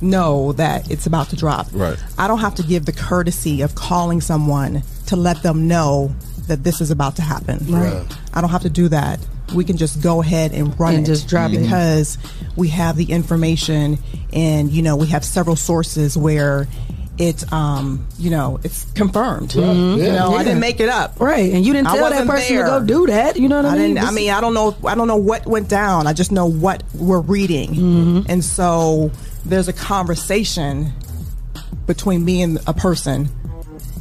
[0.00, 1.98] know that it's about to drop." Right.
[2.18, 6.14] I don't have to give the courtesy of calling someone to let them know
[6.48, 7.58] that this is about to happen.
[7.68, 8.04] Right.
[8.32, 9.20] I don't have to do that.
[9.54, 11.60] We can just go ahead and run And it just drop it.
[11.60, 12.18] because
[12.56, 13.98] we have the information,
[14.32, 16.66] and you know we have several sources where
[17.16, 19.50] it's um you know it's confirmed.
[19.50, 19.98] Mhm.
[19.98, 20.36] You know, Yeah.
[20.36, 21.20] I didn't make it up.
[21.20, 22.64] Right, and you didn't tell that person there.
[22.64, 23.36] to go do that.
[23.38, 23.94] You know what I, I mean?
[23.94, 24.08] didn't.
[24.08, 24.76] I mean, I don't know.
[24.84, 26.06] I don't know what went down.
[26.06, 29.10] I just know what we're reading, and so
[29.44, 30.92] there's a conversation
[31.86, 33.28] between me and a person,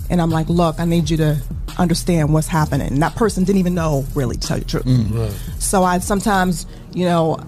[0.10, 1.42] and I'm like, look, I need you to
[1.78, 2.88] understand what's happening.
[2.94, 4.86] And that person didn't even know, really, to tell you the truth.
[4.86, 5.62] Mm.
[5.62, 7.40] So I sometimes, you know,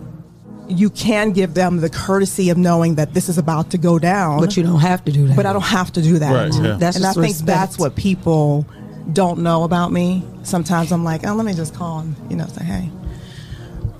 [0.67, 4.39] you can give them the courtesy of knowing that this is about to go down.
[4.39, 5.35] But you don't have to do that.
[5.35, 6.31] But I don't have to do that.
[6.33, 6.77] Right, yeah.
[6.77, 7.45] That's and I think respect.
[7.47, 8.65] that's what people
[9.13, 10.23] don't know about me.
[10.43, 12.89] Sometimes I'm like, oh, let me just call and, you know, say, hey.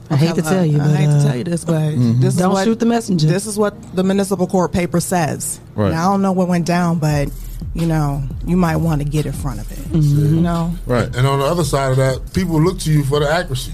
[0.09, 2.21] I hate to tell you, I but, hate uh, to tell you this, but Mhm.
[2.21, 3.27] this Don't what, shoot the messenger.
[3.27, 5.59] This is what the municipal court paper says.
[5.75, 5.91] Right.
[5.91, 7.29] Now, I don't know what went down, but
[7.73, 9.77] you know, you might want to get in front of it.
[9.77, 10.35] Mm-hmm.
[10.35, 11.13] You know, Right.
[11.15, 13.73] And on the other side of that, people look to you for the accuracy.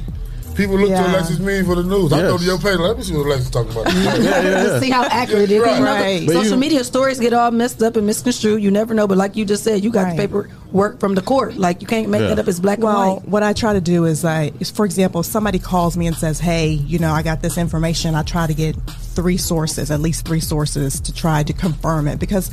[0.62, 1.02] People look Yeah.
[1.04, 2.14] to Alexis Mean for the news.
[2.14, 2.78] I go to your page.
[2.78, 3.86] Let me see what Alexis talking about.
[3.88, 5.62] to see how accurate it is.
[5.64, 5.78] Right.
[5.80, 6.30] You know, Right.
[6.30, 8.62] Social you- media stories get all messed up and misconstrued.
[8.62, 11.58] You never know, but like you just said, you got the paperwork from the court.
[11.58, 13.28] Like you can't make that up as black well, and white.
[13.28, 16.40] what I try to do is, I, for example, if somebody calls me and says,
[16.40, 18.76] "Hey, you know, I got this information," I try to get
[19.16, 22.52] three sources, at least three sources, to try to confirm it because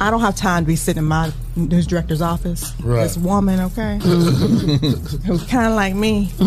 [0.00, 2.72] I don't have time to be sitting in my news director's office.
[2.82, 3.02] Right.
[3.04, 6.30] This woman, okay, who's kind of like me.
[6.40, 6.44] I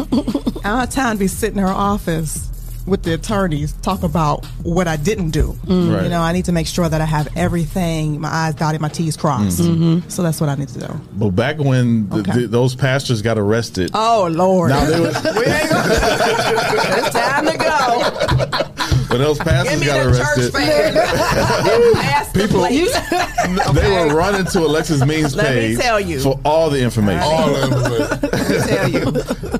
[0.69, 2.45] don't have time to be sitting in her office
[2.85, 5.53] with the attorneys talk about what I didn't do.
[5.65, 5.93] Mm.
[5.93, 6.03] Right.
[6.05, 8.87] You know, I need to make sure that I have everything, my I's dotted, my
[8.89, 9.59] T's crossed.
[9.59, 10.09] Mhm.
[10.11, 11.01] So that's what I need to do.
[11.13, 12.31] But back when the, Okay.
[12.41, 14.71] the, those pastors got arrested, Oh Lord!
[14.71, 18.78] Now they were- it's time to go.
[19.09, 25.45] When those pastors got arrested, Pass the People- they were running to Alexis Means Let
[25.53, 26.19] me page tell you.
[26.19, 27.21] for all the information.
[27.23, 29.11] All the tell you,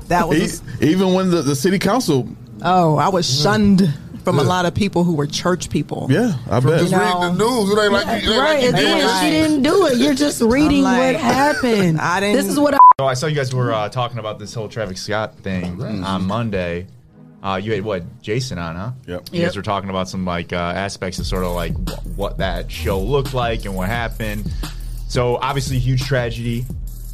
[0.08, 2.28] that was E- even when the, the city council,
[2.62, 3.92] oh, I was shunned
[4.24, 6.06] from a lot of people who were church people.
[6.10, 6.80] yeah, I From bet.
[6.80, 8.86] just reading the news, it ain't like you, it ain't like Right, you and did
[8.86, 9.20] then it.
[9.24, 9.96] she didn't do it.
[9.98, 12.00] You're just reading like, what happened.
[12.00, 12.36] I didn't.
[12.36, 12.78] This is what I.
[13.00, 16.26] So I saw you guys were uh, talking about this whole Travis Scott thing on
[16.26, 16.86] Monday.
[17.42, 18.90] Uh, you had what Jason on, huh?
[19.06, 19.28] Yep.
[19.32, 22.38] You guys were talking about some like uh, aspects of sort of like wh- what
[22.38, 24.50] that show looked like and what happened.
[25.08, 26.64] So obviously, huge tragedy.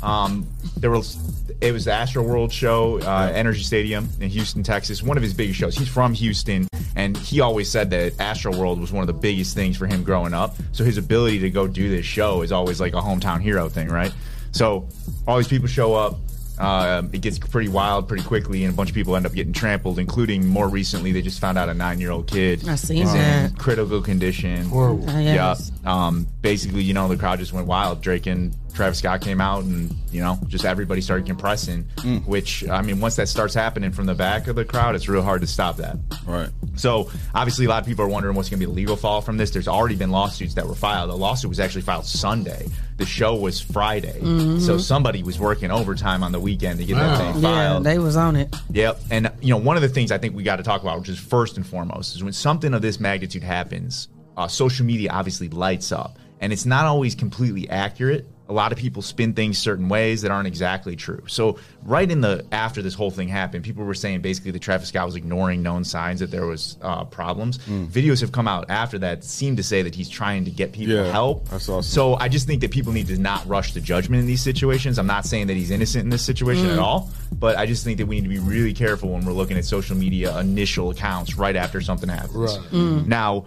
[0.02, 0.46] Um,
[0.76, 1.16] there was
[1.60, 5.02] it was the Astroworld show, uh, NRG Stadium in Houston, Texas.
[5.02, 5.76] One of his biggest shows.
[5.76, 9.76] He's from Houston, and he always said that Astroworld was one of the biggest things
[9.76, 10.54] for him growing up.
[10.72, 13.88] So his ability to go do this show is always like a hometown hero thing,
[13.88, 14.12] right?
[14.52, 14.88] So
[15.26, 16.16] all these people show up.
[16.58, 19.52] Um, it gets pretty wild pretty quickly, and a bunch of people end up getting
[19.52, 23.02] trampled, including more recently, they just found out a nine year old kid I seen
[23.02, 23.58] is in that.
[23.58, 24.64] critical condition.
[24.66, 25.08] Horrible.
[25.08, 25.70] Uh, yes.
[25.86, 26.06] Yeah.
[26.06, 28.02] Um, basically, you know, the crowd just went wild.
[28.02, 31.84] Drake and Travis Scott came out, and you know, just everybody started compressing.
[32.26, 35.22] Which I mean, once that starts happening from the back of the crowd, it's real
[35.22, 35.96] hard to stop that.
[36.26, 36.50] Right.
[36.76, 39.20] So obviously, a lot of people are wondering what's going to be the legal fall
[39.22, 39.50] from this.
[39.50, 41.08] There's already been lawsuits that were filed.
[41.10, 42.66] The lawsuit was actually filed Sunday.
[42.98, 44.20] The show was Friday,
[44.60, 47.32] so somebody was working overtime on the weekend to get that Wow.
[47.32, 47.84] thing Yeah, filed.
[47.84, 48.54] they was on it.
[48.72, 49.00] Yep.
[49.10, 51.08] And you know, one of the things I think we got to talk about, which
[51.10, 55.48] is first and foremost, is when something of this magnitude happens, uh, social media obviously
[55.48, 58.26] lights up, and it's not always completely accurate.
[58.48, 61.24] A lot of people spin things certain ways that aren't exactly true.
[61.26, 64.90] So, right in the after this whole thing happened, people were saying basically the Travis
[64.90, 67.58] Scott was ignoring known signs that there was uh, problems.
[67.58, 70.94] Videos have come out after that seem to say that he's trying to get people
[70.94, 71.52] Yeah, help.
[71.52, 71.80] I saw.
[71.80, 74.96] So I just think that people need to not rush to judgment in these situations.
[75.00, 77.98] I'm not saying that he's innocent in this situation at all, but I just think
[77.98, 81.34] that we need to be really careful when we're looking at social media initial accounts
[81.36, 82.56] right after something happens.
[82.58, 82.72] Right.
[83.08, 83.46] Now,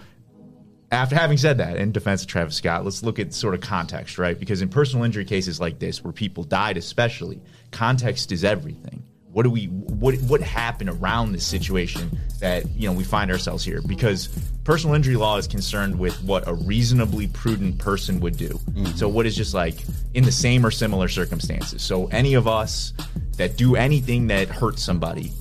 [0.91, 4.17] after having said that, in defense of Travis Scott, let's look at sort of context,
[4.17, 4.39] right?
[4.39, 7.39] Because in personal injury cases like this, where people died, especially,
[7.71, 9.03] context is everything.
[9.31, 12.09] What do we what what happened around this situation
[12.39, 13.79] that you know we find ourselves here?
[13.85, 14.27] Because
[14.63, 18.49] personal injury law is concerned with what a reasonably prudent person would do.
[18.49, 18.97] Mm-hmm.
[18.97, 19.75] So what is just like
[20.15, 21.83] in the same or similar circumstances.
[21.83, 22.93] So any of us
[23.37, 25.31] that do anything that hurts somebody,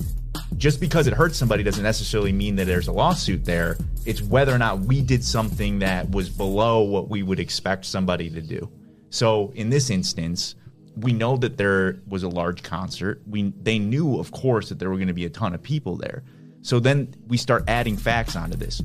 [0.59, 3.77] just because it hurts somebody doesn't necessarily mean that there's a lawsuit there.
[4.05, 8.29] It's whether or not we did something that was below what we would expect somebody
[8.29, 8.69] to do.
[9.09, 10.55] So in this instance,
[10.97, 13.21] we know that there was a large concert.
[13.25, 15.95] We they knew, of course, that there were going to be a ton of people
[15.95, 16.23] there.
[16.61, 18.81] So then we start adding facts onto this.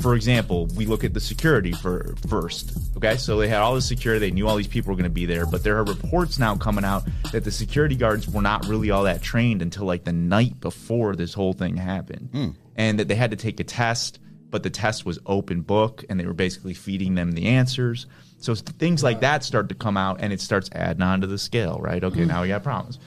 [0.00, 2.72] For example, we look at the security for first.
[2.96, 4.28] Okay, so they had all the security.
[4.28, 6.56] They knew all these people were going to be there, but there are reports now
[6.56, 10.12] coming out that the security guards were not really all that trained until like the
[10.12, 12.48] night before this whole thing happened, hmm.
[12.76, 14.20] and that they had to take a test,
[14.50, 18.06] but the test was open book, and they were basically feeding them the answers.
[18.38, 21.38] So things like that start to come out, and it starts adding on to the
[21.38, 22.02] scale, right?
[22.02, 22.28] Okay, hmm.
[22.28, 22.98] now we got problems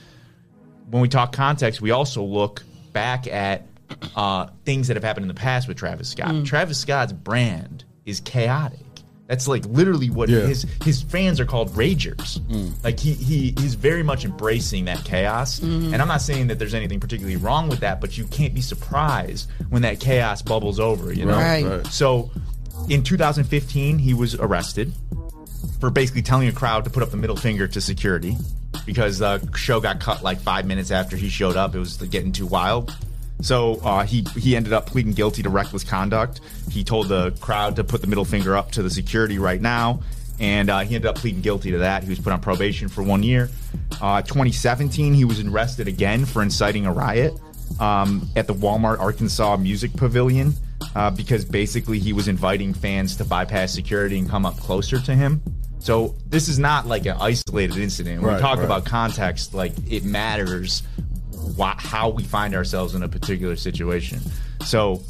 [0.91, 3.65] when we talk context, we also look back at
[4.15, 6.30] uh, things that have happened in the past with Travis Scott.
[6.30, 6.45] Mm.
[6.45, 8.80] Travis Scott's brand is chaotic.
[9.27, 10.41] That's like literally what Yeah.
[10.41, 12.39] his his fans are called ragers.
[12.41, 12.73] Mm.
[12.84, 15.61] Like he he he's very much embracing that chaos.
[15.61, 15.93] Mm-hmm.
[15.93, 18.59] And I'm not saying that there's anything particularly wrong with that, but you can't be
[18.61, 21.13] surprised when that chaos bubbles over.
[21.13, 21.65] You know, Right.
[21.65, 21.88] Right.
[21.88, 22.30] so
[22.89, 24.91] in 2015, he was arrested
[25.80, 28.35] for basically telling a crowd to put up the middle finger to security
[28.85, 31.73] because the show got cut like five minutes after he showed up.
[31.73, 32.93] It was getting too wild.
[33.41, 36.41] So uh, he he ended up pleading guilty to reckless conduct.
[36.69, 40.01] He told the crowd to put the middle finger up to the security right now,
[40.39, 42.03] and uh, he ended up pleading guilty to that.
[42.03, 43.49] He was put on probation for one year.
[44.01, 47.34] Uh, 2017, he was arrested again for inciting a riot
[47.80, 50.53] um, at the Walmart Arkansas Music Pavilion
[50.95, 55.13] uh, because basically he was inviting fans to bypass security and come up closer to
[55.15, 55.41] him.
[55.80, 58.22] So this is not like an isolated incident.
[58.22, 58.65] When Right, we talk right.
[58.65, 60.84] about context, like it matters
[61.41, 64.19] why, how we find ourselves in a particular situation.
[64.65, 65.01] So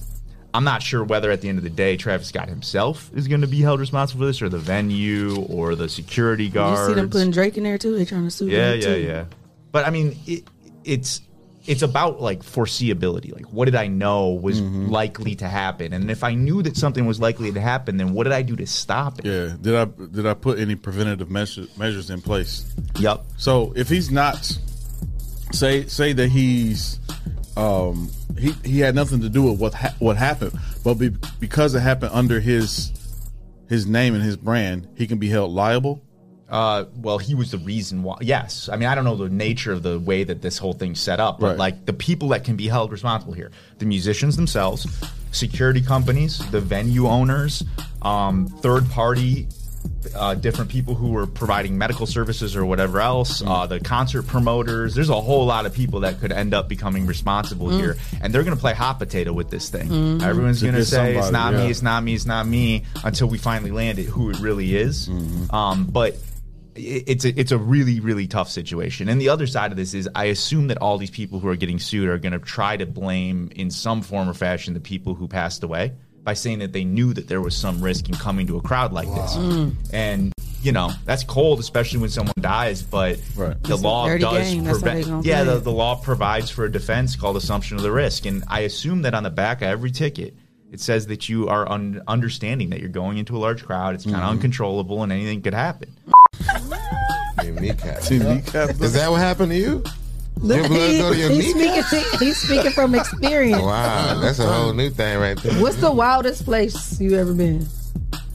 [0.53, 3.41] I'm not sure whether at the end of the day Travis Scott himself is going
[3.41, 6.87] to be held responsible for this, or the venue, or the security You guards.
[6.87, 7.97] see them putting Drake in there too?
[7.97, 8.99] They trying to sue Yeah, him yeah, too.
[9.01, 9.25] yeah.
[9.71, 10.43] But I mean, it,
[10.83, 11.21] it's
[11.67, 13.31] it's about like foreseeability.
[13.33, 14.87] Like, what did I know was Mm-hmm.
[14.89, 15.93] likely to happen?
[15.93, 18.55] And if I knew that something was likely to happen, then what did I do
[18.55, 19.25] to stop it?
[19.25, 19.55] Yeah.
[19.61, 22.65] Did I did I put any preventative measure, measures in place?
[22.99, 23.23] Yep.
[23.37, 24.57] So if he's not,
[25.53, 26.99] say say that he's,
[27.57, 31.09] um, he he had nothing to do with what ha- what happened, but be,
[31.39, 32.91] because it happened under his
[33.69, 36.01] his name and his brand, he can be held liable.
[36.49, 38.17] Uh, well, he was the reason why.
[38.19, 40.99] Yes, I mean I don't know the nature of the way that this whole thing's
[40.99, 41.57] set up, but Right.
[41.57, 44.85] like the people that can be held responsible here, the musicians themselves,
[45.31, 47.63] security companies, the venue owners,
[48.01, 49.47] um, third party.
[50.15, 54.95] Uh, different people who were providing medical services or whatever else, uh, the concert promoters.
[54.95, 57.79] There's a whole lot of people that could end up becoming responsible Mm.
[57.79, 59.87] here, and they're going to play hot potato with this thing.
[59.89, 60.23] Mhm.
[60.23, 61.59] Everyone's going to get say it's not yeah.
[61.65, 64.75] me, it's not me, it's not me, until we finally land it who it really
[64.75, 65.07] is.
[65.07, 65.53] Mm-hmm.
[65.55, 66.17] Um, but
[66.75, 69.07] it's a, it's a really really tough situation.
[69.07, 71.55] And the other side of this is I assume that all these people who are
[71.55, 75.13] getting sued are going to try to blame in some form or fashion the people
[75.13, 78.47] who passed away by saying that they knew that there was some risk in coming
[78.47, 79.35] to a crowd like this.
[79.35, 79.75] Mm.
[79.93, 82.83] And you know that's cold, especially when someone dies.
[82.83, 84.63] But the It's law does game.
[84.63, 85.25] That's how prevent.
[85.25, 88.61] Yeah, the, the law provides for a defense called assumption of the risk, and I
[88.61, 90.35] assume that on the back of every ticket.
[90.71, 93.93] It says that you are un- understanding that you're going into a large crowd.
[93.93, 94.29] It's kind of Mhm.
[94.29, 95.93] uncontrollable, and anything could happen.
[97.43, 98.09] Your kneecap.
[98.09, 98.69] Your kneecap.
[98.81, 99.83] Is that what happened to you?
[100.43, 101.85] Your blood go to your he's, kneecap?
[101.85, 103.61] speaking, he's speaking from experience.
[103.61, 105.61] Wow, that's a whole new thing right there.
[105.61, 107.61] What's the wildest place you ever been?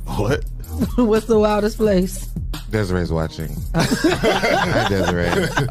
[0.06, 0.44] What?
[0.96, 2.28] What's the wildest place?
[2.70, 3.54] Desiree's watching.
[3.74, 5.48] Hi, Desiree.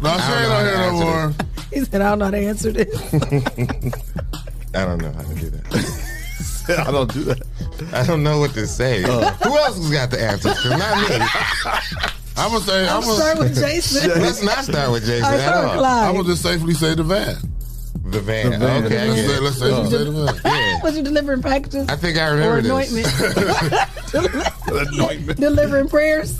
[0.00, 1.34] No, she ain't on here no more.
[1.72, 3.12] He said, I don't know how to answer this.
[4.74, 6.84] I don't know how to do that.
[6.86, 7.42] I don't do that.
[7.92, 9.02] I don't know what to say.
[9.02, 9.32] Uh.
[9.42, 10.56] Who else has got the answers?
[10.60, 11.16] 'Cause not me.
[12.38, 12.88] I'm gonna say.
[12.88, 14.10] I'm I'm gonna start with Jason.
[14.22, 15.84] Let's not start with Jason at all.
[15.84, 17.36] I'm gonna just safely say the van.
[18.04, 18.50] The van.
[18.52, 18.84] The van.
[18.86, 20.40] Okay, I Let's get say- let's say you say the van.
[20.44, 20.82] Yeah.
[20.82, 21.88] Was you delivering packages?
[21.88, 22.70] I think I remember or this.
[23.12, 24.48] anointment?
[24.92, 25.40] Anointment.
[25.40, 26.38] delivering prayers,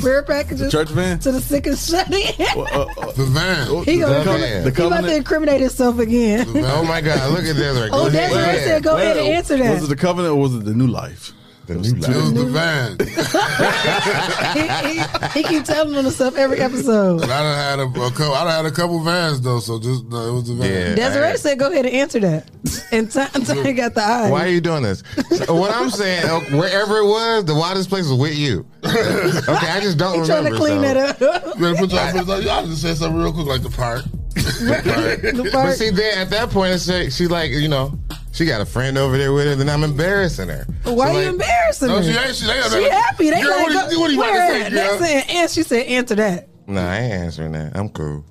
[0.00, 0.70] prayer packages.
[0.72, 1.18] Church van?
[1.20, 2.34] to the sick and shut in.
[2.56, 3.84] Uh, uh, the van.
[3.84, 4.62] He gonna The come- van.
[4.74, 6.46] he about to incriminate himself again.
[6.54, 7.30] Oh my God!
[7.30, 7.90] Look at this Desiree.
[7.92, 8.30] Oh, Go ahead.
[8.32, 10.74] Desiree said, "Go ahead and answer that." Was it the covenant or was it the
[10.74, 11.32] new life?
[11.66, 12.08] The new life.
[12.08, 12.96] It the van.
[14.54, 17.20] he, he, he keep telling on himself every episode.
[17.20, 18.34] But I done had a, a couple.
[18.34, 20.96] I done had a couple vans though, so just no, it was the van.
[20.96, 22.48] Desiree said, "Go ahead and answer that."
[22.92, 24.30] And Ty Ty got the eye.
[24.30, 25.02] Why are you doing this?
[25.30, 28.66] So what I'm saying, uh, wherever it was, the wildest place was with you.
[28.86, 30.82] Okay, I just don't He trying to clean so.
[30.82, 31.20] that up.
[31.20, 32.44] You better put your first.
[32.44, 34.04] Y'all just say something real quick, like the park.
[34.34, 35.52] The park.
[35.52, 37.98] But see, then at that point, it's like, she like, you know,
[38.36, 40.66] she got a friend over there with her, then I'm embarrassing her.
[40.84, 42.02] Why So, you like- embarrassing No, her?
[42.02, 42.34] she ain't.
[42.36, 43.30] She- they- She happy.
[43.30, 44.98] They Girl, like, what do you- go- what do you about to say, girl?
[44.98, 46.48] Saying, and she said, answer that.
[46.66, 47.72] No, I ain't answering that.
[47.74, 48.24] I'm cool.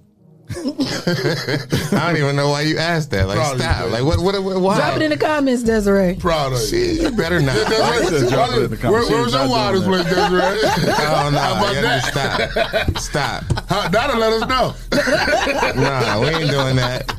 [0.56, 3.27] I don't even know why you asked that.
[3.27, 3.80] Like, Proud of you, stop.
[3.80, 3.91] baby.
[3.94, 4.19] Like, what?
[4.19, 4.44] What?
[4.44, 4.77] what why?
[4.77, 6.15] Drop it in the comments, Desiree.
[6.19, 6.77] Proud of you.
[6.80, 7.56] You better not.
[7.56, 9.34] Desiree, Drop it in the where, where was comments.
[9.34, 10.94] your wildest place, Desiree?
[10.99, 11.40] Oh no!
[11.40, 12.98] How about that?
[12.99, 13.44] Stop.
[13.44, 13.69] Stop.
[13.69, 15.82] How, that'll let us know.
[15.82, 17.11] Nah, we ain't doing that.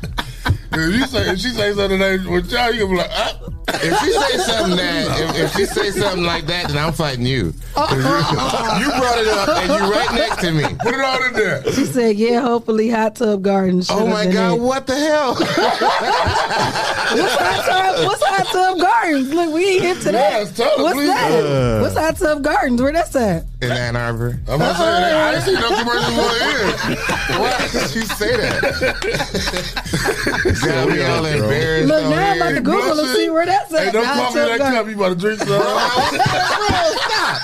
[0.79, 3.33] If you say if she say something that with y'all, you gonna be like, ah.
[3.69, 7.25] If she say something that, if, if she say something like that, then I'm fighting
[7.25, 7.53] you.
[7.73, 10.63] 'Cause You, you brought it up, and you right next to me.
[10.81, 11.61] Put it all in there.
[11.73, 13.81] She said, yeah, hopefully hot tub garden.
[13.89, 14.55] Oh my God!
[14.57, 14.61] it.
[14.61, 15.33] What the hell?
[15.35, 15.59] What's
[17.35, 18.05] hot tub?
[18.07, 19.33] What's hot tub gardens?
[19.33, 20.31] Look, we ain't into that.
[20.39, 21.07] Yes, tell her, What's please.
[21.07, 21.31] that?
[21.45, 21.79] Uh.
[21.81, 22.81] What's hot tub gardens?
[22.81, 23.43] Where that's at?
[23.61, 24.39] In Ann Arbor.
[24.47, 25.15] I'm not saying that.
[25.15, 26.71] I ain't seen no commercials on here.
[27.39, 28.63] Why did she say that?
[30.67, 31.87] God, we all embarrassed.
[31.87, 32.61] Look, now I'm about to here.
[32.61, 33.85] Google and see where that's at.
[33.85, 34.73] Hey, don't call me that garden.
[34.77, 34.87] cup.
[34.87, 35.47] You about to drink some?
[35.47, 35.59] Bro,
[37.07, 37.37] stop.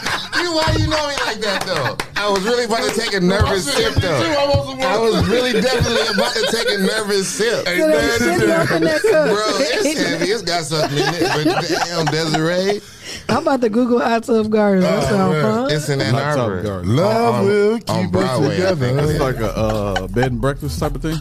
[0.44, 1.98] You, why you know me like that though?
[2.16, 4.80] I was really about to take a nervous sip though.
[4.84, 7.66] I was really definitely about to take a nervous sip.
[7.68, 9.30] Hey, man, it's up in that cup.
[9.30, 10.32] Bro, it's heavy.
[10.32, 11.46] It's got something in it.
[11.46, 12.82] But damn, Desiree.
[13.30, 14.86] I'm about to Google hot tub gardens.
[14.86, 15.72] That sounds fun.
[15.72, 16.64] It's in Ann Hot tub Arbor.
[16.64, 16.96] garden.
[16.96, 19.12] Love On- will on keep Broadway, us think it together.
[19.12, 21.18] It's like a uh, bed and breakfast type of thing.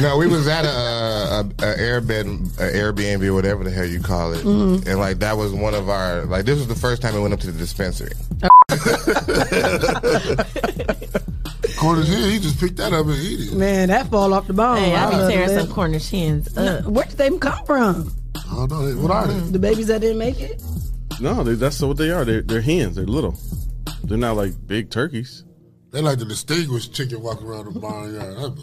[0.00, 4.00] No, we was at a, a, a Airbnb, a Airbnb or whatever the hell you
[4.00, 4.86] call it, Mhm.
[4.86, 7.34] and like that was one of our like this was the first time we went
[7.34, 8.12] up to the dispensary.
[11.78, 13.54] Cornish hen, he just picked that up and eat it.
[13.56, 14.78] Man, that fall off the bone.
[14.78, 16.84] Hey, I be tearing some Cornish hens up.
[16.86, 18.12] Where did they come from?
[18.34, 19.02] I don't know.
[19.02, 19.38] What are they?
[19.50, 20.62] The babies that didn't make it?
[21.20, 22.24] No, they, that's what they are.
[22.24, 22.96] They're, they're hens.
[22.96, 23.38] They're little.
[24.04, 25.44] They're not like big turkeys.
[25.90, 28.58] They like the distinguished chicken walking around the barnyard.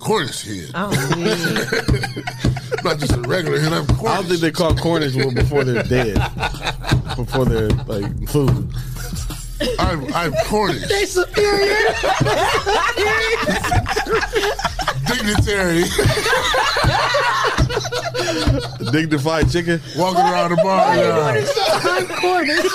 [0.00, 0.70] I'm Cornish hen.
[0.74, 0.88] Oh,
[2.84, 3.72] Not just a regular hen.
[3.74, 4.10] I'm Cornish.
[4.10, 6.14] I don't think they call Cornish well before they're dead.
[7.16, 8.72] before they're like food.
[9.78, 10.88] I'm, I'm Cornish.
[10.88, 11.76] They superior.
[15.06, 15.84] Dignitary.
[18.90, 19.80] Dignified chicken.
[19.98, 21.44] Walking around the barnyard.
[21.84, 22.66] I'm Cornish.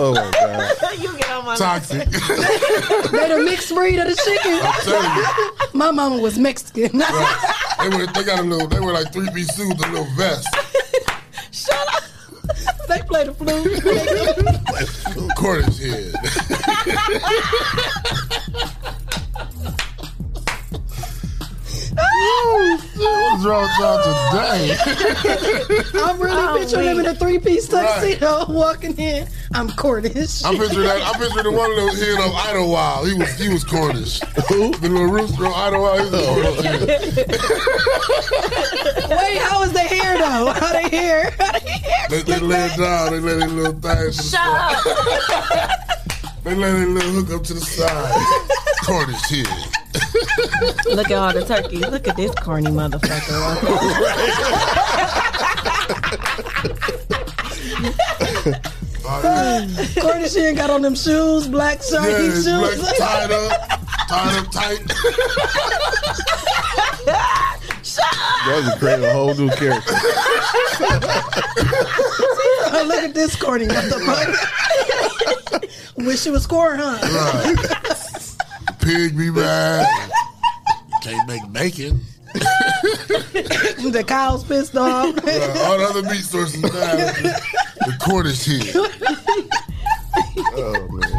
[0.00, 0.98] Oh my god.
[0.98, 2.08] you get on my Toxic.
[2.10, 4.60] they the mixed breed of the chicken.
[4.62, 5.24] I'm telling you.
[5.72, 6.98] My mama was Mexican.
[6.98, 10.06] They, were, they got a little, they were like three piece suits, with a little
[10.16, 10.48] vest.
[11.50, 12.02] Shut up.
[12.88, 13.82] They play the flute.
[15.36, 16.12] Cornish hen.
[21.98, 23.98] What's wrong with y'all
[24.30, 24.76] today?
[26.04, 29.26] I'm really Oh, picturing him in a three piece tuxedo walking in.
[29.54, 30.44] I'm Cornish.
[30.44, 31.02] I picture that.
[31.02, 33.08] I picture the one little hen of Idlewild.
[33.08, 34.20] He was he was Cornish.
[34.48, 34.72] Who?
[34.74, 35.98] The little rooster on Idlewild.
[35.98, 36.62] He was oh.
[36.62, 37.16] Cornish.
[39.10, 40.52] Wait, how is the hair though?
[40.52, 41.30] How they hair?
[41.38, 42.06] How they hair?
[42.10, 43.12] They, they lay it down.
[43.12, 44.76] They let it little thing to the side.
[46.44, 48.12] They let it little hook up to the side.
[48.84, 49.77] Cornish hen.
[50.86, 51.80] Look at all the turkeys.
[51.80, 53.38] Look at this corny motherfucker.
[60.00, 62.80] Corny, she ain't got on them shoes, black shiny Yeah, it's shoes.
[62.80, 64.80] black, tied up, tied up tight.
[68.46, 69.92] Y'all just create a whole new character.
[72.86, 74.36] Look at this corny motherfucker.
[75.96, 76.98] Wish she was scoring, huh?
[77.02, 77.56] Right.
[78.88, 80.10] The pig be mad.
[81.02, 82.00] Can't make bacon.
[82.32, 85.14] the cow's pissed off.
[85.24, 85.56] Right.
[85.58, 86.72] All the other meat sources mad.
[87.16, 87.40] The,
[87.80, 88.62] the Cornish hen.
[90.54, 91.12] Oh man.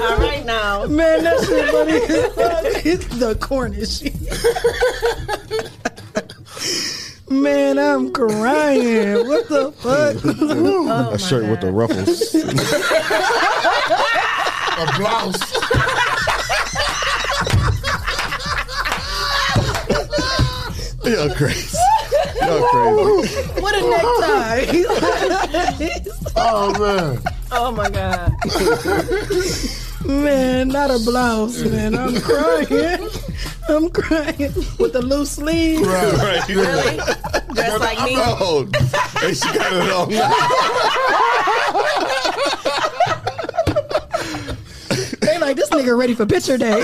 [0.00, 0.86] All right now.
[0.86, 2.86] Man, that shit funny as fuck.
[2.86, 4.02] It's the Cornish.
[7.42, 9.26] Man, I'm crying.
[9.26, 10.16] What the fuck?
[10.86, 12.34] Oh, a shirt with the ruffles.
[14.76, 15.34] A blouse.
[21.04, 21.76] Y'all crazy.
[22.40, 23.34] Y'all crazy.
[23.60, 24.84] what a necktie.
[26.36, 27.18] Oh man.
[27.52, 28.32] Oh my god.
[30.06, 31.94] man, not a blouse, man.
[31.96, 33.08] I'm crying.
[33.68, 35.80] I'm crying with the loose sleeve.
[35.80, 36.12] Right.
[36.12, 36.48] Right.
[36.48, 36.96] Really?
[37.54, 38.14] Dressed like me.
[38.16, 38.66] Oh,
[39.20, 40.10] hey, she got it on.
[45.20, 46.80] They like this nigga ready for picture day.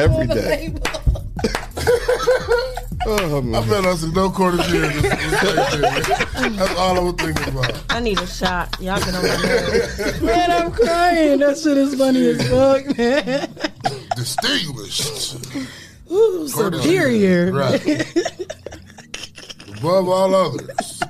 [0.00, 0.74] Every day.
[3.06, 3.68] Oh I man.
[3.68, 4.80] bet us no Cornish hen.
[4.82, 6.56] This, this thing, man.
[6.56, 7.84] That's all I was thinking about.
[7.90, 8.76] I need a shot.
[8.80, 10.20] Y'all get on my nerves.
[10.22, 11.38] Man, I'm crying.
[11.38, 13.48] That shit is funny as fuck, man.
[14.18, 15.36] Distinguished.
[16.10, 17.52] Ooh, Cornish superior.
[17.52, 17.86] Right.
[19.78, 21.00] Above all others.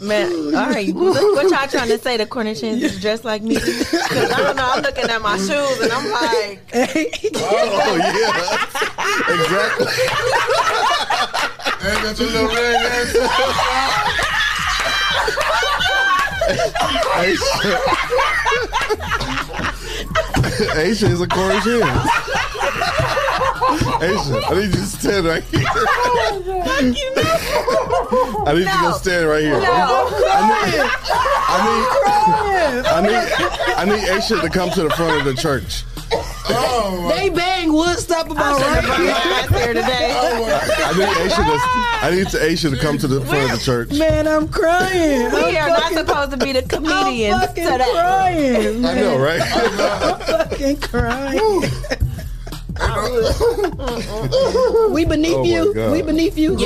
[0.00, 0.94] Man, all right.
[0.94, 2.16] Look what y'all trying to say.
[2.16, 3.56] The Cornish hens is dressed like me.
[3.56, 4.70] 'Cause I don't know.
[4.70, 6.60] I'm looking at my shoes and I'm like,
[7.34, 8.58] Oh yeah.
[9.34, 9.86] Exactly.
[11.90, 13.10] Ain't got your little red ass.
[20.74, 21.82] Aisha is a Cornish hen.
[24.00, 25.64] Aisha, I need you to stand right here.
[28.46, 29.56] I need you to go stand right here.
[29.56, 29.66] I
[30.70, 30.80] need,
[32.86, 33.24] I need,
[33.76, 35.82] I need Aisha to come to the front of the church.
[36.46, 39.12] Oh, They bang would stop about oh, right here.
[39.12, 40.10] right there today.
[40.24, 43.64] Oh, I need Aisha to, I need Aisha to come to the front of the
[43.64, 43.90] church.
[43.92, 45.30] Man, I'm crying.
[45.32, 47.90] We I'm are not supposed to be the comedians I'm fucking today.
[47.92, 48.84] crying.
[48.84, 49.40] I know, right?
[49.42, 51.62] I'm fucking crying.
[54.92, 55.74] We beneath Oh, my you.
[55.74, 55.92] God.
[55.92, 56.56] We beneath you.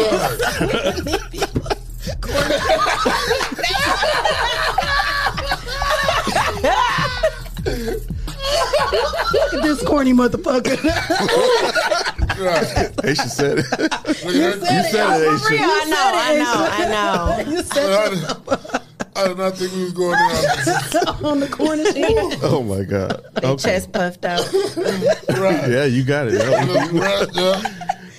[9.33, 10.77] Look at this corny motherfucker.
[13.03, 13.67] Aisha said it.
[14.29, 15.29] You said it.
[15.29, 15.39] Aisha.
[15.41, 17.51] For real, I know, I know, I know.
[17.51, 18.19] You said it
[19.17, 21.25] I did not think we was going down.
[21.25, 22.39] on the corner sheet.
[22.43, 23.21] Oh my God.
[23.35, 23.63] They Okay.
[23.63, 24.49] chest puffed out.
[25.67, 26.41] Yeah, you got it.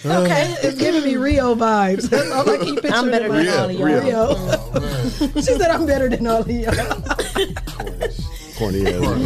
[0.05, 2.09] Okay, it's giving me Rio vibes.
[2.09, 2.93] That's all I keep picturing.
[2.93, 3.85] I'm better in my than all of y'all.
[3.85, 4.27] Rio.
[4.37, 6.73] Oh, she said I'm better than all of y'all.
[8.59, 8.99] Corny ass.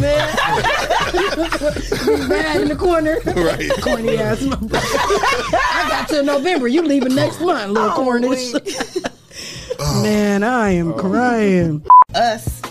[2.28, 3.18] Mad in the corner.
[3.26, 3.68] Right.
[3.82, 4.40] Corny ass.
[4.40, 6.68] I got till November.
[6.68, 7.46] You leaving next oh.
[7.46, 8.52] month, little Oh, cornish.
[10.04, 11.84] Man, I am crying.
[12.14, 12.62] Us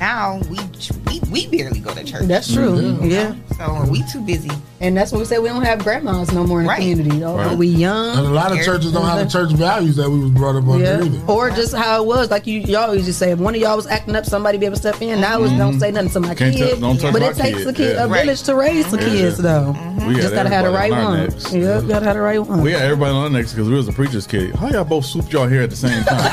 [0.00, 0.58] now we
[1.06, 2.22] we, we barely go to church.
[2.24, 2.70] That's true.
[2.72, 3.06] Mm-hmm.
[3.10, 3.34] Yeah.
[3.56, 4.50] So we too busy.
[4.80, 6.76] And that's when we say we don't have grandmas no more in Right.
[6.80, 7.18] the community.
[7.20, 7.36] though.
[7.36, 7.58] Right.
[7.58, 8.16] We young.
[8.18, 9.48] And a lot of churches don't have the mm-hmm.
[9.48, 11.02] church values that we was brought up under Yeah.
[11.02, 11.20] either.
[11.26, 13.74] Or just how it was, like you y'all always just say, if one of y'all
[13.76, 15.20] was acting up, somebody be able to step in.
[15.20, 15.80] Now it's don't mm-hmm.
[15.80, 16.70] say nothing to my Can't kid.
[16.70, 17.66] touch- don't touch but my it takes kid.
[17.66, 18.04] a kid, Yeah.
[18.04, 18.20] a Right.
[18.24, 19.04] village to raise the Yeah.
[19.08, 19.74] kids, though.
[20.06, 21.28] We Just gotta have the right everybody on our one.
[21.28, 21.52] necks.
[21.52, 22.62] Yep, gotta have the right one.
[22.62, 24.54] We got everybody on our necks because we was a preacher's kid.
[24.54, 26.30] How y'all both swooped y'all here at the same time?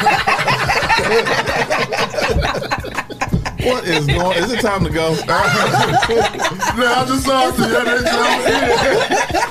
[3.66, 4.38] what is going?
[4.38, 5.14] Is it time to go?
[5.26, 7.58] no, I just saw it.
[7.60, 8.46] Yeah, they showed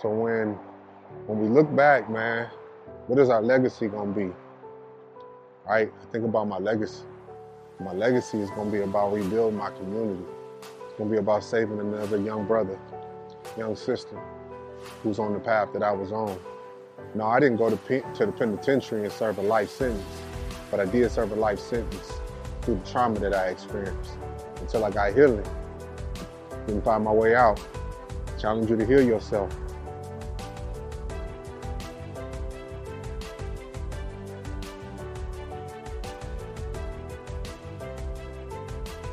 [0.00, 0.56] So when
[1.26, 2.48] when we look back, man,
[3.08, 4.30] what is our legacy gonna be?
[5.66, 5.92] Right?
[5.92, 7.02] I think about my legacy.
[7.80, 10.22] My legacy is gonna be about rebuilding my community.
[10.84, 12.78] It's gonna be about saving another young brother,
[13.56, 14.20] young sister,
[15.02, 16.38] who's on the path that I was on.
[17.16, 20.04] No, I didn't go to, pe- to the penitentiary and serve a life sentence,
[20.70, 22.12] but I did serve a life sentence
[22.62, 24.12] through the trauma that I experienced
[24.60, 25.46] until I got healing.
[26.66, 27.60] Didn't find my way out.
[28.38, 29.52] Challenge you to heal yourself.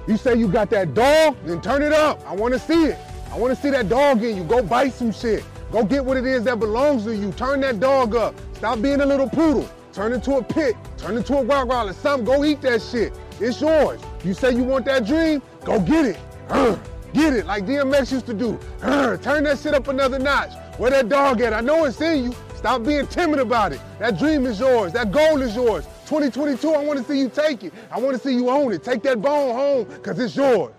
[0.07, 2.21] You say you got that dog, then turn it up.
[2.27, 2.97] I want to see it.
[3.31, 4.43] I want to see that dog in you.
[4.43, 5.43] Go bite some shit.
[5.71, 7.31] Go get what it is that belongs to you.
[7.31, 8.35] Turn that dog up.
[8.53, 9.67] Stop being a little poodle.
[9.93, 10.75] Turn into a pit.
[10.97, 11.93] Turn into a Rottweiler.
[11.95, 12.25] Something.
[12.25, 13.17] Go eat that shit.
[13.39, 13.99] It's yours.
[14.23, 15.41] You say you want that dream?
[15.63, 16.17] Go get it.
[16.49, 16.79] Urgh.
[17.13, 18.59] Get it like DMX used to do.
[18.81, 19.23] Urgh.
[19.23, 20.51] Turn that shit up another notch.
[20.77, 21.53] Where that dog at?
[21.53, 22.35] I know it's in you.
[22.55, 23.81] Stop being timid about it.
[23.99, 24.93] That dream is yours.
[24.93, 25.85] That goal is yours.
[26.05, 27.73] 2022, I want to see you take it.
[27.89, 28.83] I want to see you own it.
[28.83, 30.71] Take that bone home because it's yours.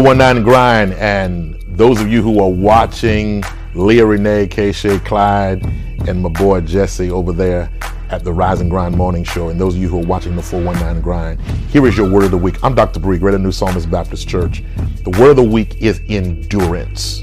[0.00, 0.04] Urgh.
[0.04, 3.44] Four one nine grind and those of you who are watching
[3.74, 4.72] Leah Renee, K.
[4.72, 5.62] Clyde,
[6.08, 7.70] and my boy Jesse over there
[8.08, 10.42] at the Rise and Grind Morning Show, and those of you who are watching the
[10.42, 12.56] 419 Grind, here is your word of the week.
[12.64, 12.98] I'm Dr.
[12.98, 14.64] Bree, Greater New Psalmist Baptist Church.
[15.04, 17.22] The word of the week is endurance.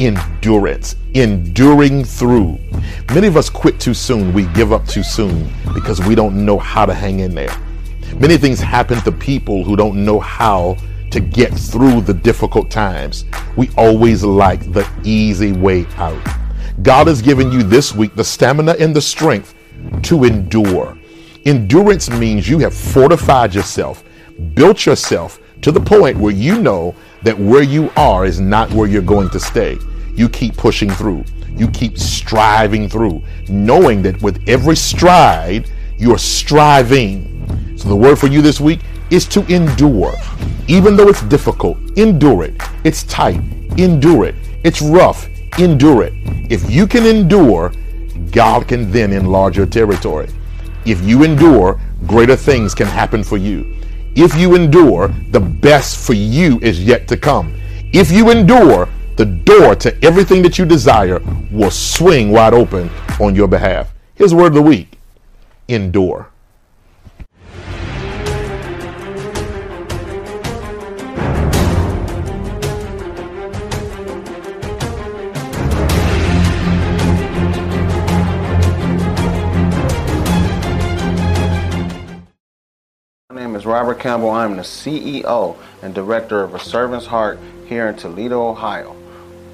[0.00, 0.96] Endurance.
[1.14, 2.58] Enduring through.
[3.14, 4.32] Many of us quit too soon.
[4.32, 7.56] We give up too soon because we don't know how to hang in there.
[8.18, 10.76] Many things happen to people who don't know how
[11.10, 13.24] to get through the difficult times.
[13.56, 16.22] We always like the easy way out.
[16.82, 19.54] God has given you this week the stamina and the strength
[20.02, 20.96] to endure.
[21.44, 24.04] Endurance means you have fortified yourself,
[24.54, 28.88] built yourself to the point where you know that where you are is not where
[28.88, 29.78] you're going to stay.
[30.14, 31.24] You keep pushing through.
[31.48, 35.68] You keep striving through, knowing that with every stride,
[35.98, 37.76] you're striving.
[37.76, 38.80] So the word for you this week
[39.10, 40.14] is to endure.
[40.68, 42.60] Even though it's difficult, endure it.
[42.84, 43.40] It's tight,
[43.76, 44.34] endure it.
[44.64, 45.28] It's rough,
[45.58, 46.12] endure it.
[46.50, 47.72] If you can endure,
[48.30, 50.28] God can then enlarge your territory.
[50.86, 53.76] If you endure, greater things can happen for you.
[54.14, 57.54] If you endure, the best for you is yet to come.
[57.92, 61.20] If you endure, the door to everything that you desire
[61.50, 62.88] will swing wide open
[63.20, 63.92] on your behalf.
[64.14, 64.98] Here's word of the week
[65.68, 66.29] endure.
[83.70, 84.30] Robert Campbell.
[84.30, 87.38] I'm the CEO and director of A Servant's Heart
[87.68, 88.96] here in Toledo, Ohio,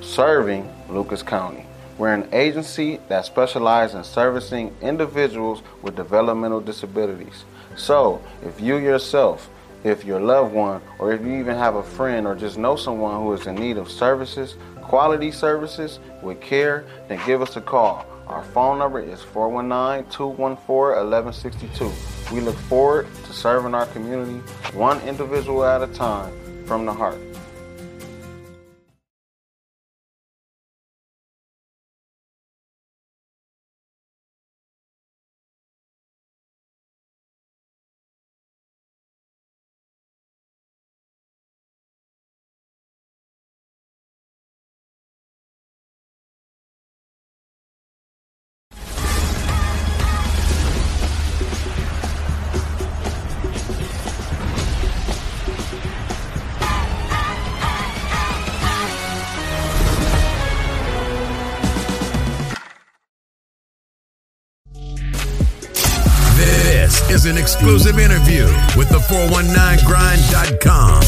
[0.01, 1.67] serving Lucas County.
[1.99, 7.45] We're an agency that specializes in servicing individuals with developmental disabilities.
[7.77, 9.51] So, if you yourself,
[9.85, 13.23] if your loved one, or if you even have a friend or just know someone
[13.23, 18.07] who is in need of services, quality services with care, then give us a call.
[18.27, 22.35] Our phone number is 419 214 1162.
[22.35, 24.39] We look forward to serving our community
[24.75, 26.33] one individual at a time
[26.67, 27.21] from the heart.
[67.27, 68.45] Is an exclusive interview
[68.77, 71.03] with the 419grind.com.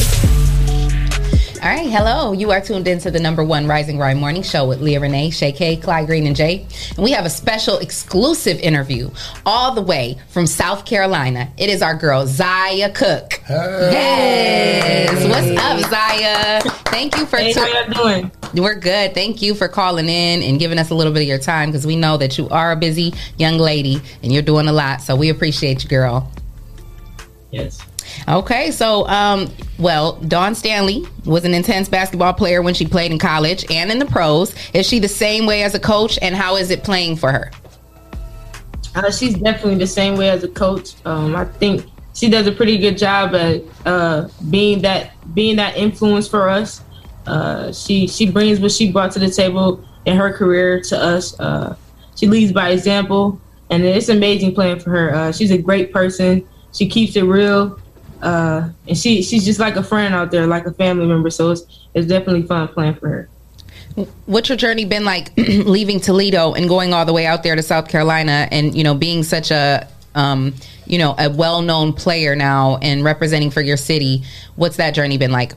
[1.62, 2.32] All right, hello.
[2.32, 5.52] You are tuned into the number one Rising Grind Morning Show with Leah Renee, Shay
[5.52, 6.66] K, Clyde Green, and Jay.
[6.90, 9.10] And we have a special exclusive interview
[9.46, 11.52] all the way from South Carolina.
[11.56, 13.40] It is our girl, Zia Cooke.
[13.48, 15.24] Yes.
[15.24, 16.62] What's up, Zia?
[16.86, 18.32] Thank you for Hey, how y'all doing?
[18.54, 19.14] We're good.
[19.14, 21.86] Thank you for calling in and giving us a little bit of your time because
[21.86, 25.02] we know that you are a busy young lady and you're doing a lot.
[25.02, 26.30] So we appreciate you, girl.
[27.50, 27.80] Yes.
[28.26, 33.18] Okay, so um, well, Dawn Staley was an intense basketball player when she played in
[33.18, 34.54] college and in the pros.
[34.74, 37.50] Is she the same way as a coach, and how is it playing for her?
[38.94, 40.94] Uh, she's definitely the same way as a coach.
[41.04, 45.76] Um, I think she does a pretty good job at uh, being that being that
[45.76, 46.82] influence for us.
[47.28, 51.38] Uh, she she brings what she brought to the table in her career to us.
[51.38, 51.76] Uh,
[52.16, 53.38] she leads by example,
[53.70, 55.14] and it's amazing playing for her.
[55.14, 56.46] Uh, she's a great person.
[56.72, 57.78] She keeps it real,
[58.22, 61.28] uh, and she she's just like a friend out there, like a family member.
[61.28, 63.28] So it's it's definitely fun playing for her.
[64.26, 67.62] What's your journey been like leaving Toledo and going all the way out there to
[67.62, 70.54] South Carolina and you know being such a um,
[70.86, 74.22] you know a well-known player now and representing for your city?
[74.56, 75.52] What's that journey been like?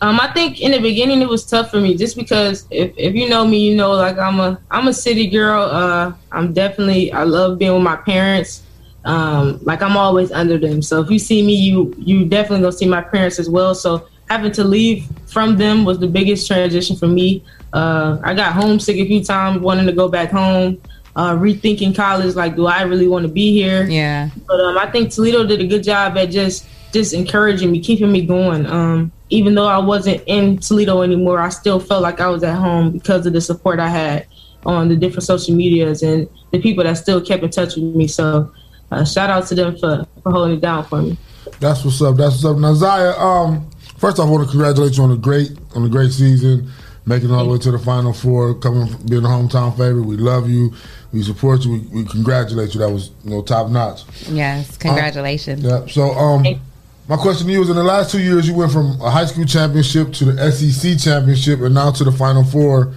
[0.00, 3.14] Um, I think in the beginning it was tough for me just because if, if
[3.14, 5.62] you know me, you know like I'm a I'm a city girl.
[5.62, 8.62] Uh, I'm definitely I love being with my parents.
[9.04, 10.82] Um, like I'm always under them.
[10.82, 13.74] So if you see me, you you definitely gonna see my parents as well.
[13.74, 17.44] So having to leave from them was the biggest transition for me.
[17.72, 20.80] Uh, I got homesick a few times, wanting to go back home.
[21.16, 23.82] Uh, rethinking college, like, do I really want to be here?
[23.84, 24.30] Yeah.
[24.46, 28.12] But um, I think Toledo did a good job at just just encouraging me, keeping
[28.12, 28.66] me going.
[28.66, 32.56] Um, even though I wasn't in Toledo anymore, I still felt like I was at
[32.56, 34.26] home because of the support I had
[34.64, 38.08] on the different social medias and the people that still kept in touch with me.
[38.08, 38.52] So,
[38.90, 41.18] uh, shout out to them for, for holding it down for me.
[41.60, 42.16] That's what's up.
[42.16, 42.56] That's what's up.
[42.56, 45.88] Now, Zia, um, First off, I want to congratulate you on a great on a
[45.88, 46.70] great season,
[47.04, 50.02] making it all the way to the Final Four, coming being a hometown favorite.
[50.02, 50.72] We love you.
[51.12, 51.72] We support you.
[51.72, 52.80] We, we congratulate you.
[52.80, 54.04] That was you know top notch.
[54.28, 55.64] Yes, congratulations.
[55.64, 55.84] Yeah.
[55.86, 56.60] So, um,
[57.08, 59.24] my question to you is: In the last two years, you went from a high
[59.24, 62.94] school championship to the SEC championship, and now to the Final Four.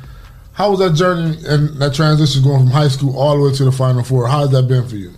[0.53, 3.63] How was that journey and that transition going from high school all the way to
[3.63, 4.27] the Final Four?
[4.27, 5.13] How has that been for you?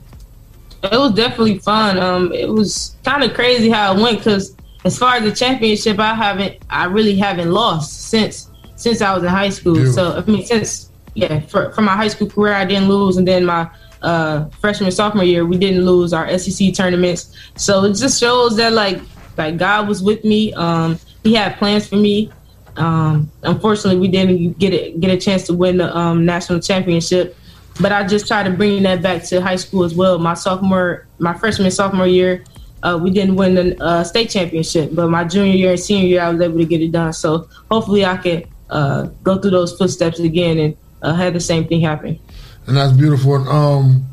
[0.84, 1.98] It was definitely fun.
[1.98, 4.56] Um, it was kind of crazy how it went because
[4.86, 9.24] as far as the championship, I haven't, I really haven't lost since since I was
[9.24, 9.92] in high school.
[9.92, 13.28] So I mean, since yeah, for, for my high school career, I didn't lose, and
[13.28, 13.70] then my
[14.04, 17.36] uh, freshman sophomore year, we didn't lose our SEC tournaments.
[17.56, 19.02] So it just shows that like
[19.38, 20.54] like God was with me.
[20.54, 22.32] Um, he had plans for me.
[22.76, 27.36] Um, unfortunately, we didn't get it get a chance to win the um, national championship.
[27.82, 30.20] But I just try to bring that back to high school as well.
[30.20, 32.44] My sophomore, my freshman sophomore year,
[32.84, 36.22] uh, we didn't win the uh, state championship, but my junior year and senior year,
[36.22, 37.14] I was able to get it done.
[37.14, 41.68] So hopefully, I can uh, go through those footsteps again and uh, have the same
[41.68, 42.20] thing happen.
[42.68, 43.36] And that's beautiful.
[43.36, 44.06] And, um,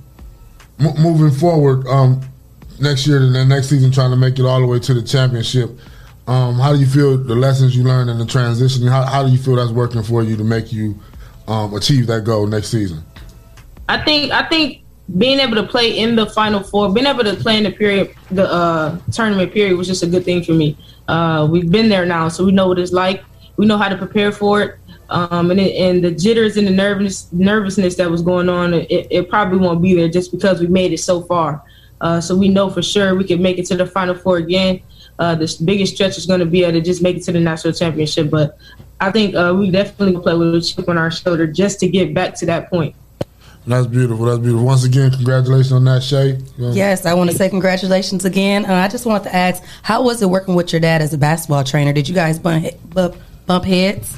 [0.79, 2.21] m- moving forward, um,
[2.81, 5.71] next year and next season, trying to make it all the way to the championship.
[6.27, 8.87] Um, how do you feel the lessons you learned in the transition?
[8.87, 10.99] How, how do you feel that's working for you to make you
[11.49, 13.03] um, achieve that goal next season?
[13.89, 14.83] I think I think
[15.19, 18.15] being able to play in the final four, being able to play in the period,
[18.31, 20.77] the uh, tournament period was just a good thing for me.
[21.09, 23.25] Uh, we've been there now, so we know what it's like.
[23.57, 24.79] We know how to prepare for it.
[25.11, 29.09] Um, and it, and the jitters and the nervous nervousness that was going on, it,
[29.11, 31.63] it probably won't be there just because we made it so far.
[32.01, 34.81] Uh, so we know for sure we can make it to the final four again.
[35.19, 37.41] Uh, the biggest stretch is going to be able to just make it to the
[37.41, 38.31] national championship.
[38.31, 38.57] But
[39.01, 42.15] I think uh, we definitely play with a chip on our shoulder just to get
[42.15, 42.95] back to that point.
[43.67, 44.25] That's beautiful.
[44.25, 44.65] That's beautiful.
[44.65, 46.39] Once again, congratulations on that, Shay.
[46.57, 48.65] You Yes, I want to say congratulations again.
[48.65, 51.19] Uh, I just want to ask, how was it working with your dad as a
[51.19, 51.93] basketball trainer?
[51.93, 54.17] Did you guys bump, bump, bump heads?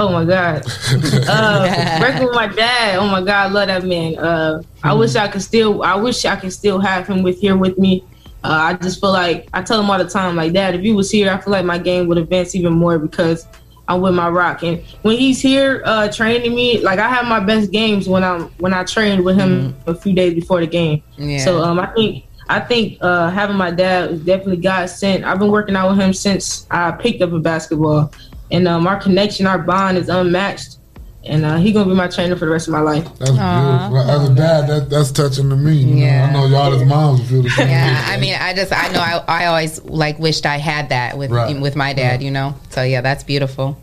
[0.00, 0.62] Oh my god,
[1.28, 2.98] uh, working with my dad.
[2.98, 4.16] Oh my god, I love that man.
[4.16, 5.82] Uh, I wish I could still.
[5.82, 8.02] I wish I could still have him with here with me.
[8.42, 10.94] Uh, I just feel like I tell him all the time, like Dad, if you
[10.94, 13.46] was here, I feel like my game would advance even more because
[13.88, 14.62] I'm with my rock.
[14.62, 18.44] And when he's here uh, training me, like I have my best games when I'm
[18.56, 21.02] when I trained with him a few days before the game.
[21.18, 21.44] Yeah.
[21.44, 25.24] So um, I think I think uh, having my dad was definitely God sent.
[25.24, 28.12] I've been working out with him since I picked up a basketball,
[28.50, 30.76] and um, our connection, our bond is unmatched.
[31.22, 33.04] And uh, he gonna be my trainer for the rest of my life.
[33.18, 33.98] That's beautiful.
[33.98, 35.74] As a dad, that, that's touching to me.
[35.74, 36.30] You Yeah.
[36.32, 37.68] know, I know y'all as moms feel the same.
[37.68, 41.18] Yeah, I mean, I just I know I, I always like wished I had that
[41.18, 41.60] with Right.
[41.60, 42.54] with my dad, you know.
[42.70, 43.78] So yeah, that's beautiful.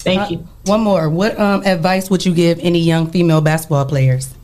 [0.00, 0.38] Thank you.
[0.64, 1.08] One more.
[1.08, 4.34] What um, advice would you give any young female basketball players?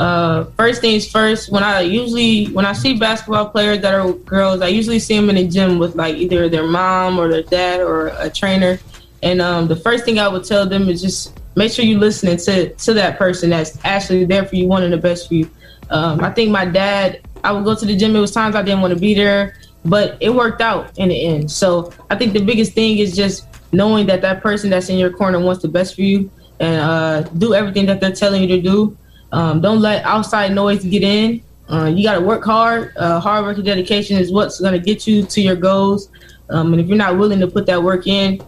[0.00, 1.52] Uh, first things first.
[1.52, 5.28] When I usually when I see basketball players that are girls, I usually see them
[5.28, 8.78] in the gym with like either their mom or their dad or a trainer.
[9.22, 12.38] And um, the first thing I would tell them is just make sure you're listening
[12.38, 15.50] to to that person that's actually there for you, wanting the best for you.
[15.90, 17.20] Um, I think my dad.
[17.44, 18.16] I would go to the gym.
[18.16, 21.26] It was times I didn't want to be there, but it worked out in the
[21.26, 21.50] end.
[21.50, 25.10] So I think the biggest thing is just knowing that that person that's in your
[25.10, 28.62] corner wants the best for you, and uh, do everything that they're telling you to
[28.62, 28.96] do.
[29.32, 31.42] Um, don't let outside noise get in.
[31.68, 32.92] Uh, you got to work hard.
[32.96, 36.08] Uh, hard work and dedication is what's going to get you to your goals.
[36.48, 38.42] Um, and if you're not willing to put that work in,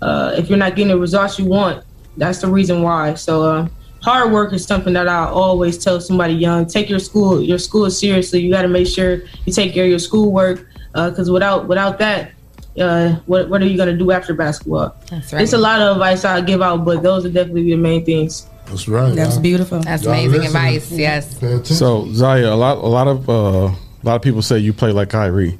[0.00, 1.84] uh, if you're not getting the results you want,
[2.16, 3.14] that's the reason why.
[3.14, 3.68] So uh,
[4.00, 6.66] hard work is something that I always tell somebody young.
[6.66, 8.40] Take your school, your school seriously.
[8.40, 12.32] You got to make sure you take care of your schoolwork because without without that,
[12.80, 14.96] uh, what what are you going to do after basketball?
[15.10, 15.42] That's right.
[15.42, 18.46] It's a lot of advice I give out, but those are definitely the main things.
[18.68, 19.14] That's right.
[19.14, 19.80] That's beautiful.
[19.80, 20.56] That's Y'all amazing listen.
[20.56, 20.92] advice.
[20.92, 21.68] Yes.
[21.78, 24.92] So Zia, a lot, a lot of, uh, a lot of people say you play
[24.92, 25.58] like Kyrie.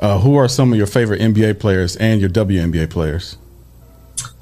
[0.00, 3.36] Uh, who are some of your favorite NBA players and your WNBA players?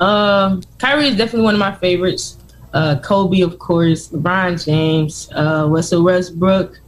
[0.01, 2.37] Um, Kyrie is definitely one of my favorites.
[2.74, 6.78] Uh, Kobe, of course, LeBron James, uh, Russell Westbrook.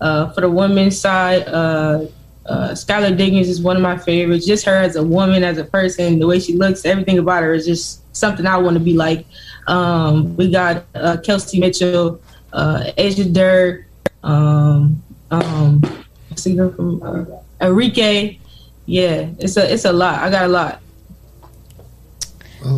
[0.00, 2.06] Uh, for the women's side, uh,
[2.46, 4.46] uh, Skylar Diggins is one of my favorites.
[4.46, 7.52] Just her as a woman, as a person, the way she looks, everything about her
[7.52, 9.26] is just something I want to be like.
[9.68, 12.20] Um, we got uh, Kelsey Mitchell,
[12.52, 13.86] uh, Asia Durr,
[14.22, 15.80] um, um,
[16.28, 17.24] what's the from uh,
[17.64, 18.38] Arike.
[18.86, 20.20] Yeah, it's a it's a lot.
[20.20, 20.80] I got a lot.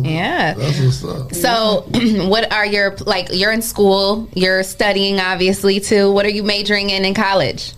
[0.03, 0.53] Yeah.
[0.53, 1.33] That's what's up.
[1.33, 1.85] So,
[2.27, 3.29] what are your like?
[3.31, 4.29] You're in school.
[4.35, 6.11] You're studying, obviously, too.
[6.11, 7.73] What are you majoring in in college?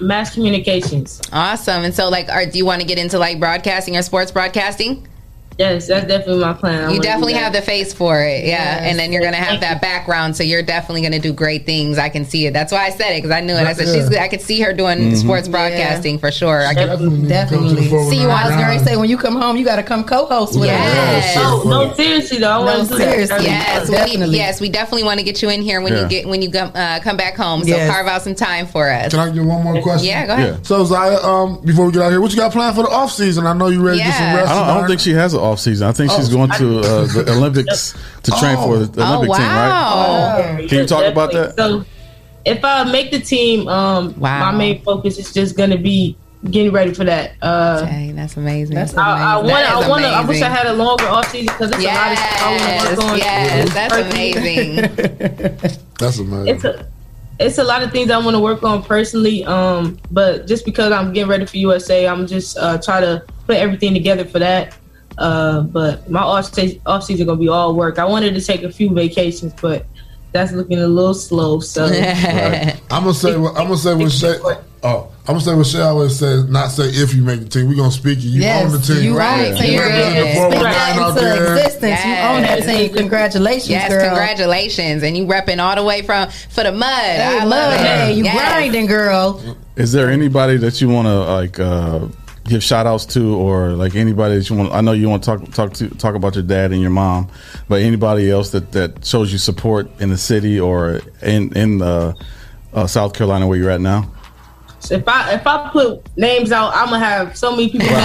[0.00, 1.22] Mass communications.
[1.32, 1.84] Awesome.
[1.84, 5.06] And so, like, are do you want to get into like broadcasting or sports broadcasting?
[5.58, 6.84] Yes, that's definitely my plan.
[6.84, 8.56] I You definitely have the face for it, yeah.
[8.76, 8.82] Yes.
[8.90, 11.96] And then you're gonna have that background, so you're definitely gonna do great things.
[11.98, 12.52] I can see it.
[12.52, 13.66] That's why I said it because I knew it.
[13.66, 14.10] I said she's.
[14.10, 14.22] Yeah.
[14.22, 15.16] I could see her doing Mhm.
[15.16, 16.66] sports broadcasting for sure.
[16.66, 17.88] I could Definitely.
[17.88, 20.04] see you I was going to say when you come home, you got to come
[20.04, 21.36] co-host with Yes.
[21.36, 21.42] us.
[21.42, 22.50] Oh, no, seriously though.
[22.50, 23.44] I No, want to seriously.
[23.46, 24.28] Yes, Definitely.
[24.30, 26.02] we, yes, we definitely want to get you in here when Yeah.
[26.02, 27.62] you get when you come uh, come back home.
[27.62, 27.90] So Yes.
[27.90, 29.10] carve out some time for us.
[29.10, 30.06] Can I get one more question?
[30.08, 30.66] Yeah, go ahead.
[30.66, 33.10] So Zia, um, before we get out here, what you got planned for the off
[33.12, 33.46] season?
[33.46, 34.48] I know you ready to get some rest.
[34.50, 35.88] I don't, I don't think she has an off season.
[35.88, 37.94] I think she's Oh, going I- to uh, the Olympics
[38.24, 40.58] to train for the Oh, Olympic team, right?
[40.60, 41.56] Yeah, Can you talk about that?
[41.56, 41.84] So,
[42.44, 46.16] if I make the team, um, my main focus is just gonna be
[46.50, 47.32] getting ready for that.
[47.42, 48.76] Uh, Dang, that's amazing.
[48.76, 49.50] That's I, I amazing.
[49.50, 49.64] want.
[49.64, 50.04] That is I want.
[50.04, 52.50] I wish I had a longer off season because it's a lot of stuff I
[52.50, 53.18] want to work on.
[53.18, 54.76] Yes, that's amazing.
[55.98, 56.54] That's amazing.
[56.54, 56.86] It's a.
[57.38, 60.90] It's a lot of things I want to work on personally, um, but just because
[60.90, 64.74] I'm getting ready for USA, I'm just uh, try to put everything together for that.
[65.18, 67.98] Uh, but my off season, off season gonna be all work.
[67.98, 69.86] I wanted to take a few vacations, but
[70.32, 71.60] that's looking a little slow.
[71.60, 72.78] So Right.
[72.90, 73.36] I'm gonna say.
[73.36, 74.36] What, I'm gonna say what Shay.
[74.82, 76.44] Oh, I'm gonna say what Shay always says.
[76.48, 77.66] Not say if you make the team.
[77.68, 78.30] We gonna speak you.
[78.30, 79.02] You Yes, own the team.
[79.04, 79.48] you right.
[79.52, 79.80] You Period.
[79.80, 81.56] represent the Speak 419 that out into there.
[81.56, 82.04] existence.
[82.04, 82.94] You own that team.
[82.94, 84.04] Congratulations, Yes, girl.
[84.06, 86.88] congratulations, and you repping all the way from for the mud.
[86.90, 87.82] Hey, I love love it.
[87.84, 88.14] that.
[88.14, 88.36] You Yes.
[88.52, 89.56] grinding, girl.
[89.76, 92.00] Is there anybody that you want to like uh,
[92.48, 94.72] give shout outs to, or like anybody that you want?
[94.72, 97.28] I know you want to talk talk to talk about your dad and your mom,
[97.68, 102.12] but anybody else that that shows you support in the city or in in uh,
[102.72, 104.10] uh, South Carolina where you're at now?
[104.90, 107.88] If I if I put names out, I'm gonna have so many people.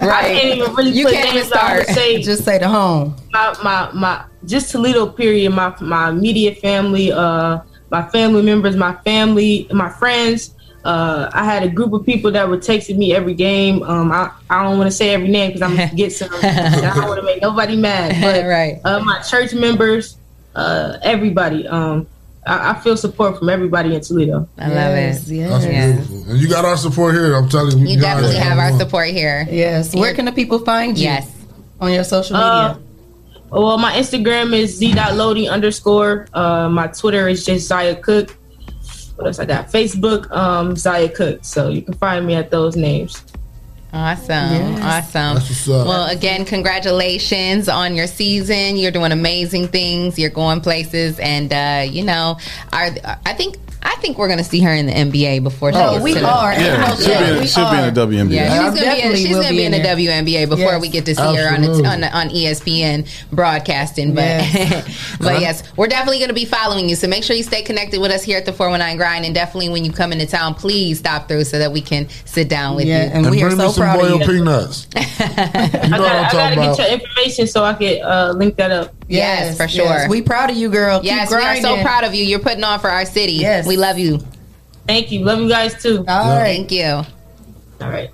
[0.00, 1.58] Right, I can't even really You put can't even names out.
[1.58, 1.86] Start.
[1.86, 3.14] gonna Say Just say the home.
[3.32, 5.06] my my my just Toledo.
[5.06, 5.52] Period.
[5.52, 7.12] My my immediate family.
[7.12, 8.76] Uh, my family members.
[8.76, 9.68] My family.
[9.72, 10.54] My friends.
[10.84, 13.82] Uh, I had a group of people that were texting me every game.
[13.82, 16.30] Um, I, I don't want to say every name because I'm gonna get some.
[16.42, 18.16] I don't want to make nobody mad.
[18.22, 18.80] But right.
[18.84, 20.16] uh, my church members,
[20.54, 21.66] uh, everybody.
[21.68, 22.06] Um,
[22.46, 24.48] I, I feel support from everybody in Toledo.
[24.56, 25.12] I love it.
[25.12, 26.30] That's beautiful.
[26.30, 27.34] And you got our support here.
[27.34, 27.84] I'm telling you.
[27.84, 28.42] we You definitely it.
[28.42, 29.46] have our support here.
[29.50, 29.94] Yes.
[29.94, 31.04] Where can the people find you?
[31.04, 31.30] Yes.
[31.80, 32.82] On your social Uh, media.
[33.50, 36.26] well, my Instagram is z.loading underscore.
[36.32, 38.34] Uh, my Twitter is just Zia Cooke.
[39.20, 39.66] What else I got?
[39.66, 41.40] Facebook, um, Zia Cooke.
[41.42, 43.22] So you can find me at those names.
[43.92, 44.28] Awesome.
[44.28, 44.82] Yes.
[44.82, 45.34] Awesome.
[45.34, 45.86] That's what's up.
[45.86, 48.76] Well, again, congratulations on your season.
[48.76, 50.18] You're doing amazing things.
[50.18, 52.38] You're going places, and uh, you know,
[52.72, 52.90] are
[53.26, 55.92] I think I think we're going to see her in the NBA before she Oh,
[55.92, 56.52] gets we to the- are.
[56.52, 58.32] Yeah, she'll be in, we she'll be in the WNBA.
[58.34, 59.96] Yeah, she's gonna be in, she's gonna be be in the in there.
[59.96, 60.80] WNBA before Yes.
[60.80, 64.14] we get to see her on, the, on the- on ESPN broadcasting.
[64.14, 64.44] But
[65.20, 66.96] but yes, we're definitely gonna be following you.
[66.96, 69.70] So make sure you stay connected with us here at the 419 Grind, and definitely
[69.70, 72.86] when you come into town, please stop through so that we can sit down with
[72.86, 73.10] Yeah, you.
[73.12, 74.26] and we are bring me so some proud of boiled you.
[74.26, 74.86] peanuts.
[74.96, 78.70] I what gotta, I'm I gotta get your information so I can uh, link that
[78.70, 78.94] up.
[79.08, 79.84] Yes, for sure.
[79.86, 80.08] yes.
[80.08, 81.00] We proud of you, girl.
[81.00, 82.24] Keep Yes, we are so proud of you.
[82.24, 83.32] You're putting on for our city.
[83.32, 83.66] Yes.
[83.70, 84.18] We love you.
[84.88, 85.20] Thank you.
[85.24, 85.98] Love you guys too.
[86.08, 86.56] All right.
[86.56, 86.84] Thank you.
[86.84, 87.04] All
[87.88, 88.10] right.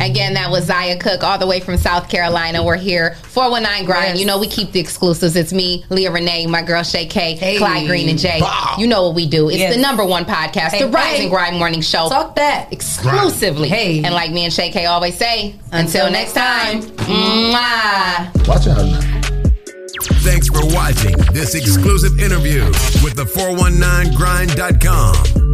[0.00, 2.64] Again, that was Zia Cooke, all the way from South Carolina.
[2.64, 4.18] We're here, 419 Grind.
[4.18, 5.36] You know, we keep the exclusives.
[5.36, 8.40] It's me, Leah Renee, my girl Shay K, Clyde Green, and Jay.
[8.78, 9.50] You know what we do.
[9.50, 9.76] It's Yes.
[9.76, 11.22] the number one podcast, Hey, the Rise hey.
[11.24, 12.08] and Grind Morning Show.
[12.08, 12.72] Talk that.
[12.72, 13.68] exclusively.
[13.68, 14.02] Hey.
[14.02, 18.48] And like me and Shay K always say, until, Until next next time, mwah.
[18.48, 19.28] Watch out now.
[20.22, 22.64] Thanks for watching this exclusive interview
[23.02, 25.51] with the419grind.com.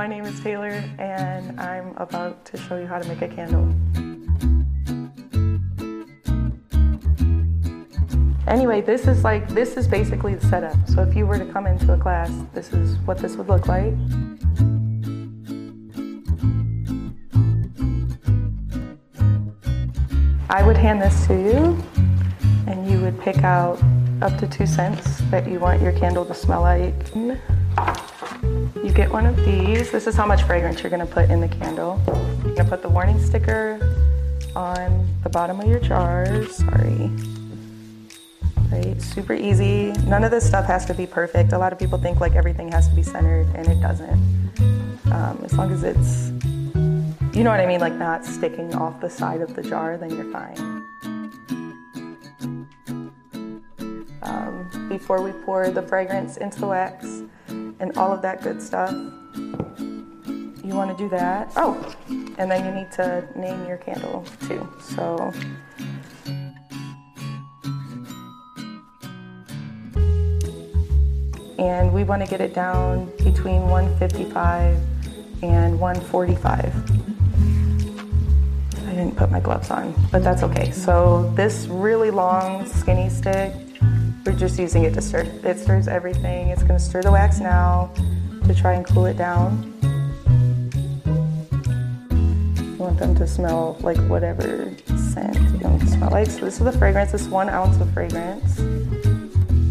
[0.00, 3.68] My name is Taylor, and I'm about to show you how to make a candle.
[8.46, 10.78] Anyway, this is like, this is basically the setup.
[10.88, 13.68] So if you were to come into a class, this is what this would look
[13.68, 13.92] like.
[20.48, 21.78] I would hand this to you,
[22.66, 23.78] and you would pick out
[24.22, 26.94] up to two scents that you want your candle to smell like.
[28.82, 29.90] You get one of these.
[29.90, 32.00] This is how much fragrance you're gonna put in the candle.
[32.44, 33.78] You're gonna put the warning sticker
[34.56, 36.56] on the bottom of your jars.
[36.56, 37.10] Sorry.
[38.72, 39.92] Right, super easy.
[40.06, 41.52] None of this stuff has to be perfect.
[41.52, 44.18] A lot of people think like everything has to be centered, and it doesn't.
[45.12, 46.30] Um, as long as it's,
[47.36, 50.10] you know what I mean, like not sticking off the side of the jar, then
[50.10, 50.56] you're fine.
[54.22, 57.22] Um, before we pour the fragrance into the wax,
[57.80, 58.92] and all of that good stuff.
[60.62, 61.52] You want to do that.
[61.56, 61.94] Oh,
[62.38, 64.68] and then you need to name your candle too.
[64.80, 65.32] So.
[71.58, 74.78] And we want to get it down between 155
[75.42, 76.74] and 145.
[78.86, 80.70] I didn't put my gloves on, but that's okay.
[80.70, 83.52] So this really long skinny stick,
[84.24, 85.20] we're just using it to stir.
[85.44, 86.48] It stirs everything.
[86.48, 87.92] It's gonna stir the wax now
[88.46, 89.74] to try and cool it down.
[92.58, 94.74] You want them to smell like whatever
[95.12, 96.28] scent you want them to smell like.
[96.28, 98.60] So this is the fragrance, this one ounce of fragrance.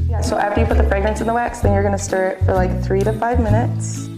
[0.09, 2.43] Yeah, so after you put the fragrance in the wax, then you're gonna stir it
[2.45, 4.09] for like three to five minutes.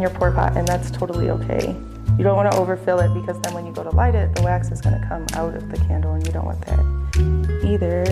[0.00, 1.76] In your pour pot, and that's totally okay.
[2.16, 4.42] You don't want to overfill it because then when you go to light it, the
[4.42, 8.04] wax is going to come out of the candle, and you don't want that either.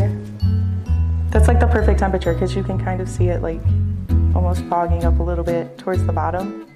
[1.31, 3.61] That's like the perfect temperature because you can kind of see it like
[4.35, 6.67] almost fogging up a little bit towards the bottom,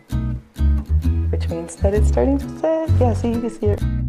[1.30, 2.88] which means that it's starting to set.
[2.98, 4.01] Yeah, see, you can see it.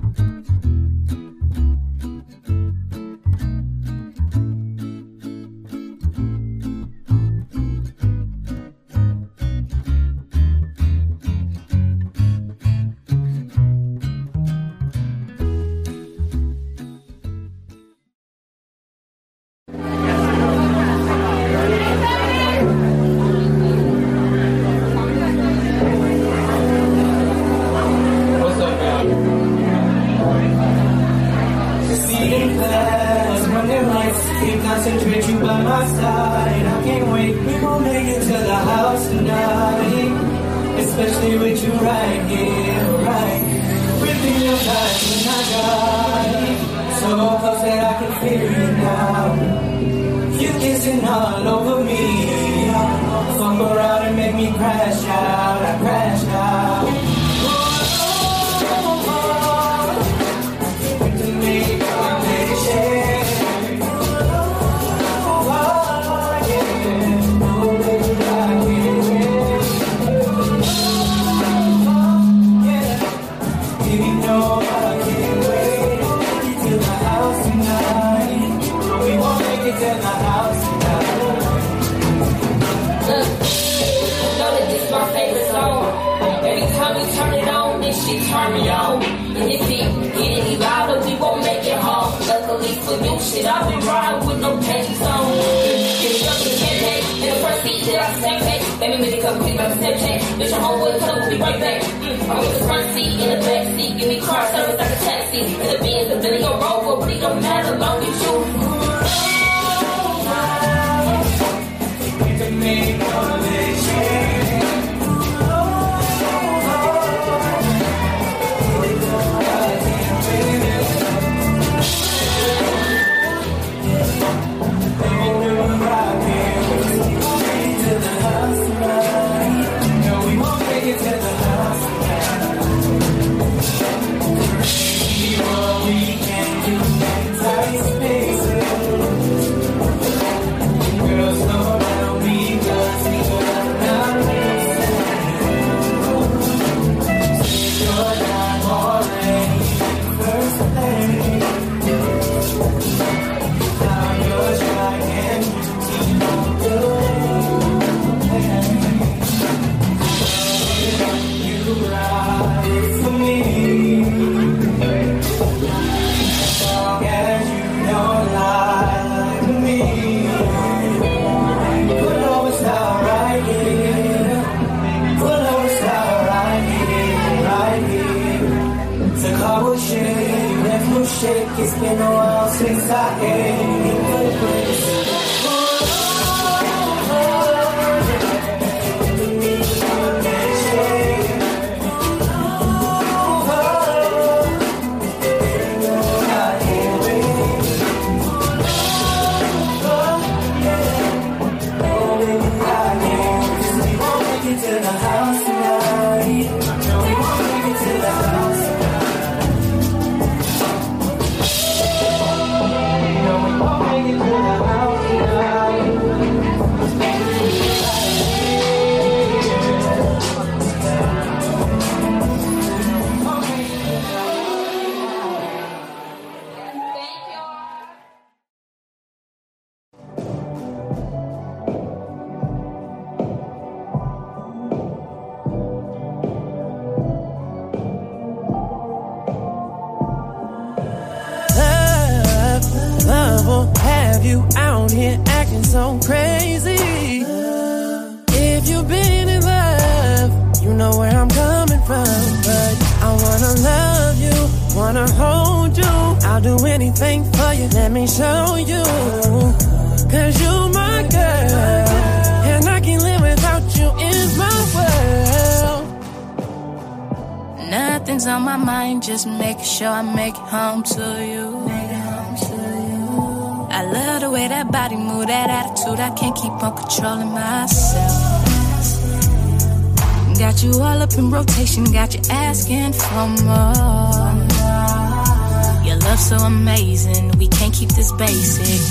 [285.85, 288.82] Your love so amazing, we can't keep this basic.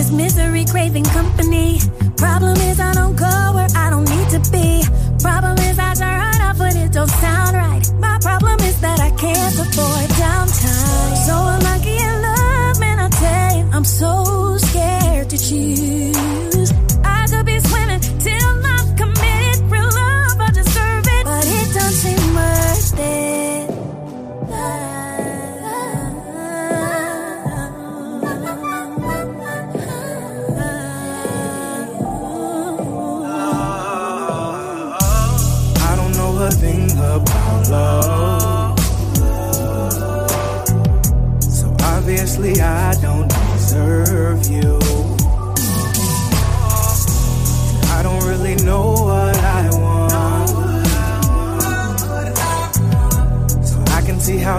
[0.00, 1.78] This misery craving company.
[2.16, 4.82] Problem is I don't go where I don't need to be.
[5.20, 7.84] Problem is I hard out, but it don't sound right.
[7.98, 11.16] My problem is that I can't afford downtime.
[11.26, 16.72] So unlucky in love, man, I tell you, I'm so scared to choose.
[17.04, 18.00] I could be swimming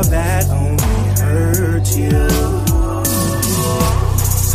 [0.09, 2.11] that only hurts you.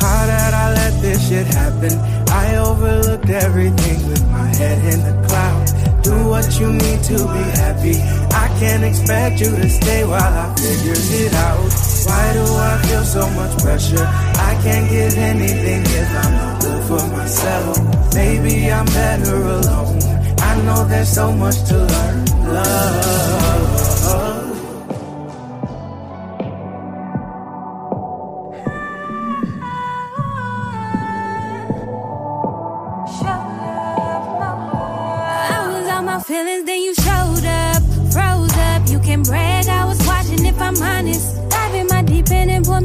[0.01, 1.93] How that I let this shit happen.
[2.31, 5.73] I overlooked everything with my head in the clouds.
[6.03, 7.97] Do what you need to be happy.
[8.31, 11.59] I can't expect you to stay while I figure it out.
[12.07, 14.07] Why do I feel so much pressure?
[14.07, 18.15] I can't give anything if I'm not good for myself.
[18.15, 19.99] Maybe I'm better alone.
[20.39, 22.25] I know there's so much to learn.
[22.55, 23.66] Love.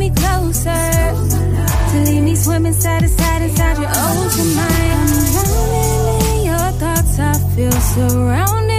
[0.02, 0.84] Me closer.
[1.92, 4.92] To leave me swimming side to side inside your ocean mind.
[4.98, 8.71] I'm drowning in your thoughts, I feel surrounded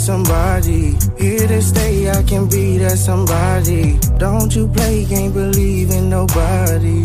[0.00, 0.96] somebody.
[1.18, 3.98] Here to stay, I can be that somebody.
[4.18, 7.02] Don't you play, can't believe in nobody.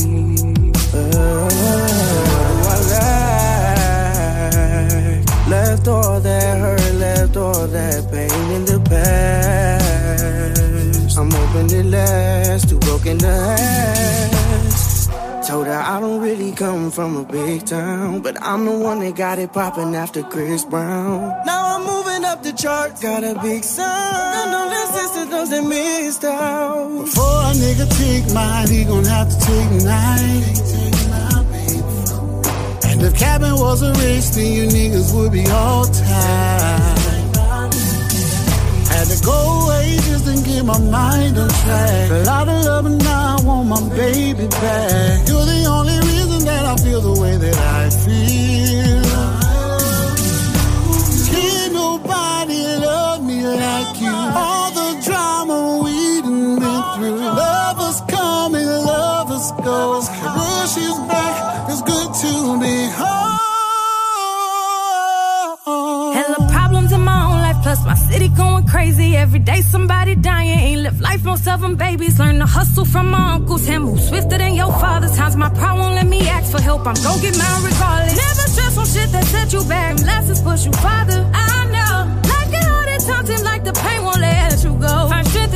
[0.93, 1.49] Uh,
[2.73, 3.75] I lack.
[5.47, 9.85] left all that hurt, left all that pain in the past.
[11.17, 15.11] I'm hoping it lasts, too broken to last.
[15.47, 19.15] Told her I don't really come from a big town, but I'm the one that
[19.15, 21.31] got it poppin' after Chris Brown.
[21.45, 21.54] Now
[22.55, 23.01] charts.
[23.01, 23.85] Got a big son.
[23.85, 27.05] I know that sister knows they missed out.
[27.05, 30.43] Before a nigga take mine, he gon' have to take nine.
[32.89, 36.95] And if cabin was a race, then you niggas would be all tied.
[38.87, 42.11] Had to go away just to get my mind on track.
[42.11, 45.27] A lot of love, and now I want my baby back.
[45.27, 48.84] You're the only reason that I feel the way that I feel.
[56.95, 57.19] Through.
[57.19, 60.01] Lovers come and lovers go.
[60.35, 61.69] Girl, she's back.
[61.69, 62.31] It's good to
[62.61, 63.35] be home.
[66.17, 69.17] Hella problems in my own life, plus my city going crazy.
[69.17, 70.59] Every day somebody dying.
[70.59, 72.19] Ain't live life, most of them babies.
[72.19, 73.65] Learn to hustle from my uncles.
[73.65, 75.09] Him move swifter than your father.
[75.09, 76.87] Times my pride won't let me ask for help.
[76.87, 78.15] I'm gon' get mine regardless.
[78.23, 79.99] Never stress on shit that set you back.
[79.99, 81.29] Lessons push you farther.
[81.33, 81.44] I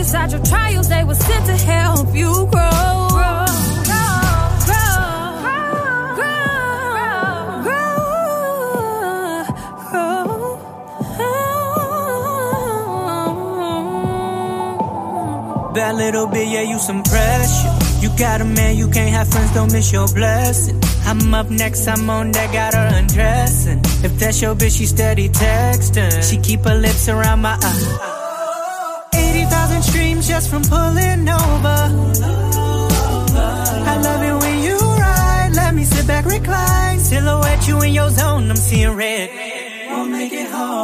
[0.09, 0.89] Inside your trials.
[0.89, 3.09] They were sent to help you grow.
[3.13, 3.45] grow,
[4.65, 5.05] grow,
[15.45, 15.73] grow.
[15.75, 17.69] Bad little bit, yeah, you some pressure.
[18.01, 20.81] You got a man, you can't have friends, don't miss your blessing.
[21.05, 23.81] I'm up next, I'm on that, got her undressing.
[24.03, 26.27] If that's your bitch, she steady texting.
[26.27, 28.18] She keep her lips around my eye.
[30.39, 31.79] 80,000 streams just from pulling over.
[33.85, 36.99] I love it when you ride, let me sit back, recline.
[36.99, 39.29] Silhouette you in your zone, I'm seeing red.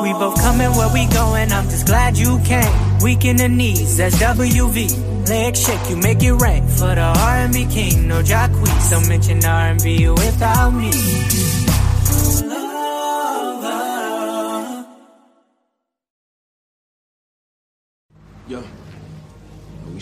[0.03, 2.99] We both coming where we going, I'm just glad you came.
[3.01, 5.29] Weak in the knees, that's WV.
[5.29, 8.91] Leg shake, you make it rain for the R&B king, no Jacquees.
[8.91, 10.91] Don't mention R&B without me.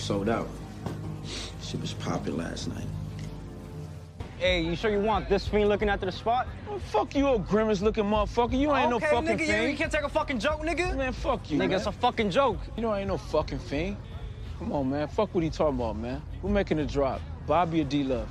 [0.04, 0.50] Sold out.
[1.62, 2.86] Shit was popping last night.
[4.38, 6.46] Hey, you sure you want this fiend looking after the spot?
[6.70, 8.60] Oh, fuck you, old grimace looking motherfucker.
[8.60, 9.72] You ain't okay, no fucking nigga, you- fiend.
[9.72, 10.98] You can't take a fucking joke, nigga.
[10.98, 11.58] Man, fuck you.
[11.58, 11.72] Nigga, man.
[11.78, 12.58] it's a fucking joke.
[12.76, 13.96] You know I ain't no fucking fiend.
[14.60, 15.08] Come on, man.
[15.08, 16.22] Fuck what he talking about, man.
[16.42, 17.22] We're making a drop.
[17.48, 18.28] Bobby or D Love?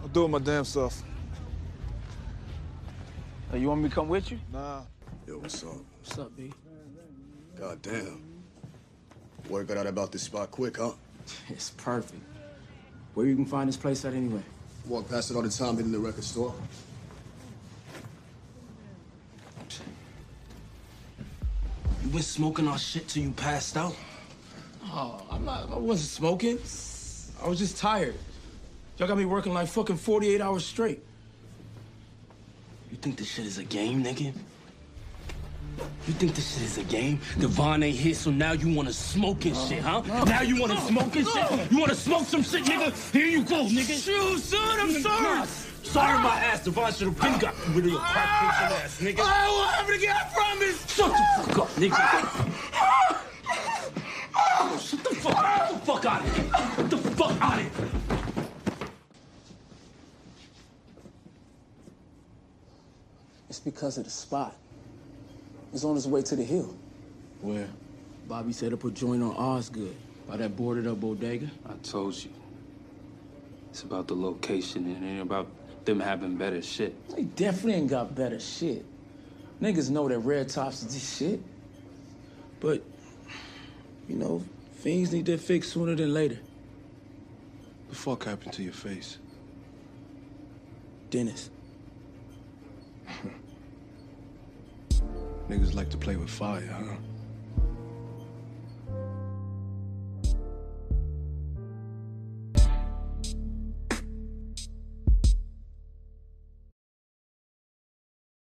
[0.00, 1.02] I'll do it my damn self.
[3.50, 4.38] Hey, you want me to come with you?
[4.50, 4.80] Nah.
[5.26, 5.76] Yo, what's up?
[6.00, 6.52] What's up, B?
[7.58, 8.35] God damn.
[9.48, 10.92] Word got out about this spot quick, huh?
[11.48, 12.22] It's perfect.
[13.14, 14.42] Where you can find this place at anyway?
[14.86, 16.54] Walk past it all the time, been in the record store.
[22.02, 23.96] You been smoking our shit till you passed out?
[24.84, 25.72] Oh, I'm not.
[25.72, 26.58] I wasn't smoking.
[27.42, 28.14] I was just tired.
[28.98, 31.02] Y'all got me working like fucking 48 hours straight.
[32.90, 34.32] You think this shit is a game, nigga?
[36.06, 37.20] You think this shit is a game?
[37.38, 40.02] Devon ain't here, so now you wanna smoke and shit, huh?
[40.06, 40.24] no.
[40.24, 41.32] Now you wanna No, smoke and no.
[41.32, 41.72] shit?
[41.72, 42.92] You wanna smoke some shit, nigga?
[43.12, 44.02] Here you go, nigga.
[44.04, 45.22] Shoot, son, I'm sorry.
[45.22, 45.46] nah,
[45.82, 46.50] Sorry my ah.
[46.52, 47.72] ass, Devon should have been got ah.
[47.74, 49.20] rid of your crack patient ass, nigga.
[49.20, 50.94] Ah, I will have it again, I promise.
[50.94, 51.96] Shut the fuck up, nigga.
[54.38, 55.70] Oh, shut the fuck up!
[55.70, 56.44] Get the fuck out of here.
[56.76, 57.88] Get the fuck out of here.
[63.48, 64.54] It's because of the spot.
[65.76, 66.74] It's on his way to the hill.
[67.42, 67.68] Where?
[68.26, 69.94] Bobby set up a joint on Osgood
[70.26, 71.50] by that boarded up bodega.
[71.66, 72.30] I told you.
[73.68, 75.48] It's about the location and it ain't about
[75.84, 76.94] them having better shit.
[77.14, 78.86] They definitely ain't got better shit.
[79.60, 81.40] Niggas know that Red Tops is this shit.
[82.58, 82.82] But,
[84.08, 84.42] you know,
[84.76, 86.38] things need to fix sooner than later.
[87.90, 89.18] The fuck happened to your face?
[91.10, 91.50] Dennis.
[95.48, 96.96] Niggas like to play with fire, huh?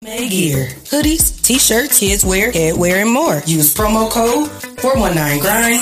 [0.02, 0.68] Gear.
[0.90, 3.42] Hoodies, t-shirts, kids wear, headwear, and more.
[3.44, 4.48] Use promo code
[4.78, 5.80] 419GRIND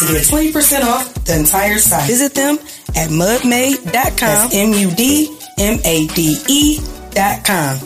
[0.00, 2.06] to get 20% off the entire site.
[2.06, 2.58] Visit them
[2.94, 3.90] at mudmade.com.
[3.90, 4.80] That's M-U-D-M-A-D-E
[7.12, 7.78] dot com.